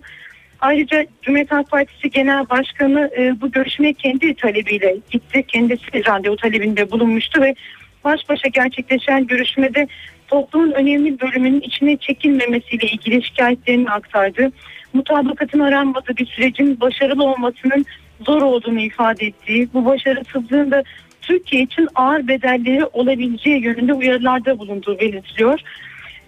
Ayrıca 0.59 1.05
Cumhuriyet 1.21 1.51
Halk 1.51 1.71
Partisi 1.71 2.09
Genel 2.09 2.49
Başkanı 2.49 3.11
e, 3.17 3.41
bu 3.41 3.51
görüşmeye 3.51 3.93
kendi 3.93 4.35
talebiyle 4.35 4.95
gitti. 5.11 5.43
Kendisi 5.47 6.05
randevu 6.07 6.35
talebinde 6.35 6.91
bulunmuştu 6.91 7.41
ve 7.41 7.55
baş 8.03 8.29
başa 8.29 8.47
gerçekleşen 8.47 9.27
görüşmede 9.27 9.87
toplumun 10.27 10.71
önemli 10.71 11.19
bölümünün 11.19 11.61
içine 11.61 11.97
çekilmemesiyle 11.97 12.87
ilgili 12.87 13.23
şikayetlerini 13.23 13.89
aktardı. 13.89 14.51
Mutabakatın 14.95 15.59
aranmadığı 15.59 16.17
bir 16.17 16.25
sürecin 16.25 16.79
başarılı 16.79 17.23
olmasının 17.23 17.85
zor 18.25 18.41
olduğunu 18.41 18.79
ifade 18.79 19.25
ettiği, 19.25 19.69
bu 19.73 19.85
başarısızlığın 19.85 20.71
da 20.71 20.83
Türkiye 21.21 21.61
için 21.61 21.87
ağır 21.95 22.27
bedelleri 22.27 22.85
olabileceği 22.85 23.63
yönünde 23.63 23.93
uyarılarda 23.93 24.59
bulunduğu 24.59 24.99
belirtiliyor. 24.99 25.59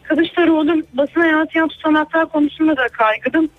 Kılıçdaroğlu 0.04 0.84
basına 0.94 1.28
yansıyan 1.28 1.68
tutanaklar 1.68 2.30
konusunda 2.30 2.78
da 2.78 2.88
kaygıdım. 2.88 3.50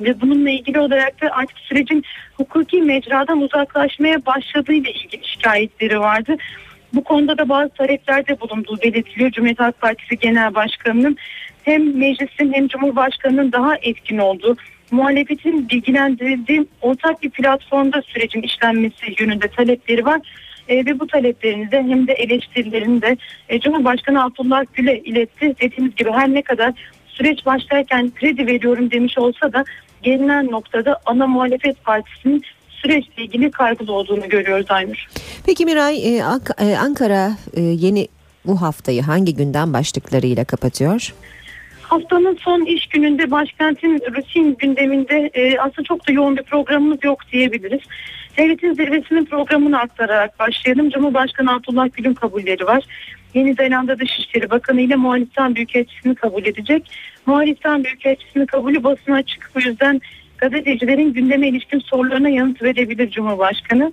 Ve 0.00 0.20
bununla 0.20 0.50
ilgili 0.50 0.80
olarak 0.80 1.22
da 1.22 1.30
artık 1.30 1.58
sürecin 1.58 2.04
hukuki 2.34 2.82
mecradan 2.82 3.40
uzaklaşmaya 3.40 4.26
başladığıyla 4.26 4.90
ilgili 4.90 5.26
şikayetleri 5.26 6.00
vardı. 6.00 6.36
Bu 6.94 7.04
konuda 7.04 7.38
da 7.38 7.48
bazı 7.48 7.68
taleplerde 7.68 8.40
bulunduğu 8.40 8.82
belirtiliyor. 8.82 9.30
Cumhuriyet 9.30 9.60
Halk 9.60 9.80
Partisi 9.80 10.18
Genel 10.18 10.54
Başkanı'nın 10.54 11.16
hem 11.64 11.98
meclisin 11.98 12.52
hem 12.52 12.68
Cumhurbaşkanı'nın 12.68 13.52
daha 13.52 13.76
etkin 13.76 14.18
olduğu, 14.18 14.56
muhalefetin 14.90 15.68
bilgilendirildiği 15.68 16.66
ortak 16.82 17.22
bir 17.22 17.30
platformda 17.30 18.02
sürecin 18.02 18.42
işlenmesi 18.42 19.14
yönünde 19.18 19.48
talepleri 19.48 20.04
var. 20.04 20.20
E, 20.68 20.76
ve 20.76 21.00
bu 21.00 21.06
taleplerini 21.06 21.70
de 21.70 21.82
hem 21.82 22.06
de 22.06 22.12
eleştirilerini 22.12 23.02
de 23.02 23.16
e, 23.48 23.60
Cumhurbaşkanı 23.60 24.24
Abdullah 24.24 24.64
Gül'e 24.74 24.98
iletti. 24.98 25.54
Dediğimiz 25.60 25.96
gibi 25.96 26.10
her 26.10 26.34
ne 26.34 26.42
kadar 26.42 26.72
süreç 27.08 27.46
başlarken 27.46 28.12
kredi 28.14 28.46
veriyorum 28.46 28.90
demiş 28.90 29.18
olsa 29.18 29.52
da 29.52 29.64
gelinen 30.02 30.50
noktada 30.50 31.00
ana 31.06 31.26
muhalefet 31.26 31.84
partisinin 31.84 32.42
süreçle 32.68 33.22
ilgili 33.22 33.50
kaygılı 33.50 33.92
olduğunu 33.92 34.28
görüyoruz 34.28 34.66
Aynur. 34.68 35.06
Peki 35.46 35.64
Miray 35.64 36.16
e, 36.16 36.22
e, 36.58 36.76
Ankara 36.76 37.30
e, 37.54 37.60
yeni 37.60 38.08
bu 38.46 38.62
haftayı 38.62 39.02
hangi 39.02 39.34
günden 39.34 39.72
başlıklarıyla 39.72 40.44
kapatıyor? 40.44 41.14
Haftanın 41.94 42.38
son 42.40 42.64
iş 42.64 42.86
gününde 42.86 43.30
başkentin 43.30 44.00
rutin 44.16 44.56
gündeminde 44.58 45.30
e, 45.34 45.58
aslında 45.58 45.82
çok 45.82 46.08
da 46.08 46.12
yoğun 46.12 46.36
bir 46.36 46.42
programımız 46.42 47.04
yok 47.04 47.18
diyebiliriz. 47.32 47.80
Devletin 48.38 48.74
zirvesinin 48.74 49.24
programını 49.24 49.80
aktararak 49.80 50.38
başlayalım. 50.38 50.90
Cumhurbaşkanı 50.90 51.52
Abdullah 51.52 51.88
Gül'ün 51.92 52.14
kabulleri 52.14 52.66
var. 52.66 52.84
Yeni 53.34 53.54
Zelanda 53.54 53.98
Dışişleri 53.98 54.50
Bakanı 54.50 54.80
ile 54.80 54.96
Moğolistan 54.96 55.54
Büyükelçisini 55.54 56.14
kabul 56.14 56.46
edecek. 56.46 56.90
Moğolistan 57.26 57.84
Büyükelçisini 57.84 58.46
kabulü 58.46 58.84
basına 58.84 59.16
açık. 59.16 59.50
Bu 59.54 59.60
yüzden 59.60 60.00
gazetecilerin 60.38 61.12
gündeme 61.12 61.48
ilişkin 61.48 61.78
sorularına 61.78 62.28
yanıt 62.28 62.62
verebilir 62.62 63.10
Cumhurbaşkanı. 63.10 63.92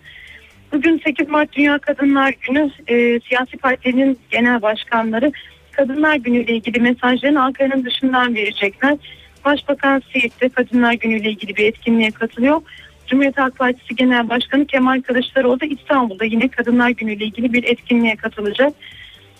Bugün 0.72 1.02
8 1.06 1.30
Mart 1.30 1.54
Dünya 1.54 1.80
Kadınlar 1.80 2.34
Günü 2.47 2.72
e, 2.88 3.20
siyasi 3.20 3.58
partilerin 3.58 4.20
genel 4.32 4.62
başkanları 4.62 5.32
Kadınlar 5.72 6.15
Günü 6.15 6.43
ile 6.43 6.55
ilgili 6.55 6.80
mesajlarını 6.80 7.43
Ankara'nın 7.43 7.86
dışından 7.86 8.36
verecekler. 8.36 8.97
Başbakan 9.45 10.01
Siirt'te 10.13 10.49
Kadınlar 10.49 10.93
Günü 10.93 11.19
ile 11.19 11.30
ilgili 11.30 11.55
bir 11.55 11.65
etkinliğe 11.65 12.11
katılıyor. 12.11 12.61
Cumhuriyet 13.07 13.38
Halk 13.38 13.57
Partisi 13.57 13.95
Genel 13.95 14.30
Başkanı 14.30 14.65
Kemal 14.65 15.01
Kılıçdaroğlu 15.01 15.59
da 15.59 15.65
İstanbul'da 15.65 16.26
yine 16.26 16.47
Kadınlar 16.47 16.89
Günü 16.89 17.13
ile 17.13 17.26
ilgili 17.26 17.53
bir 17.53 17.63
etkinliğe 17.63 18.15
katılacak. 18.15 18.74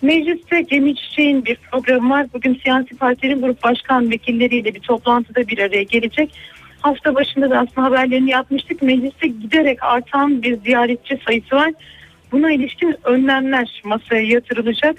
Mecliste 0.01 0.65
Cemil 0.69 0.95
Çiçek'in 0.95 1.45
bir 1.45 1.55
programı 1.55 2.09
var. 2.09 2.27
Bugün 2.34 2.59
siyasi 2.63 2.97
partilerin 2.97 3.41
grup 3.41 3.63
başkan 3.63 4.11
vekilleriyle 4.11 4.75
bir 4.75 4.79
toplantıda 4.79 5.47
bir 5.47 5.57
araya 5.57 5.84
gelecek. 5.84 6.34
Hafta 6.82 7.15
başında 7.15 7.49
da 7.49 7.59
aslında 7.59 7.88
haberlerini 7.88 8.32
yapmıştık. 8.32 8.82
Mecliste 8.82 9.27
giderek 9.27 9.84
artan 9.84 10.43
bir 10.43 10.57
ziyaretçi 10.57 11.19
sayısı 11.25 11.55
var. 11.55 11.71
Buna 12.32 12.51
ilişkin 12.51 12.95
önlemler 13.03 13.82
masaya 13.84 14.21
yatırılacak. 14.21 14.95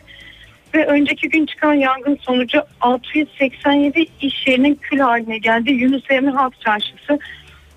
Ve 0.75 0.87
önceki 0.87 1.29
gün 1.29 1.47
çıkan 1.47 1.75
yangın 1.75 2.19
sonucu 2.23 2.63
687 2.81 4.07
iş 4.21 4.47
yerinin 4.47 4.75
kül 4.75 4.99
haline 4.99 5.39
geldi. 5.39 5.73
Yunus 5.73 6.11
Emre 6.11 6.31
Halk 6.31 6.61
Çarşısı. 6.61 7.19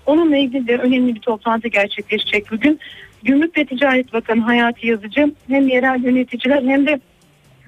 Onunla 0.06 0.36
ilgili 0.36 0.66
de 0.66 0.76
önemli 0.76 1.14
bir 1.14 1.20
toplantı 1.20 1.68
gerçekleşecek 1.68 2.50
bugün. 2.50 2.80
Gümrük 3.22 3.58
ve 3.58 3.64
Ticaret 3.64 4.12
Bakanı 4.12 4.40
Hayati 4.40 4.86
Yazıcı 4.86 5.34
hem 5.48 5.68
yerel 5.68 6.04
yöneticiler 6.04 6.62
hem 6.62 6.86
de 6.86 7.00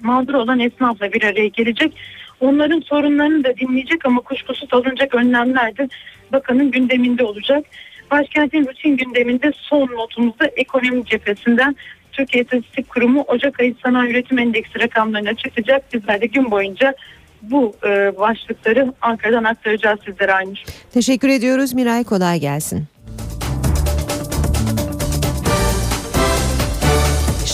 mağdur 0.01 0.33
olan 0.33 0.59
esnafla 0.59 1.13
bir 1.13 1.23
araya 1.23 1.47
gelecek. 1.47 1.93
Onların 2.39 2.79
sorunlarını 2.79 3.43
da 3.43 3.57
dinleyecek 3.57 4.05
ama 4.05 4.21
kuşkusuz 4.21 4.73
alınacak 4.73 5.15
önlemler 5.15 5.77
de 5.77 5.89
bakanın 6.31 6.71
gündeminde 6.71 7.23
olacak. 7.23 7.65
Başkentin 8.11 8.67
rutin 8.67 8.97
gündeminde 8.97 9.51
son 9.55 9.87
notumuzda 9.87 10.45
ekonomi 10.55 11.05
cephesinden 11.05 11.75
Türkiye 12.19 12.43
İstatistik 12.43 12.89
Kurumu 12.89 13.21
Ocak 13.21 13.59
ayı 13.59 13.75
sanayi 13.83 14.11
üretim 14.11 14.39
endeksi 14.39 14.79
rakamlarını 14.79 15.29
açıklayacak. 15.29 15.93
Bizler 15.93 16.21
de 16.21 16.25
gün 16.25 16.51
boyunca 16.51 16.93
bu 17.41 17.73
e, 17.83 18.17
başlıkları 18.19 18.93
Ankara'dan 19.01 19.43
aktaracağız 19.43 19.99
sizlere 20.05 20.33
aynı. 20.33 20.53
Teşekkür 20.93 21.29
ediyoruz 21.29 21.73
Miray 21.73 22.03
kolay 22.03 22.39
gelsin. 22.39 22.85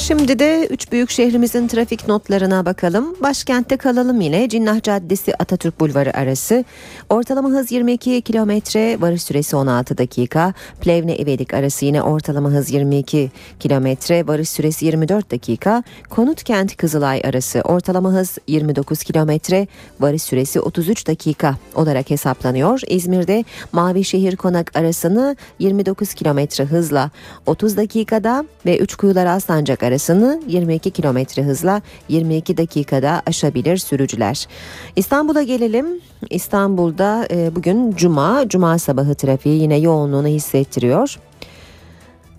Şimdi 0.08 0.40
de 0.40 0.68
üç 0.70 0.92
büyük 0.92 1.10
şehrimizin 1.10 1.68
trafik 1.68 2.08
notlarına 2.08 2.66
bakalım. 2.66 3.16
Başkentte 3.22 3.78
kalalım 3.78 4.22
yine. 4.22 4.50
Cinnah 4.50 4.84
Caddesi 4.84 5.36
Atatürk 5.36 5.80
Bulvarı 5.80 6.18
arası. 6.18 6.66
Ortalama 7.10 7.50
hız 7.50 7.72
22 7.72 8.22
kilometre, 8.22 9.02
varış 9.02 9.24
süresi 9.24 9.56
16 9.56 9.98
dakika. 9.98 10.54
Plevne 10.82 11.18
İvedik 11.18 11.54
arası 11.54 11.86
yine 11.86 12.02
ortalama 12.02 12.50
hız 12.50 12.72
22 12.72 13.32
kilometre, 13.60 14.28
varış 14.28 14.50
süresi 14.50 14.86
24 14.86 15.32
dakika. 15.32 15.84
Konutkent 16.10 16.78
Kızılay 16.78 17.22
arası 17.26 17.62
ortalama 17.62 18.12
hız 18.12 18.38
29 18.48 19.04
kilometre, 19.04 19.68
varış 20.00 20.24
süresi 20.24 20.60
33 20.60 21.08
dakika 21.08 21.56
olarak 21.76 22.10
hesaplanıyor. 22.10 22.82
İzmir'de 22.88 23.44
Mavişehir 23.72 24.36
Konak 24.36 24.78
arasını 24.78 25.36
29 25.60 26.14
kilometre 26.14 26.66
hızla 26.66 27.12
30 27.46 27.78
dakikada 27.78 28.46
ve 28.66 28.78
Üçkuyular 28.78 29.26
Aslancak 29.26 29.84
arasını 29.96 30.42
22 30.48 30.92
kilometre 30.92 31.44
hızla 31.44 31.82
22 32.10 32.58
dakikada 32.58 33.22
aşabilir 33.26 33.78
sürücüler. 33.78 34.48
İstanbul'a 34.96 35.44
gelelim. 35.44 35.86
İstanbul'da 36.30 37.28
e, 37.32 37.56
bugün 37.56 37.92
cuma, 37.92 38.50
cuma 38.50 38.80
sabahı 38.80 39.16
trafiği 39.16 39.62
yine 39.62 39.78
yoğunluğunu 39.78 40.28
hissettiriyor. 40.28 41.20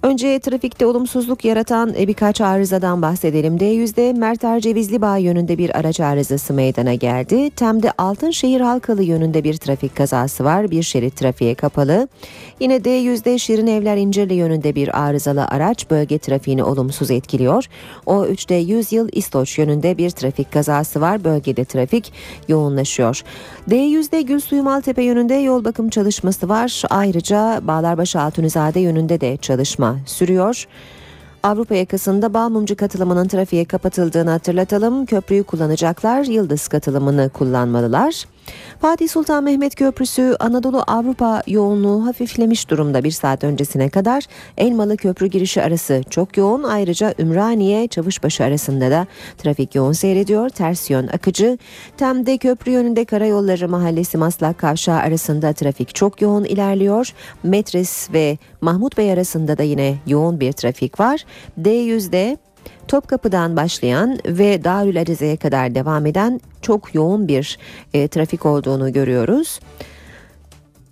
Önce 0.03 0.38
trafikte 0.38 0.86
olumsuzluk 0.86 1.44
yaratan 1.44 1.94
e, 1.99 2.09
birkaç 2.09 2.40
arızadan 2.40 3.03
bahsedelim. 3.03 3.57
D100'de 3.57 4.12
Merter 4.12 4.61
Cevizli 4.61 5.01
Bağ 5.01 5.16
yönünde 5.16 5.59
bir 5.59 5.78
araç 5.78 6.01
arızası 6.01 6.55
meydana 6.55 6.94
geldi. 6.94 7.51
Tem'de 7.51 7.92
Altınşehir 7.99 8.61
Halkalı 8.61 9.03
yönünde 9.03 9.44
bir 9.44 9.57
trafik 9.57 9.97
kazası 9.97 10.44
var. 10.44 10.70
Bir 10.70 10.82
şerit 10.82 11.16
trafiğe 11.16 11.55
kapalı. 11.55 12.09
Yine 12.61 12.76
D100'de 12.76 13.38
Şirin 13.38 13.66
Evler 13.66 13.97
İncirli 13.97 14.34
yönünde 14.34 14.74
bir 14.74 15.01
arızalı 15.03 15.47
araç 15.47 15.90
bölge 15.90 16.18
trafiğini 16.18 16.64
olumsuz 16.64 17.11
etkiliyor. 17.11 17.64
O3'de 18.07 18.55
100 18.55 18.92
yıl 18.92 19.09
İstoç 19.12 19.59
yönünde 19.59 19.99
bir 19.99 20.11
trafik 20.11 20.53
kazası 20.53 21.01
var. 21.01 21.24
Bölgede 21.24 21.64
trafik 21.64 22.12
yoğunlaşıyor. 22.49 23.22
D100'de 23.70 24.22
Gülsuyu 24.22 24.62
Maltepe 24.62 25.03
yönünde 25.03 25.34
yol 25.34 25.64
bakım 25.64 25.88
çalışması 25.88 26.49
var. 26.49 26.82
Ayrıca 26.90 27.61
Bağlarbaşı 27.62 28.20
Altunizade 28.20 28.80
yönünde 28.80 29.20
de 29.20 29.36
çalışma 29.36 29.95
sürüyor. 30.07 30.66
Avrupa 31.42 31.74
yakasında 31.74 32.34
Balmumcu 32.34 32.76
katılımının 32.76 33.28
trafiğe 33.28 33.64
kapatıldığını 33.64 34.30
hatırlatalım. 34.30 35.07
Köprüyü 35.07 35.44
kullanacaklar 35.44 36.24
Yıldız 36.24 36.68
katılımını 36.68 37.28
kullanmalılar. 37.28 38.24
Fatih 38.80 39.09
Sultan 39.09 39.44
Mehmet 39.44 39.74
Köprüsü 39.74 40.36
Anadolu 40.40 40.82
Avrupa 40.86 41.42
yoğunluğu 41.47 42.07
hafiflemiş 42.07 42.70
durumda 42.70 43.05
bir 43.05 43.11
saat 43.11 43.44
öncesine 43.44 43.88
kadar. 43.88 44.24
Elmalı 44.59 44.97
Köprü 44.97 45.26
girişi 45.26 45.62
arası 45.62 46.03
çok 46.11 46.36
yoğun. 46.36 46.62
Ayrıca 46.62 47.14
Ümraniye 47.18 47.88
Çavuşbaşı 47.88 48.44
arasında 48.44 48.90
da 48.90 49.07
trafik 49.38 49.74
yoğun 49.74 49.92
seyrediyor. 49.92 50.49
Ters 50.49 50.90
yön 50.90 51.07
akıcı. 51.07 51.59
Tem'de 51.97 52.38
köprü 52.38 52.70
yönünde 52.70 53.05
Karayolları 53.05 53.68
Mahallesi 53.68 54.18
Maslak 54.18 54.59
Kavşağı 54.59 54.99
arasında 54.99 55.53
trafik 55.53 55.94
çok 55.94 56.22
yoğun 56.22 56.44
ilerliyor. 56.44 57.12
Metris 57.42 58.12
ve 58.12 58.38
Mahmut 58.61 58.99
Bey 58.99 59.12
arasında 59.12 59.59
da 59.59 59.62
yine 59.62 59.94
yoğun 60.07 60.40
bir 60.40 60.53
trafik 60.53 61.01
var. 61.01 61.24
D100'de 61.61 62.38
Topkapı'dan 62.89 63.57
başlayan 63.57 64.19
ve 64.27 64.64
Darül 64.64 65.01
Arize'ye 65.01 65.37
kadar 65.37 65.75
devam 65.75 66.07
eden 66.07 66.41
çok 66.62 66.95
yoğun 66.95 67.29
bir 67.29 67.59
e, 67.95 68.09
trafik 68.09 68.47
olduğunu 68.47 68.93
görüyoruz. 68.93 69.61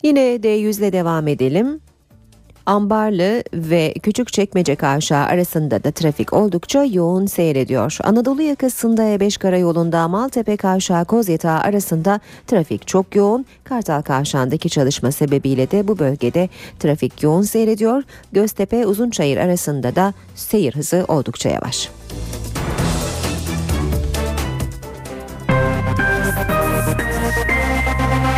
Yine 0.02 0.20
D100 0.20 0.78
ile 0.78 0.92
devam 0.92 1.28
edelim. 1.28 1.80
Ambarlı 2.66 3.42
ve 3.52 3.94
Küçükçekmece 4.02 4.76
Kavşağı 4.76 5.24
arasında 5.26 5.84
da 5.84 5.90
trafik 5.90 6.32
oldukça 6.32 6.84
yoğun 6.84 7.26
seyrediyor. 7.26 7.98
Anadolu 8.04 8.42
yakasında 8.42 9.02
E5 9.02 9.38
karayolunda 9.38 10.08
Maltepe 10.08 10.56
Kavşağı 10.56 11.04
Kozyatağı 11.04 11.60
arasında 11.60 12.20
trafik 12.46 12.86
çok 12.86 13.16
yoğun. 13.16 13.46
Kartal 13.64 14.02
Kavşağı'ndaki 14.02 14.70
çalışma 14.70 15.12
sebebiyle 15.12 15.70
de 15.70 15.88
bu 15.88 15.98
bölgede 15.98 16.48
trafik 16.78 17.22
yoğun 17.22 17.42
seyrediyor. 17.42 18.02
Göztepe 18.32 18.86
Uzunçayır 18.86 19.36
arasında 19.36 19.96
da 19.96 20.14
seyir 20.34 20.74
hızı 20.74 21.04
oldukça 21.08 21.48
yavaş. 21.48 21.90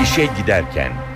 İşe 0.02 0.28
giderken 0.38 1.15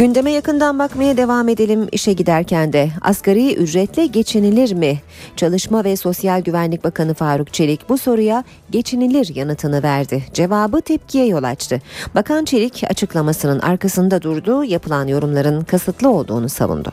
Gündeme 0.00 0.30
yakından 0.30 0.78
bakmaya 0.78 1.16
devam 1.16 1.48
edelim 1.48 1.88
işe 1.92 2.12
giderken 2.12 2.72
de 2.72 2.88
asgari 3.00 3.54
ücretle 3.54 4.06
geçinilir 4.06 4.74
mi? 4.74 4.98
Çalışma 5.36 5.84
ve 5.84 5.96
Sosyal 5.96 6.40
Güvenlik 6.40 6.84
Bakanı 6.84 7.14
Faruk 7.14 7.52
Çelik 7.52 7.88
bu 7.88 7.98
soruya 7.98 8.44
geçinilir 8.70 9.34
yanıtını 9.34 9.82
verdi. 9.82 10.24
Cevabı 10.34 10.80
tepkiye 10.80 11.26
yol 11.26 11.42
açtı. 11.42 11.82
Bakan 12.14 12.44
Çelik 12.44 12.84
açıklamasının 12.90 13.58
arkasında 13.58 14.22
durduğu 14.22 14.64
yapılan 14.64 15.06
yorumların 15.06 15.64
kasıtlı 15.64 16.10
olduğunu 16.10 16.48
savundu. 16.48 16.92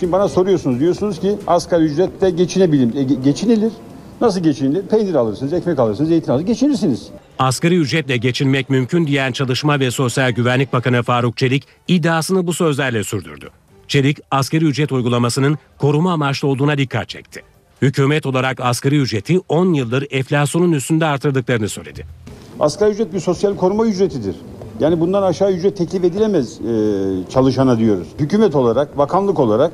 Şimdi 0.00 0.12
bana 0.12 0.28
soruyorsunuz 0.28 0.80
diyorsunuz 0.80 1.20
ki 1.20 1.36
asgari 1.46 1.84
ücretle 1.84 2.30
geçinebilir. 2.30 2.94
E, 2.94 3.02
ge- 3.02 3.22
geçinilir. 3.22 3.72
Nasıl 4.24 4.40
geçinilir? 4.40 4.82
Peynir 4.82 5.14
alırsınız, 5.14 5.52
ekmek 5.52 5.78
alırsınız, 5.78 6.08
zeytin 6.08 6.30
alırsınız. 6.30 6.48
Geçinirsiniz. 6.48 7.08
Asgari 7.38 7.76
ücretle 7.76 8.16
geçinmek 8.16 8.70
mümkün 8.70 9.06
diyen 9.06 9.32
Çalışma 9.32 9.80
ve 9.80 9.90
Sosyal 9.90 10.30
Güvenlik 10.30 10.72
Bakanı 10.72 11.02
Faruk 11.02 11.36
Çelik 11.36 11.64
iddiasını 11.88 12.46
bu 12.46 12.52
sözlerle 12.52 13.04
sürdürdü. 13.04 13.50
Çelik 13.88 14.18
asgari 14.30 14.64
ücret 14.64 14.92
uygulamasının 14.92 15.58
koruma 15.78 16.12
amaçlı 16.12 16.48
olduğuna 16.48 16.78
dikkat 16.78 17.08
çekti. 17.08 17.42
Hükümet 17.82 18.26
olarak 18.26 18.60
asgari 18.60 19.00
ücreti 19.00 19.40
10 19.48 19.74
yıldır 19.74 20.06
enflasyonun 20.10 20.72
üstünde 20.72 21.06
artırdıklarını 21.06 21.68
söyledi. 21.68 22.06
Asgari 22.60 22.90
ücret 22.90 23.14
bir 23.14 23.20
sosyal 23.20 23.56
koruma 23.56 23.86
ücretidir. 23.86 24.36
Yani 24.80 25.00
bundan 25.00 25.22
aşağı 25.22 25.52
ücret 25.52 25.76
teklif 25.76 26.04
edilemez 26.04 26.60
e, 26.60 26.64
çalışana 27.30 27.78
diyoruz. 27.78 28.08
Hükümet 28.18 28.54
olarak, 28.54 28.98
bakanlık 28.98 29.38
olarak 29.38 29.72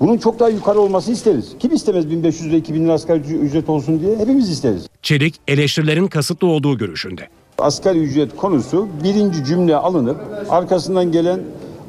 bunun 0.00 0.18
çok 0.18 0.40
daha 0.40 0.48
yukarı 0.48 0.80
olmasını 0.80 1.14
isteriz. 1.14 1.52
Kim 1.58 1.74
istemez 1.74 2.10
1500 2.10 2.46
ile 2.46 2.56
2000 2.56 2.84
lira 2.84 2.92
asgari 2.92 3.20
ücret 3.20 3.68
olsun 3.68 4.00
diye? 4.00 4.18
Hepimiz 4.18 4.50
isteriz. 4.50 4.86
Çelik 5.02 5.34
eleştirilerin 5.48 6.06
kasıtlı 6.06 6.46
olduğu 6.46 6.78
görüşünde. 6.78 7.28
Asgari 7.58 7.98
ücret 7.98 8.36
konusu 8.36 8.88
birinci 9.04 9.44
cümle 9.44 9.76
alınıp 9.76 10.16
arkasından 10.50 11.12
gelen 11.12 11.40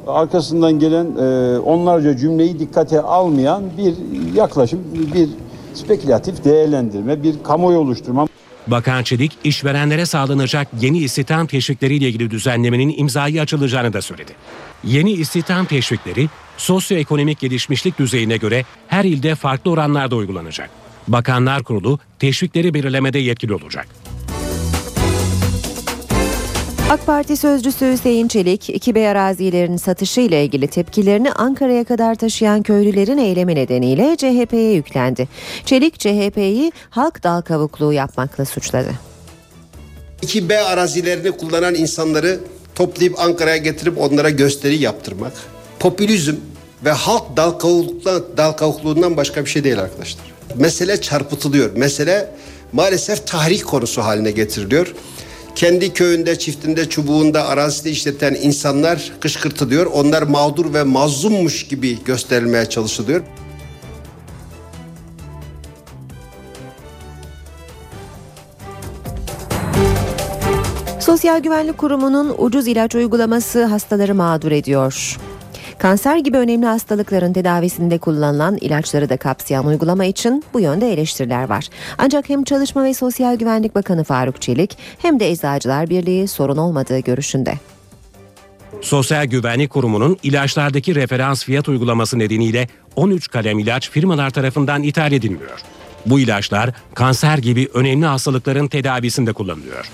arkasından 0.06 0.78
gelen 0.78 1.06
e, 1.06 1.58
onlarca 1.58 2.16
cümleyi 2.16 2.58
dikkate 2.58 3.00
almayan 3.00 3.62
bir 3.78 3.94
yaklaşım, 4.34 4.80
bir 5.14 5.28
spekülatif 5.74 6.44
değerlendirme, 6.44 7.22
bir 7.22 7.34
kamuoyu 7.42 7.78
oluşturma. 7.78 8.26
Bakan 8.66 9.02
Çelik, 9.02 9.32
işverenlere 9.44 10.06
sağlanacak 10.06 10.68
yeni 10.80 10.98
istihdam 10.98 11.46
teşvikleriyle 11.46 12.08
ilgili 12.08 12.30
düzenlemenin 12.30 12.94
imzayı 12.96 13.40
açılacağını 13.42 13.92
da 13.92 14.02
söyledi. 14.02 14.32
Yeni 14.84 15.12
istihdam 15.12 15.66
teşvikleri 15.66 16.28
sosyoekonomik 16.62 17.40
gelişmişlik 17.40 17.98
düzeyine 17.98 18.36
göre 18.36 18.64
her 18.88 19.04
ilde 19.04 19.34
farklı 19.34 19.70
oranlarda 19.70 20.16
uygulanacak. 20.16 20.70
Bakanlar 21.08 21.62
Kurulu 21.62 21.98
teşvikleri 22.18 22.74
belirlemede 22.74 23.18
yetkili 23.18 23.54
olacak. 23.54 23.86
AK 26.90 27.06
Parti 27.06 27.36
sözcüsü 27.36 27.92
Hüseyin 27.92 28.28
Çelik, 28.28 28.68
2B 28.68 29.08
arazilerin 29.08 29.76
satışı 29.76 30.20
ile 30.20 30.44
ilgili 30.44 30.66
tepkilerini 30.66 31.32
Ankara'ya 31.32 31.84
kadar 31.84 32.14
taşıyan 32.14 32.62
köylülerin 32.62 33.18
eylemi 33.18 33.54
nedeniyle 33.54 34.16
CHP'ye 34.16 34.72
yüklendi. 34.72 35.28
Çelik, 35.64 35.98
CHP'yi 35.98 36.72
halk 36.90 37.22
dal 37.22 37.40
kavukluğu 37.40 37.92
yapmakla 37.92 38.44
suçladı. 38.44 38.90
2B 40.22 40.58
arazilerini 40.62 41.30
kullanan 41.30 41.74
insanları 41.74 42.40
toplayıp 42.74 43.20
Ankara'ya 43.20 43.56
getirip 43.56 43.98
onlara 43.98 44.30
gösteri 44.30 44.76
yaptırmak, 44.76 45.32
popülizm 45.78 46.36
ve 46.84 46.90
halk 46.90 47.36
dal 47.36 47.50
kavukluğundan, 47.50 48.22
dal 48.36 48.52
kavukluğundan 48.52 49.16
başka 49.16 49.44
bir 49.44 49.50
şey 49.50 49.64
değil 49.64 49.80
arkadaşlar. 49.80 50.24
Mesele 50.56 51.00
çarpıtılıyor. 51.00 51.76
Mesele 51.76 52.30
maalesef 52.72 53.26
tahrik 53.26 53.66
konusu 53.66 54.02
haline 54.02 54.30
getiriliyor. 54.30 54.94
Kendi 55.54 55.92
köyünde, 55.92 56.38
çiftinde, 56.38 56.88
çubuğunda, 56.88 57.48
arazide 57.48 57.90
işleten 57.90 58.34
insanlar 58.34 59.12
kışkırtılıyor. 59.20 59.86
Onlar 59.86 60.22
mağdur 60.22 60.74
ve 60.74 60.82
mazlummuş 60.82 61.68
gibi 61.68 62.04
gösterilmeye 62.04 62.66
çalışılıyor. 62.66 63.20
Sosyal 71.00 71.40
Güvenlik 71.40 71.78
Kurumu'nun 71.78 72.34
ucuz 72.38 72.66
ilaç 72.68 72.94
uygulaması 72.94 73.64
hastaları 73.64 74.14
mağdur 74.14 74.52
ediyor. 74.52 75.18
Kanser 75.78 76.16
gibi 76.16 76.38
önemli 76.38 76.66
hastalıkların 76.66 77.32
tedavisinde 77.32 77.98
kullanılan 77.98 78.56
ilaçları 78.56 79.08
da 79.08 79.16
kapsayan 79.16 79.66
uygulama 79.66 80.04
için 80.04 80.44
bu 80.54 80.60
yönde 80.60 80.92
eleştiriler 80.92 81.48
var. 81.48 81.68
Ancak 81.98 82.28
hem 82.28 82.44
Çalışma 82.44 82.84
ve 82.84 82.94
Sosyal 82.94 83.36
Güvenlik 83.36 83.74
Bakanı 83.74 84.04
Faruk 84.04 84.42
Çelik 84.42 84.78
hem 84.98 85.20
de 85.20 85.30
Eczacılar 85.30 85.90
Birliği 85.90 86.28
sorun 86.28 86.56
olmadığı 86.56 86.98
görüşünde. 86.98 87.54
Sosyal 88.80 89.24
Güvenlik 89.24 89.70
Kurumu'nun 89.70 90.16
ilaçlardaki 90.22 90.94
referans 90.94 91.44
fiyat 91.44 91.68
uygulaması 91.68 92.18
nedeniyle 92.18 92.68
13 92.96 93.28
kalem 93.28 93.58
ilaç 93.58 93.90
firmalar 93.90 94.30
tarafından 94.30 94.82
ithal 94.82 95.12
edilmiyor. 95.12 95.60
Bu 96.06 96.20
ilaçlar 96.20 96.70
kanser 96.94 97.38
gibi 97.38 97.68
önemli 97.74 98.06
hastalıkların 98.06 98.68
tedavisinde 98.68 99.32
kullanılıyor. 99.32 99.90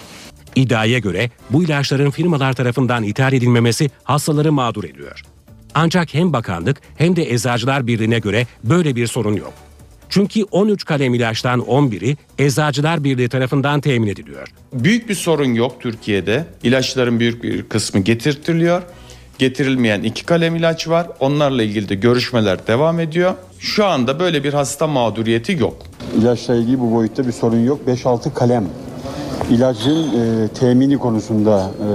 İddiaya 0.56 0.98
göre 0.98 1.30
bu 1.50 1.64
ilaçların 1.64 2.10
firmalar 2.10 2.52
tarafından 2.52 3.02
ithal 3.02 3.32
edilmemesi 3.32 3.90
hastaları 4.04 4.52
mağdur 4.52 4.84
ediyor. 4.84 5.22
Ancak 5.74 6.14
hem 6.14 6.32
bakanlık 6.32 6.80
hem 6.96 7.16
de 7.16 7.32
Eczacılar 7.32 7.86
Birliği'ne 7.86 8.18
göre 8.18 8.46
böyle 8.64 8.96
bir 8.96 9.06
sorun 9.06 9.36
yok. 9.36 9.52
Çünkü 10.08 10.44
13 10.44 10.84
kalem 10.84 11.14
ilaçtan 11.14 11.60
11'i 11.60 12.16
Eczacılar 12.38 13.04
Birliği 13.04 13.28
tarafından 13.28 13.80
temin 13.80 14.08
ediliyor. 14.08 14.48
Büyük 14.72 15.08
bir 15.08 15.14
sorun 15.14 15.54
yok 15.54 15.76
Türkiye'de. 15.80 16.44
İlaçların 16.62 17.20
büyük 17.20 17.42
bir 17.42 17.62
kısmı 17.62 18.00
getirtiliyor. 18.00 18.82
Getirilmeyen 19.38 20.02
iki 20.02 20.26
kalem 20.26 20.56
ilaç 20.56 20.88
var. 20.88 21.06
Onlarla 21.20 21.62
ilgili 21.62 21.88
de 21.88 21.94
görüşmeler 21.94 22.66
devam 22.66 23.00
ediyor. 23.00 23.34
Şu 23.58 23.84
anda 23.86 24.20
böyle 24.20 24.44
bir 24.44 24.52
hasta 24.52 24.86
mağduriyeti 24.86 25.52
yok. 25.52 25.76
İlaçla 26.18 26.54
ilgili 26.54 26.80
bu 26.80 26.92
boyutta 26.94 27.26
bir 27.26 27.32
sorun 27.32 27.64
yok. 27.64 27.80
5-6 27.88 28.34
kalem 28.34 28.64
ilacın 29.50 30.02
e, 30.02 30.48
temini 30.48 30.98
konusunda 30.98 31.70
e, 31.80 31.88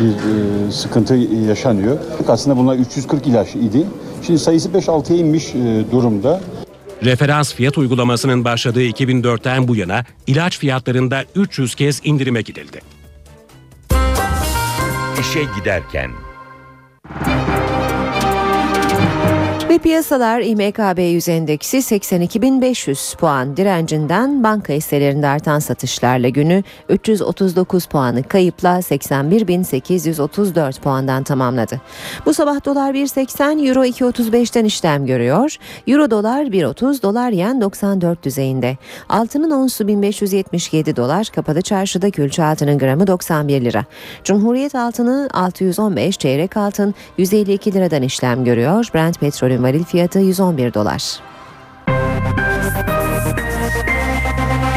bir 0.00 0.14
e, 0.14 0.72
sıkıntı 0.72 1.14
yaşanıyor. 1.48 1.98
Aslında 2.28 2.56
bunlar 2.56 2.76
340 2.76 3.26
ilaç 3.26 3.54
idi. 3.54 3.86
Şimdi 4.22 4.38
sayısı 4.38 4.68
5-6'ya 4.68 5.18
inmiş 5.18 5.54
e, 5.54 5.84
durumda. 5.92 6.40
Referans 7.04 7.54
fiyat 7.54 7.78
uygulamasının 7.78 8.44
başladığı 8.44 8.82
2004'ten 8.82 9.68
bu 9.68 9.76
yana 9.76 10.04
ilaç 10.26 10.58
fiyatlarında 10.58 11.24
300 11.34 11.74
kez 11.74 12.00
indirime 12.04 12.42
gidildi. 12.42 12.80
İşe 15.20 15.40
giderken 15.58 16.10
Ve 19.74 19.78
piyasalar 19.78 20.40
İMKB 20.40 20.98
100 20.98 21.28
endeksi 21.28 21.76
82.500 21.76 23.16
puan 23.16 23.56
direncinden 23.56 24.42
banka 24.42 24.72
hisselerinde 24.72 25.26
artan 25.26 25.58
satışlarla 25.58 26.28
günü 26.28 26.62
339 26.88 27.86
puanı 27.86 28.22
kayıpla 28.22 28.78
81.834 28.78 30.80
puandan 30.80 31.22
tamamladı. 31.22 31.80
Bu 32.26 32.34
sabah 32.34 32.64
dolar 32.64 32.94
1.80 32.94 33.68
euro 33.68 33.84
2.35'ten 33.84 34.64
işlem 34.64 35.06
görüyor. 35.06 35.56
Euro 35.86 36.10
dolar 36.10 36.44
1.30 36.44 37.02
dolar 37.02 37.30
yen 37.30 37.60
94 37.60 38.24
düzeyinde. 38.24 38.76
Altının 39.08 39.50
onsu 39.50 39.88
1577 39.88 40.96
dolar 40.96 41.26
kapalı 41.26 41.62
çarşıda 41.62 42.10
külçe 42.10 42.44
altının 42.44 42.78
gramı 42.78 43.06
91 43.06 43.60
lira. 43.60 43.84
Cumhuriyet 44.24 44.74
altını 44.74 45.28
615 45.32 46.18
çeyrek 46.18 46.56
altın 46.56 46.94
152 47.18 47.72
liradan 47.72 48.02
işlem 48.02 48.44
görüyor. 48.44 48.88
Brent 48.94 49.20
petrolün 49.20 49.63
varil 49.64 49.84
fiyatı 49.84 50.18
111 50.18 50.74
dolar. 50.74 51.20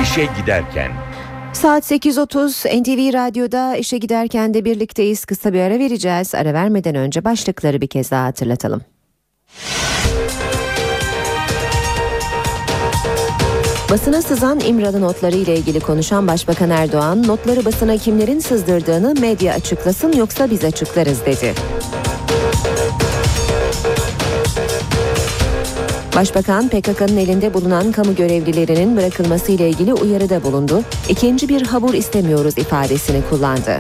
işe 0.03 0.27
giderken 0.41 0.91
Saat 1.53 1.91
8.30 1.91 2.81
NTV 2.81 3.13
Radyo'da 3.13 3.75
işe 3.75 3.97
giderken 3.97 4.53
de 4.53 4.65
birlikteyiz. 4.65 5.25
Kısa 5.25 5.53
bir 5.53 5.59
ara 5.59 5.79
vereceğiz. 5.79 6.35
Ara 6.35 6.53
vermeden 6.53 6.95
önce 6.95 7.25
başlıkları 7.25 7.81
bir 7.81 7.87
kez 7.87 8.11
daha 8.11 8.25
hatırlatalım. 8.25 8.81
Basına 13.89 14.21
sızan 14.21 14.59
İmralı 14.59 15.01
notları 15.01 15.35
ile 15.35 15.55
ilgili 15.55 15.79
konuşan 15.79 16.27
Başbakan 16.27 16.69
Erdoğan, 16.69 17.27
notları 17.27 17.65
basına 17.65 17.97
kimlerin 17.97 18.39
sızdırdığını 18.39 19.13
medya 19.21 19.53
açıklasın 19.53 20.13
yoksa 20.13 20.51
biz 20.51 20.63
açıklarız 20.63 21.25
dedi. 21.25 21.53
Başbakan 26.17 26.69
PKK'nın 26.69 27.17
elinde 27.17 27.53
bulunan 27.53 27.91
kamu 27.91 28.15
görevlilerinin 28.15 28.97
bırakılması 28.97 29.51
ile 29.51 29.69
ilgili 29.69 29.93
uyarıda 29.93 30.43
bulundu. 30.43 30.83
İkinci 31.09 31.49
bir 31.49 31.61
habur 31.61 31.93
istemiyoruz 31.93 32.57
ifadesini 32.57 33.21
kullandı. 33.29 33.77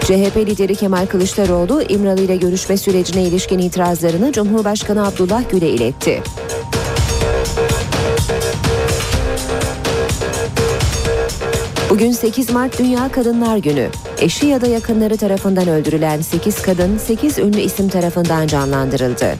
CHP 0.00 0.36
lideri 0.36 0.74
Kemal 0.74 1.06
Kılıçdaroğlu 1.06 1.82
İmralı 1.82 2.20
ile 2.20 2.36
görüşme 2.36 2.76
sürecine 2.76 3.22
ilişkin 3.22 3.58
itirazlarını 3.58 4.32
Cumhurbaşkanı 4.32 5.06
Abdullah 5.06 5.50
Gül'e 5.50 5.68
iletti. 5.68 6.22
Bugün 11.96 12.12
8 12.12 12.50
Mart 12.50 12.78
Dünya 12.78 13.08
Kadınlar 13.12 13.56
Günü. 13.56 13.88
Eşi 14.18 14.46
ya 14.46 14.60
da 14.60 14.66
yakınları 14.66 15.16
tarafından 15.16 15.68
öldürülen 15.68 16.20
8 16.20 16.62
kadın 16.62 16.98
8 16.98 17.38
ünlü 17.38 17.60
isim 17.60 17.88
tarafından 17.88 18.46
canlandırıldı. 18.46 19.34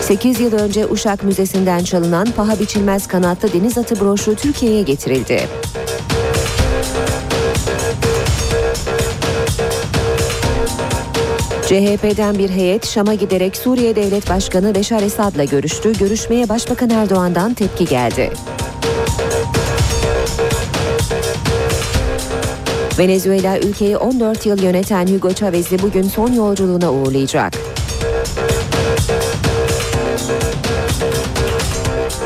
Sekiz 0.00 0.40
yıl 0.40 0.52
önce 0.52 0.86
Uşak 0.86 1.24
Müzesi'nden 1.24 1.84
çalınan 1.84 2.26
paha 2.36 2.60
biçilmez 2.60 3.06
kanatlı 3.06 3.52
deniz 3.52 3.78
atı 3.78 4.00
broşu 4.00 4.34
Türkiye'ye 4.34 4.82
getirildi. 4.82 5.48
CHP'den 11.68 12.38
bir 12.38 12.50
heyet 12.50 12.86
Şam'a 12.86 13.14
giderek 13.14 13.56
Suriye 13.56 13.96
Devlet 13.96 14.30
Başkanı 14.30 14.74
Beşar 14.74 15.02
Esad'la 15.02 15.44
görüştü. 15.44 15.92
Görüşmeye 15.98 16.48
Başbakan 16.48 16.90
Erdoğan'dan 16.90 17.54
tepki 17.54 17.86
geldi. 17.86 18.30
Venezuela 22.98 23.58
ülkeyi 23.58 23.96
14 23.96 24.46
yıl 24.46 24.62
yöneten 24.62 25.06
Hugo 25.06 25.32
Chavez'i 25.32 25.82
bugün 25.82 26.02
son 26.02 26.32
yolculuğuna 26.32 26.92
uğurlayacak. 26.92 27.52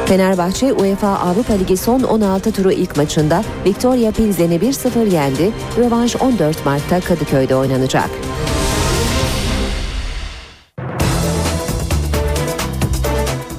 Fenerbahçe 0.07 0.73
UEFA 0.73 1.09
Avrupa 1.09 1.53
Ligi 1.53 1.77
son 1.77 2.03
16 2.03 2.53
turu 2.53 2.73
ilk 2.73 2.97
maçında 2.97 3.45
Victoria 3.67 4.11
Pilsen'i 4.11 4.57
1-0 4.57 5.13
yendi. 5.13 5.51
Rövanş 5.79 6.17
14 6.17 6.67
Mart'ta 6.67 7.01
Kadıköy'de 7.01 7.57
oynanacak. 7.57 8.11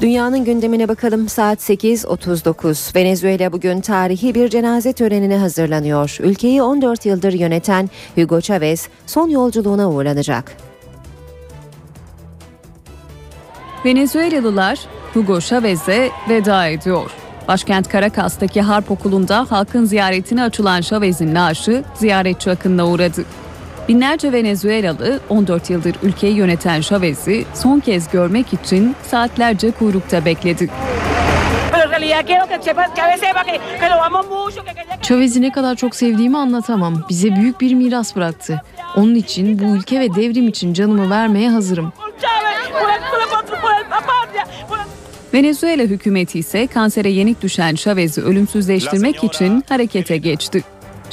Dünyanın 0.04 0.46
gündemine 0.46 0.88
bakalım 0.88 1.30
saat 1.30 1.70
8.39. 1.70 2.96
Venezuela 2.96 3.52
bugün 3.52 3.82
tarihi 3.82 4.36
bir 4.36 4.50
cenaze 4.50 4.94
törenine 4.94 5.38
hazırlanıyor. 5.38 6.18
Ülkeyi 6.20 6.64
14 6.64 7.06
yıldır 7.06 7.34
yöneten 7.34 7.90
Hugo 8.16 8.42
Chavez 8.42 8.90
son 9.06 9.30
yolculuğuna 9.30 9.92
uğurlanacak. 9.92 10.58
Venezuelalılar 13.86 14.80
Hugo 15.14 15.42
Chavez'e 15.42 16.10
veda 16.30 16.68
ediyor. 16.68 17.12
Başkent 17.48 17.92
Caracas'taki 17.94 18.62
Harp 18.62 18.92
Okulu'nda 18.92 19.46
halkın 19.50 19.86
ziyaretine 19.86 20.44
açılan 20.44 20.82
Chavez'in 20.82 21.34
naaşı 21.34 21.84
ziyaretçi 21.96 22.52
akınına 22.52 22.88
uğradı. 22.88 23.26
Binlerce 23.88 24.32
Venezuelalı 24.32 25.20
14 25.30 25.70
yıldır 25.70 25.96
ülkeyi 26.04 26.36
yöneten 26.36 26.82
Chavez'i 26.82 27.46
son 27.54 27.80
kez 27.80 28.12
görmek 28.12 28.54
için 28.54 28.96
saatlerce 29.04 29.72
kuyrukta 29.72 30.26
bekledi. 30.26 30.70
Chavez'i 35.02 35.42
ne 35.42 35.52
kadar 35.52 35.76
çok 35.76 35.96
sevdiğimi 35.96 36.38
anlatamam. 36.38 37.06
Bize 37.10 37.36
büyük 37.36 37.62
bir 37.62 37.74
miras 37.74 38.16
bıraktı. 38.16 38.62
Onun 38.96 39.16
için 39.16 39.60
bu 39.60 39.64
ülke 39.64 40.00
ve 40.00 40.16
devrim 40.16 40.48
için 40.48 40.74
canımı 40.74 41.10
vermeye 41.10 41.50
hazırım. 41.50 41.94
Venezuela 45.34 45.84
hükümeti 45.84 46.40
ise 46.40 46.68
kansere 46.68 47.10
yenik 47.10 47.42
düşen 47.42 47.76
Chavez'i 47.76 48.22
ölümsüzleştirmek 48.22 49.24
için 49.24 49.64
harekete 49.70 50.18
geçti. 50.18 50.64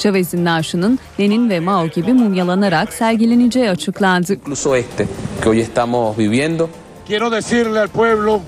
Chavez'in 0.01 0.45
naaşının 0.45 0.99
Lenin 1.21 1.51
ve 1.51 1.61
Mao 1.61 1.87
gibi 1.89 2.13
mumyalanarak 2.13 2.93
sergileneceği 2.93 3.71
açıklandı. 3.71 4.33
incluso 4.35 4.77
este 4.77 5.07
que 5.43 5.51
hoy 5.51 5.61
estamos 5.61 6.19
viviendo. 6.19 6.69
Quiero 7.09 7.33
decirle 7.33 7.81
al 7.81 7.89
pueblo 7.89 8.41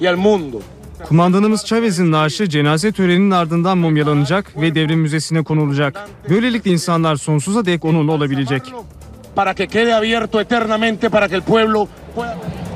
y 0.00 0.08
al 0.08 0.16
mundo 0.16 0.60
Kumandanımız 1.08 1.64
Chavez'in 1.64 2.12
naaşı 2.12 2.48
cenaze 2.48 2.92
töreninin 2.92 3.30
ardından 3.30 3.78
mumyalanacak 3.78 4.60
ve 4.60 4.74
devrim 4.74 5.00
müzesine 5.00 5.42
konulacak. 5.42 6.08
Böylelikle 6.30 6.70
insanlar 6.70 7.16
sonsuza 7.16 7.64
dek 7.64 7.84
onunla 7.84 8.12
olabilecek. 8.12 8.62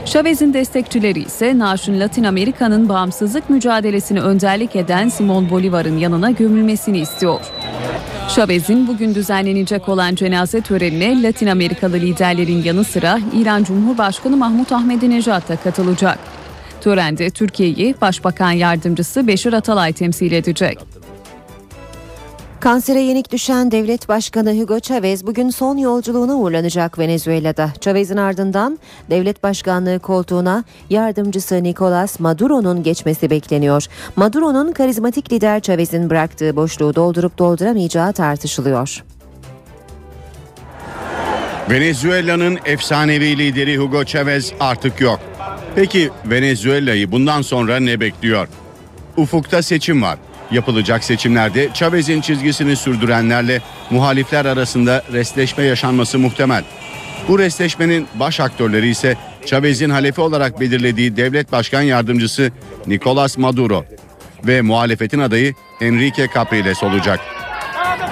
Chavez'in 0.07 0.55
destekçileri 0.55 1.21
ise 1.21 1.59
naaşın 1.59 2.01
Latin 2.01 2.25
Amerika'nın 2.25 2.89
bağımsızlık 2.89 3.51
mücadelesini 3.51 4.21
önderlik 4.21 4.77
eden 4.77 5.09
Simon 5.09 5.51
Bolivar'ın 5.51 5.99
yanına 5.99 6.31
gömülmesini 6.31 6.99
istiyor. 6.99 7.41
Chavez'in 8.35 8.87
bugün 8.89 9.15
düzenlenecek 9.15 9.89
olan 9.89 10.15
cenaze 10.15 10.61
törenine 10.61 11.23
Latin 11.23 11.47
Amerikalı 11.47 11.97
liderlerin 11.97 12.63
yanı 12.63 12.85
sıra 12.85 13.19
İran 13.35 13.65
Cumhurbaşkanı 13.65 14.37
Mahmut 14.37 14.73
Ahmedinejad 14.73 15.49
da 15.49 15.57
katılacak. 15.57 16.19
Törende 16.81 17.31
Türkiye'yi 17.31 17.95
Başbakan 18.01 18.53
Yardımcısı 18.53 19.27
Beşir 19.27 19.53
Atalay 19.53 19.93
temsil 19.93 20.33
edecek. 20.33 20.79
Kansere 22.61 23.01
yenik 23.01 23.33
düşen 23.33 23.71
devlet 23.71 24.09
başkanı 24.09 24.61
Hugo 24.61 24.81
Chavez 24.81 25.27
bugün 25.27 25.51
son 25.51 25.77
yolculuğuna 25.77 26.35
uğurlanacak 26.35 26.99
Venezuela'da. 26.99 27.73
Chavez'in 27.81 28.17
ardından 28.17 28.79
devlet 29.11 29.43
başkanlığı 29.43 29.99
koltuğuna 29.99 30.65
yardımcısı 30.91 31.63
Nicolas 31.63 32.21
Maduro'nun 32.21 32.83
geçmesi 32.83 33.31
bekleniyor. 33.31 33.87
Maduro'nun 34.17 34.73
karizmatik 34.73 35.33
lider 35.33 35.61
Chavez'in 35.61 36.11
bıraktığı 36.11 36.57
boşluğu 36.57 36.95
doldurup 36.95 37.39
dolduramayacağı 37.39 38.13
tartışılıyor. 38.13 39.05
Venezuela'nın 41.71 42.59
efsanevi 42.65 43.39
lideri 43.39 43.77
Hugo 43.79 44.05
Chavez 44.05 44.53
artık 44.61 45.01
yok. 45.01 45.21
Peki 45.75 46.11
Venezuela'yı 46.25 47.13
bundan 47.13 47.43
sonra 47.43 47.81
ne 47.81 48.01
bekliyor? 48.01 48.49
Ufukta 49.17 49.63
seçim 49.63 50.03
var. 50.03 50.19
Yapılacak 50.51 51.05
seçimlerde 51.05 51.69
Chavez'in 51.75 52.21
çizgisini 52.21 52.77
sürdürenlerle 52.77 53.63
muhalifler 53.91 54.45
arasında 54.45 55.03
restleşme 55.13 55.65
yaşanması 55.65 56.19
muhtemel. 56.19 56.65
Bu 57.29 57.39
restleşmenin 57.39 58.07
baş 58.15 58.41
aktörleri 58.41 58.89
ise 58.89 59.17
Chavez'in 59.47 59.91
halefi 59.91 60.21
olarak 60.21 60.61
belirlediği 60.61 61.17
devlet 61.17 61.53
başkan 61.53 61.83
yardımcısı 61.83 62.53
Nicolas 62.87 63.39
Maduro 63.39 63.85
ve 64.47 64.63
muhalefetin 64.63 65.19
adayı 65.19 65.55
Enrique 65.81 66.29
Capriles 66.35 66.83
olacak. 66.83 67.21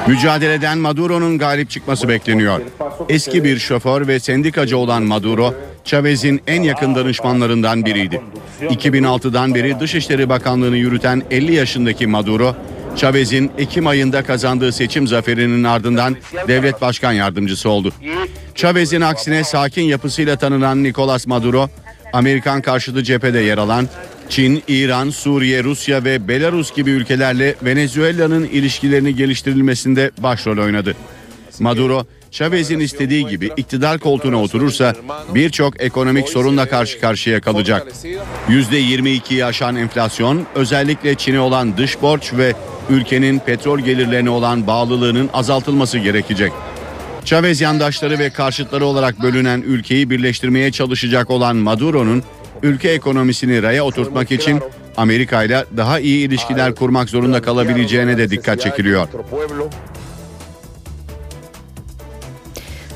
Mücadeleden 0.06 0.78
Maduro'nun 0.78 1.39
galip 1.39 1.70
çıkması 1.70 2.09
bekleniyor. 2.09 2.61
Eski 3.09 3.44
bir 3.44 3.59
şoför 3.59 4.09
ve 4.09 4.20
sendikacı 4.20 4.78
olan 4.78 5.02
Maduro, 5.02 5.55
Chavez'in 5.85 6.40
en 6.47 6.62
yakın 6.62 6.94
danışmanlarından 6.94 7.85
biriydi. 7.85 8.20
2006'dan 8.61 9.55
beri 9.55 9.81
Dışişleri 9.81 10.28
Bakanlığı'nı 10.28 10.77
yürüten 10.77 11.23
50 11.31 11.55
yaşındaki 11.55 12.06
Maduro, 12.06 12.56
Chavez'in 12.97 13.51
Ekim 13.59 13.86
ayında 13.86 14.23
kazandığı 14.23 14.73
seçim 14.73 15.06
zaferinin 15.06 15.65
ardından 15.65 16.16
devlet 16.48 16.81
başkan 16.81 17.12
yardımcısı 17.12 17.69
oldu. 17.69 17.93
Chavez'in 18.55 19.01
aksine 19.01 19.44
sakin 19.44 19.82
yapısıyla 19.82 20.36
tanınan 20.36 20.82
Nicolas 20.82 21.27
Maduro, 21.27 21.70
Amerikan 22.12 22.62
karşıtı 22.62 23.02
cephede 23.02 23.40
yer 23.40 23.59
alan 23.59 23.89
Çin, 24.28 24.62
İran, 24.69 25.11
Suriye, 25.11 25.65
Rusya 25.65 26.05
ve 26.05 26.28
Belarus 26.28 26.74
gibi 26.74 26.90
ülkelerle 26.90 27.55
Venezuela'nın 27.62 28.44
ilişkilerini 28.44 29.16
geliştirilmesinde 29.16 30.11
başrol 30.19 30.59
oynadı. 30.59 30.94
Maduro, 31.61 32.06
Chavez'in 32.35 32.81
istediği 32.81 33.27
gibi 33.27 33.51
iktidar 33.56 33.98
koltuğuna 33.98 34.43
oturursa 34.43 34.94
birçok 35.35 35.82
ekonomik 35.82 36.28
sorunla 36.28 36.69
karşı 36.69 37.01
karşıya 37.01 37.40
kalacak. 37.40 37.86
%22'yi 38.48 39.44
aşan 39.44 39.77
enflasyon, 39.77 40.47
özellikle 40.55 41.15
Çin'e 41.15 41.40
olan 41.40 41.77
dış 41.77 42.02
borç 42.02 42.32
ve 42.32 42.55
ülkenin 42.90 43.39
petrol 43.39 43.78
gelirlerine 43.78 44.31
olan 44.31 44.66
bağlılığının 44.66 45.31
azaltılması 45.32 45.98
gerekecek. 45.98 46.52
Chavez 47.24 47.61
yandaşları 47.61 48.19
ve 48.19 48.31
karşıtları 48.31 48.85
olarak 48.85 49.23
bölünen 49.23 49.61
ülkeyi 49.61 50.11
birleştirmeye 50.11 50.73
çalışacak 50.73 51.31
olan 51.31 51.56
Maduro'nun 51.56 52.23
ülke 52.62 52.89
ekonomisini 52.89 53.62
raya 53.62 53.85
oturtmak 53.85 54.32
için 54.32 54.61
Amerika 54.97 55.44
ile 55.44 55.65
daha 55.77 56.01
iyi 56.01 56.28
ilişkiler 56.28 56.74
kurmak 56.74 57.09
zorunda 57.09 57.43
kalabileceğine 57.43 58.19
de 58.19 58.31
dikkat 58.31 58.61
çekiliyor. 58.61 59.09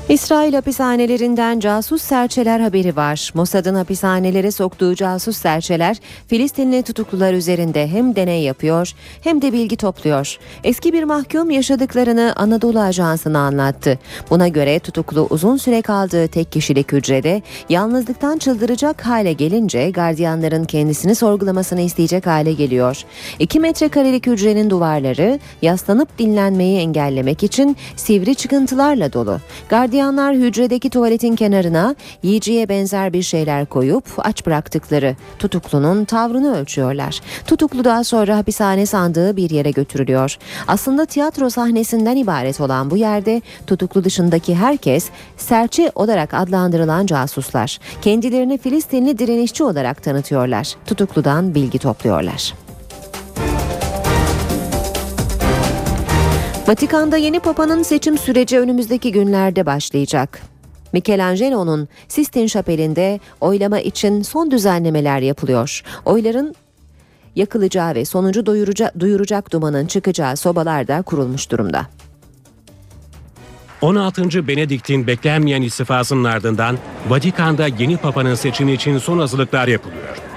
İsrail 0.09 0.53
hapishanelerinden 0.53 1.59
casus 1.59 2.01
serçeler 2.01 2.59
haberi 2.59 2.95
var. 2.95 3.31
Mossad'ın 3.33 3.75
hapishanelere 3.75 4.51
soktuğu 4.51 4.95
casus 4.95 5.37
serçeler 5.37 5.97
Filistinli 6.27 6.83
tutuklular 6.83 7.33
üzerinde 7.33 7.87
hem 7.87 8.15
deney 8.15 8.43
yapıyor 8.43 8.91
hem 9.21 9.41
de 9.41 9.53
bilgi 9.53 9.75
topluyor. 9.77 10.37
Eski 10.63 10.93
bir 10.93 11.03
mahkum 11.03 11.49
yaşadıklarını 11.49 12.33
Anadolu 12.35 12.79
Ajansı'na 12.79 13.39
anlattı. 13.39 13.99
Buna 14.29 14.47
göre 14.47 14.79
tutuklu 14.79 15.27
uzun 15.29 15.57
süre 15.57 15.81
kaldığı 15.81 16.27
tek 16.27 16.51
kişilik 16.51 16.91
hücrede 16.91 17.41
yalnızlıktan 17.69 18.37
çıldıracak 18.37 19.05
hale 19.05 19.33
gelince 19.33 19.89
gardiyanların 19.89 20.63
kendisini 20.63 21.15
sorgulamasını 21.15 21.81
isteyecek 21.81 22.27
hale 22.27 22.53
geliyor. 22.53 23.03
2 23.39 23.59
metrekarelik 23.59 24.27
hücrenin 24.27 24.69
duvarları 24.69 25.39
yaslanıp 25.61 26.17
dinlenmeyi 26.19 26.79
engellemek 26.79 27.43
için 27.43 27.77
sivri 27.95 28.35
çıkıntılarla 28.35 29.13
dolu. 29.13 29.39
Gardiyan 29.69 29.98
Tutuklayanlar 29.99 30.35
hücredeki 30.35 30.89
tuvaletin 30.89 31.35
kenarına 31.35 31.95
yiyeceğe 32.23 32.69
benzer 32.69 33.13
bir 33.13 33.21
şeyler 33.21 33.65
koyup 33.65 34.03
aç 34.17 34.45
bıraktıkları 34.45 35.15
tutuklunun 35.39 36.05
tavrını 36.05 36.57
ölçüyorlar. 36.57 37.21
Tutuklu 37.47 37.83
daha 37.83 38.03
sonra 38.03 38.37
hapishane 38.37 38.85
sandığı 38.85 39.37
bir 39.37 39.49
yere 39.49 39.71
götürülüyor. 39.71 40.37
Aslında 40.67 41.05
tiyatro 41.05 41.49
sahnesinden 41.49 42.15
ibaret 42.15 42.61
olan 42.61 42.91
bu 42.91 42.97
yerde 42.97 43.41
tutuklu 43.67 44.03
dışındaki 44.03 44.55
herkes 44.55 45.09
serçe 45.37 45.91
olarak 45.95 46.33
adlandırılan 46.33 47.05
casuslar. 47.05 47.79
Kendilerini 48.01 48.57
Filistinli 48.57 49.19
direnişçi 49.19 49.63
olarak 49.63 50.03
tanıtıyorlar. 50.03 50.75
Tutukludan 50.85 51.55
bilgi 51.55 51.79
topluyorlar. 51.79 52.53
Vatikan'da 56.69 57.17
yeni 57.17 57.39
papanın 57.39 57.83
seçim 57.83 58.17
süreci 58.17 58.59
önümüzdeki 58.59 59.11
günlerde 59.11 59.65
başlayacak. 59.65 60.41
Michelangelo'nun 60.93 61.87
Sistine 62.07 62.47
Şapeli'nde 62.47 63.19
oylama 63.41 63.79
için 63.79 64.21
son 64.21 64.51
düzenlemeler 64.51 65.19
yapılıyor. 65.19 65.81
Oyların 66.05 66.55
yakılacağı 67.35 67.95
ve 67.95 68.05
sonucu 68.05 68.45
doyuracak, 68.45 68.99
duyuracak 68.99 69.53
dumanın 69.53 69.85
çıkacağı 69.85 70.37
sobalar 70.37 70.87
da 70.87 71.01
kurulmuş 71.01 71.51
durumda. 71.51 71.87
16. 73.81 74.47
Benedikt'in 74.47 75.07
beklenmeyen 75.07 75.61
istifasının 75.61 76.23
ardından 76.23 76.77
Vatikan'da 77.09 77.67
yeni 77.67 77.97
papanın 77.97 78.35
seçimi 78.35 78.71
için 78.71 78.97
son 78.97 79.19
hazırlıklar 79.19 79.67
yapılıyor. 79.67 80.28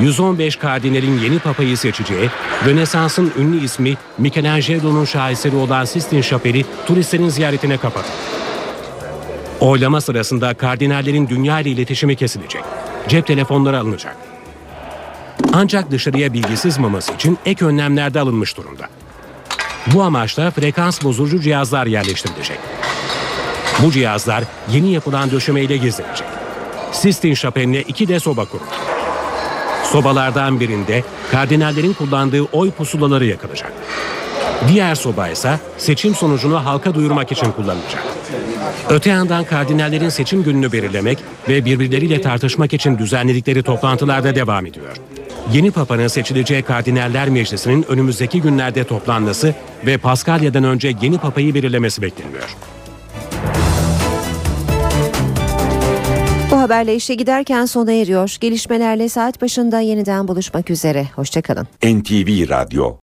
115 0.00 0.56
kardinalin 0.56 1.18
yeni 1.18 1.38
papayı 1.38 1.76
seçeceği, 1.76 2.30
Rönesans'ın 2.66 3.32
ünlü 3.38 3.64
ismi 3.64 3.96
Michelangelo'nun 4.18 5.04
şaheseri 5.04 5.56
olan 5.56 5.84
Sistine 5.84 6.22
Şapeli 6.22 6.64
turistlerin 6.86 7.28
ziyaretine 7.28 7.76
kapatıldı. 7.76 8.16
Oylama 9.60 10.00
sırasında 10.00 10.54
kardinallerin 10.54 11.28
dünya 11.28 11.60
ile 11.60 11.70
iletişimi 11.70 12.16
kesilecek. 12.16 12.62
Cep 13.08 13.26
telefonları 13.26 13.78
alınacak. 13.78 14.16
Ancak 15.52 15.90
dışarıya 15.90 16.32
bilgi 16.32 16.56
sızmaması 16.56 17.12
için 17.12 17.38
ek 17.46 17.64
önlemler 17.64 18.14
de 18.14 18.20
alınmış 18.20 18.56
durumda. 18.56 18.88
Bu 19.86 20.02
amaçla 20.02 20.50
frekans 20.50 21.04
bozucu 21.04 21.40
cihazlar 21.40 21.86
yerleştirilecek. 21.86 22.58
Bu 23.82 23.90
cihazlar 23.90 24.44
yeni 24.72 24.92
yapılan 24.92 25.30
döşemeyle 25.30 25.76
gizlenecek. 25.76 26.28
Sistine 26.92 27.34
Şapeli'ne 27.34 27.80
iki 27.80 28.08
de 28.08 28.20
soba 28.20 28.44
kuruldu. 28.44 28.85
Sobalardan 29.92 30.60
birinde 30.60 31.04
kardinallerin 31.30 31.92
kullandığı 31.92 32.42
oy 32.42 32.70
pusulaları 32.70 33.24
yakılacak. 33.26 33.72
Diğer 34.68 34.94
soba 34.94 35.28
ise 35.28 35.60
seçim 35.78 36.14
sonucunu 36.14 36.64
halka 36.64 36.94
duyurmak 36.94 37.32
için 37.32 37.50
kullanılacak. 37.52 38.04
Öte 38.90 39.10
yandan 39.10 39.44
kardinallerin 39.44 40.08
seçim 40.08 40.42
gününü 40.42 40.72
belirlemek 40.72 41.18
ve 41.48 41.64
birbirleriyle 41.64 42.20
tartışmak 42.20 42.72
için 42.72 42.98
düzenledikleri 42.98 43.62
toplantılarda 43.62 44.34
devam 44.34 44.66
ediyor. 44.66 44.96
Yeni 45.52 45.70
papanın 45.70 46.08
seçileceği 46.08 46.62
Kardinaller 46.62 47.28
Meclisi'nin 47.28 47.86
önümüzdeki 47.88 48.42
günlerde 48.42 48.84
toplanması 48.84 49.54
ve 49.86 49.98
Paskalya'dan 49.98 50.64
önce 50.64 50.92
yeni 51.02 51.18
papayı 51.18 51.54
belirlemesi 51.54 52.02
bekleniyor. 52.02 52.56
Haberle 56.66 56.94
işe 56.94 57.14
giderken 57.14 57.64
sona 57.64 57.92
eriyor. 57.92 58.36
Gelişmelerle 58.40 59.08
saat 59.08 59.42
başında 59.42 59.80
yeniden 59.80 60.28
buluşmak 60.28 60.70
üzere. 60.70 61.06
Hoşçakalın. 61.16 61.66
NTV 61.84 62.48
Radyo 62.48 62.94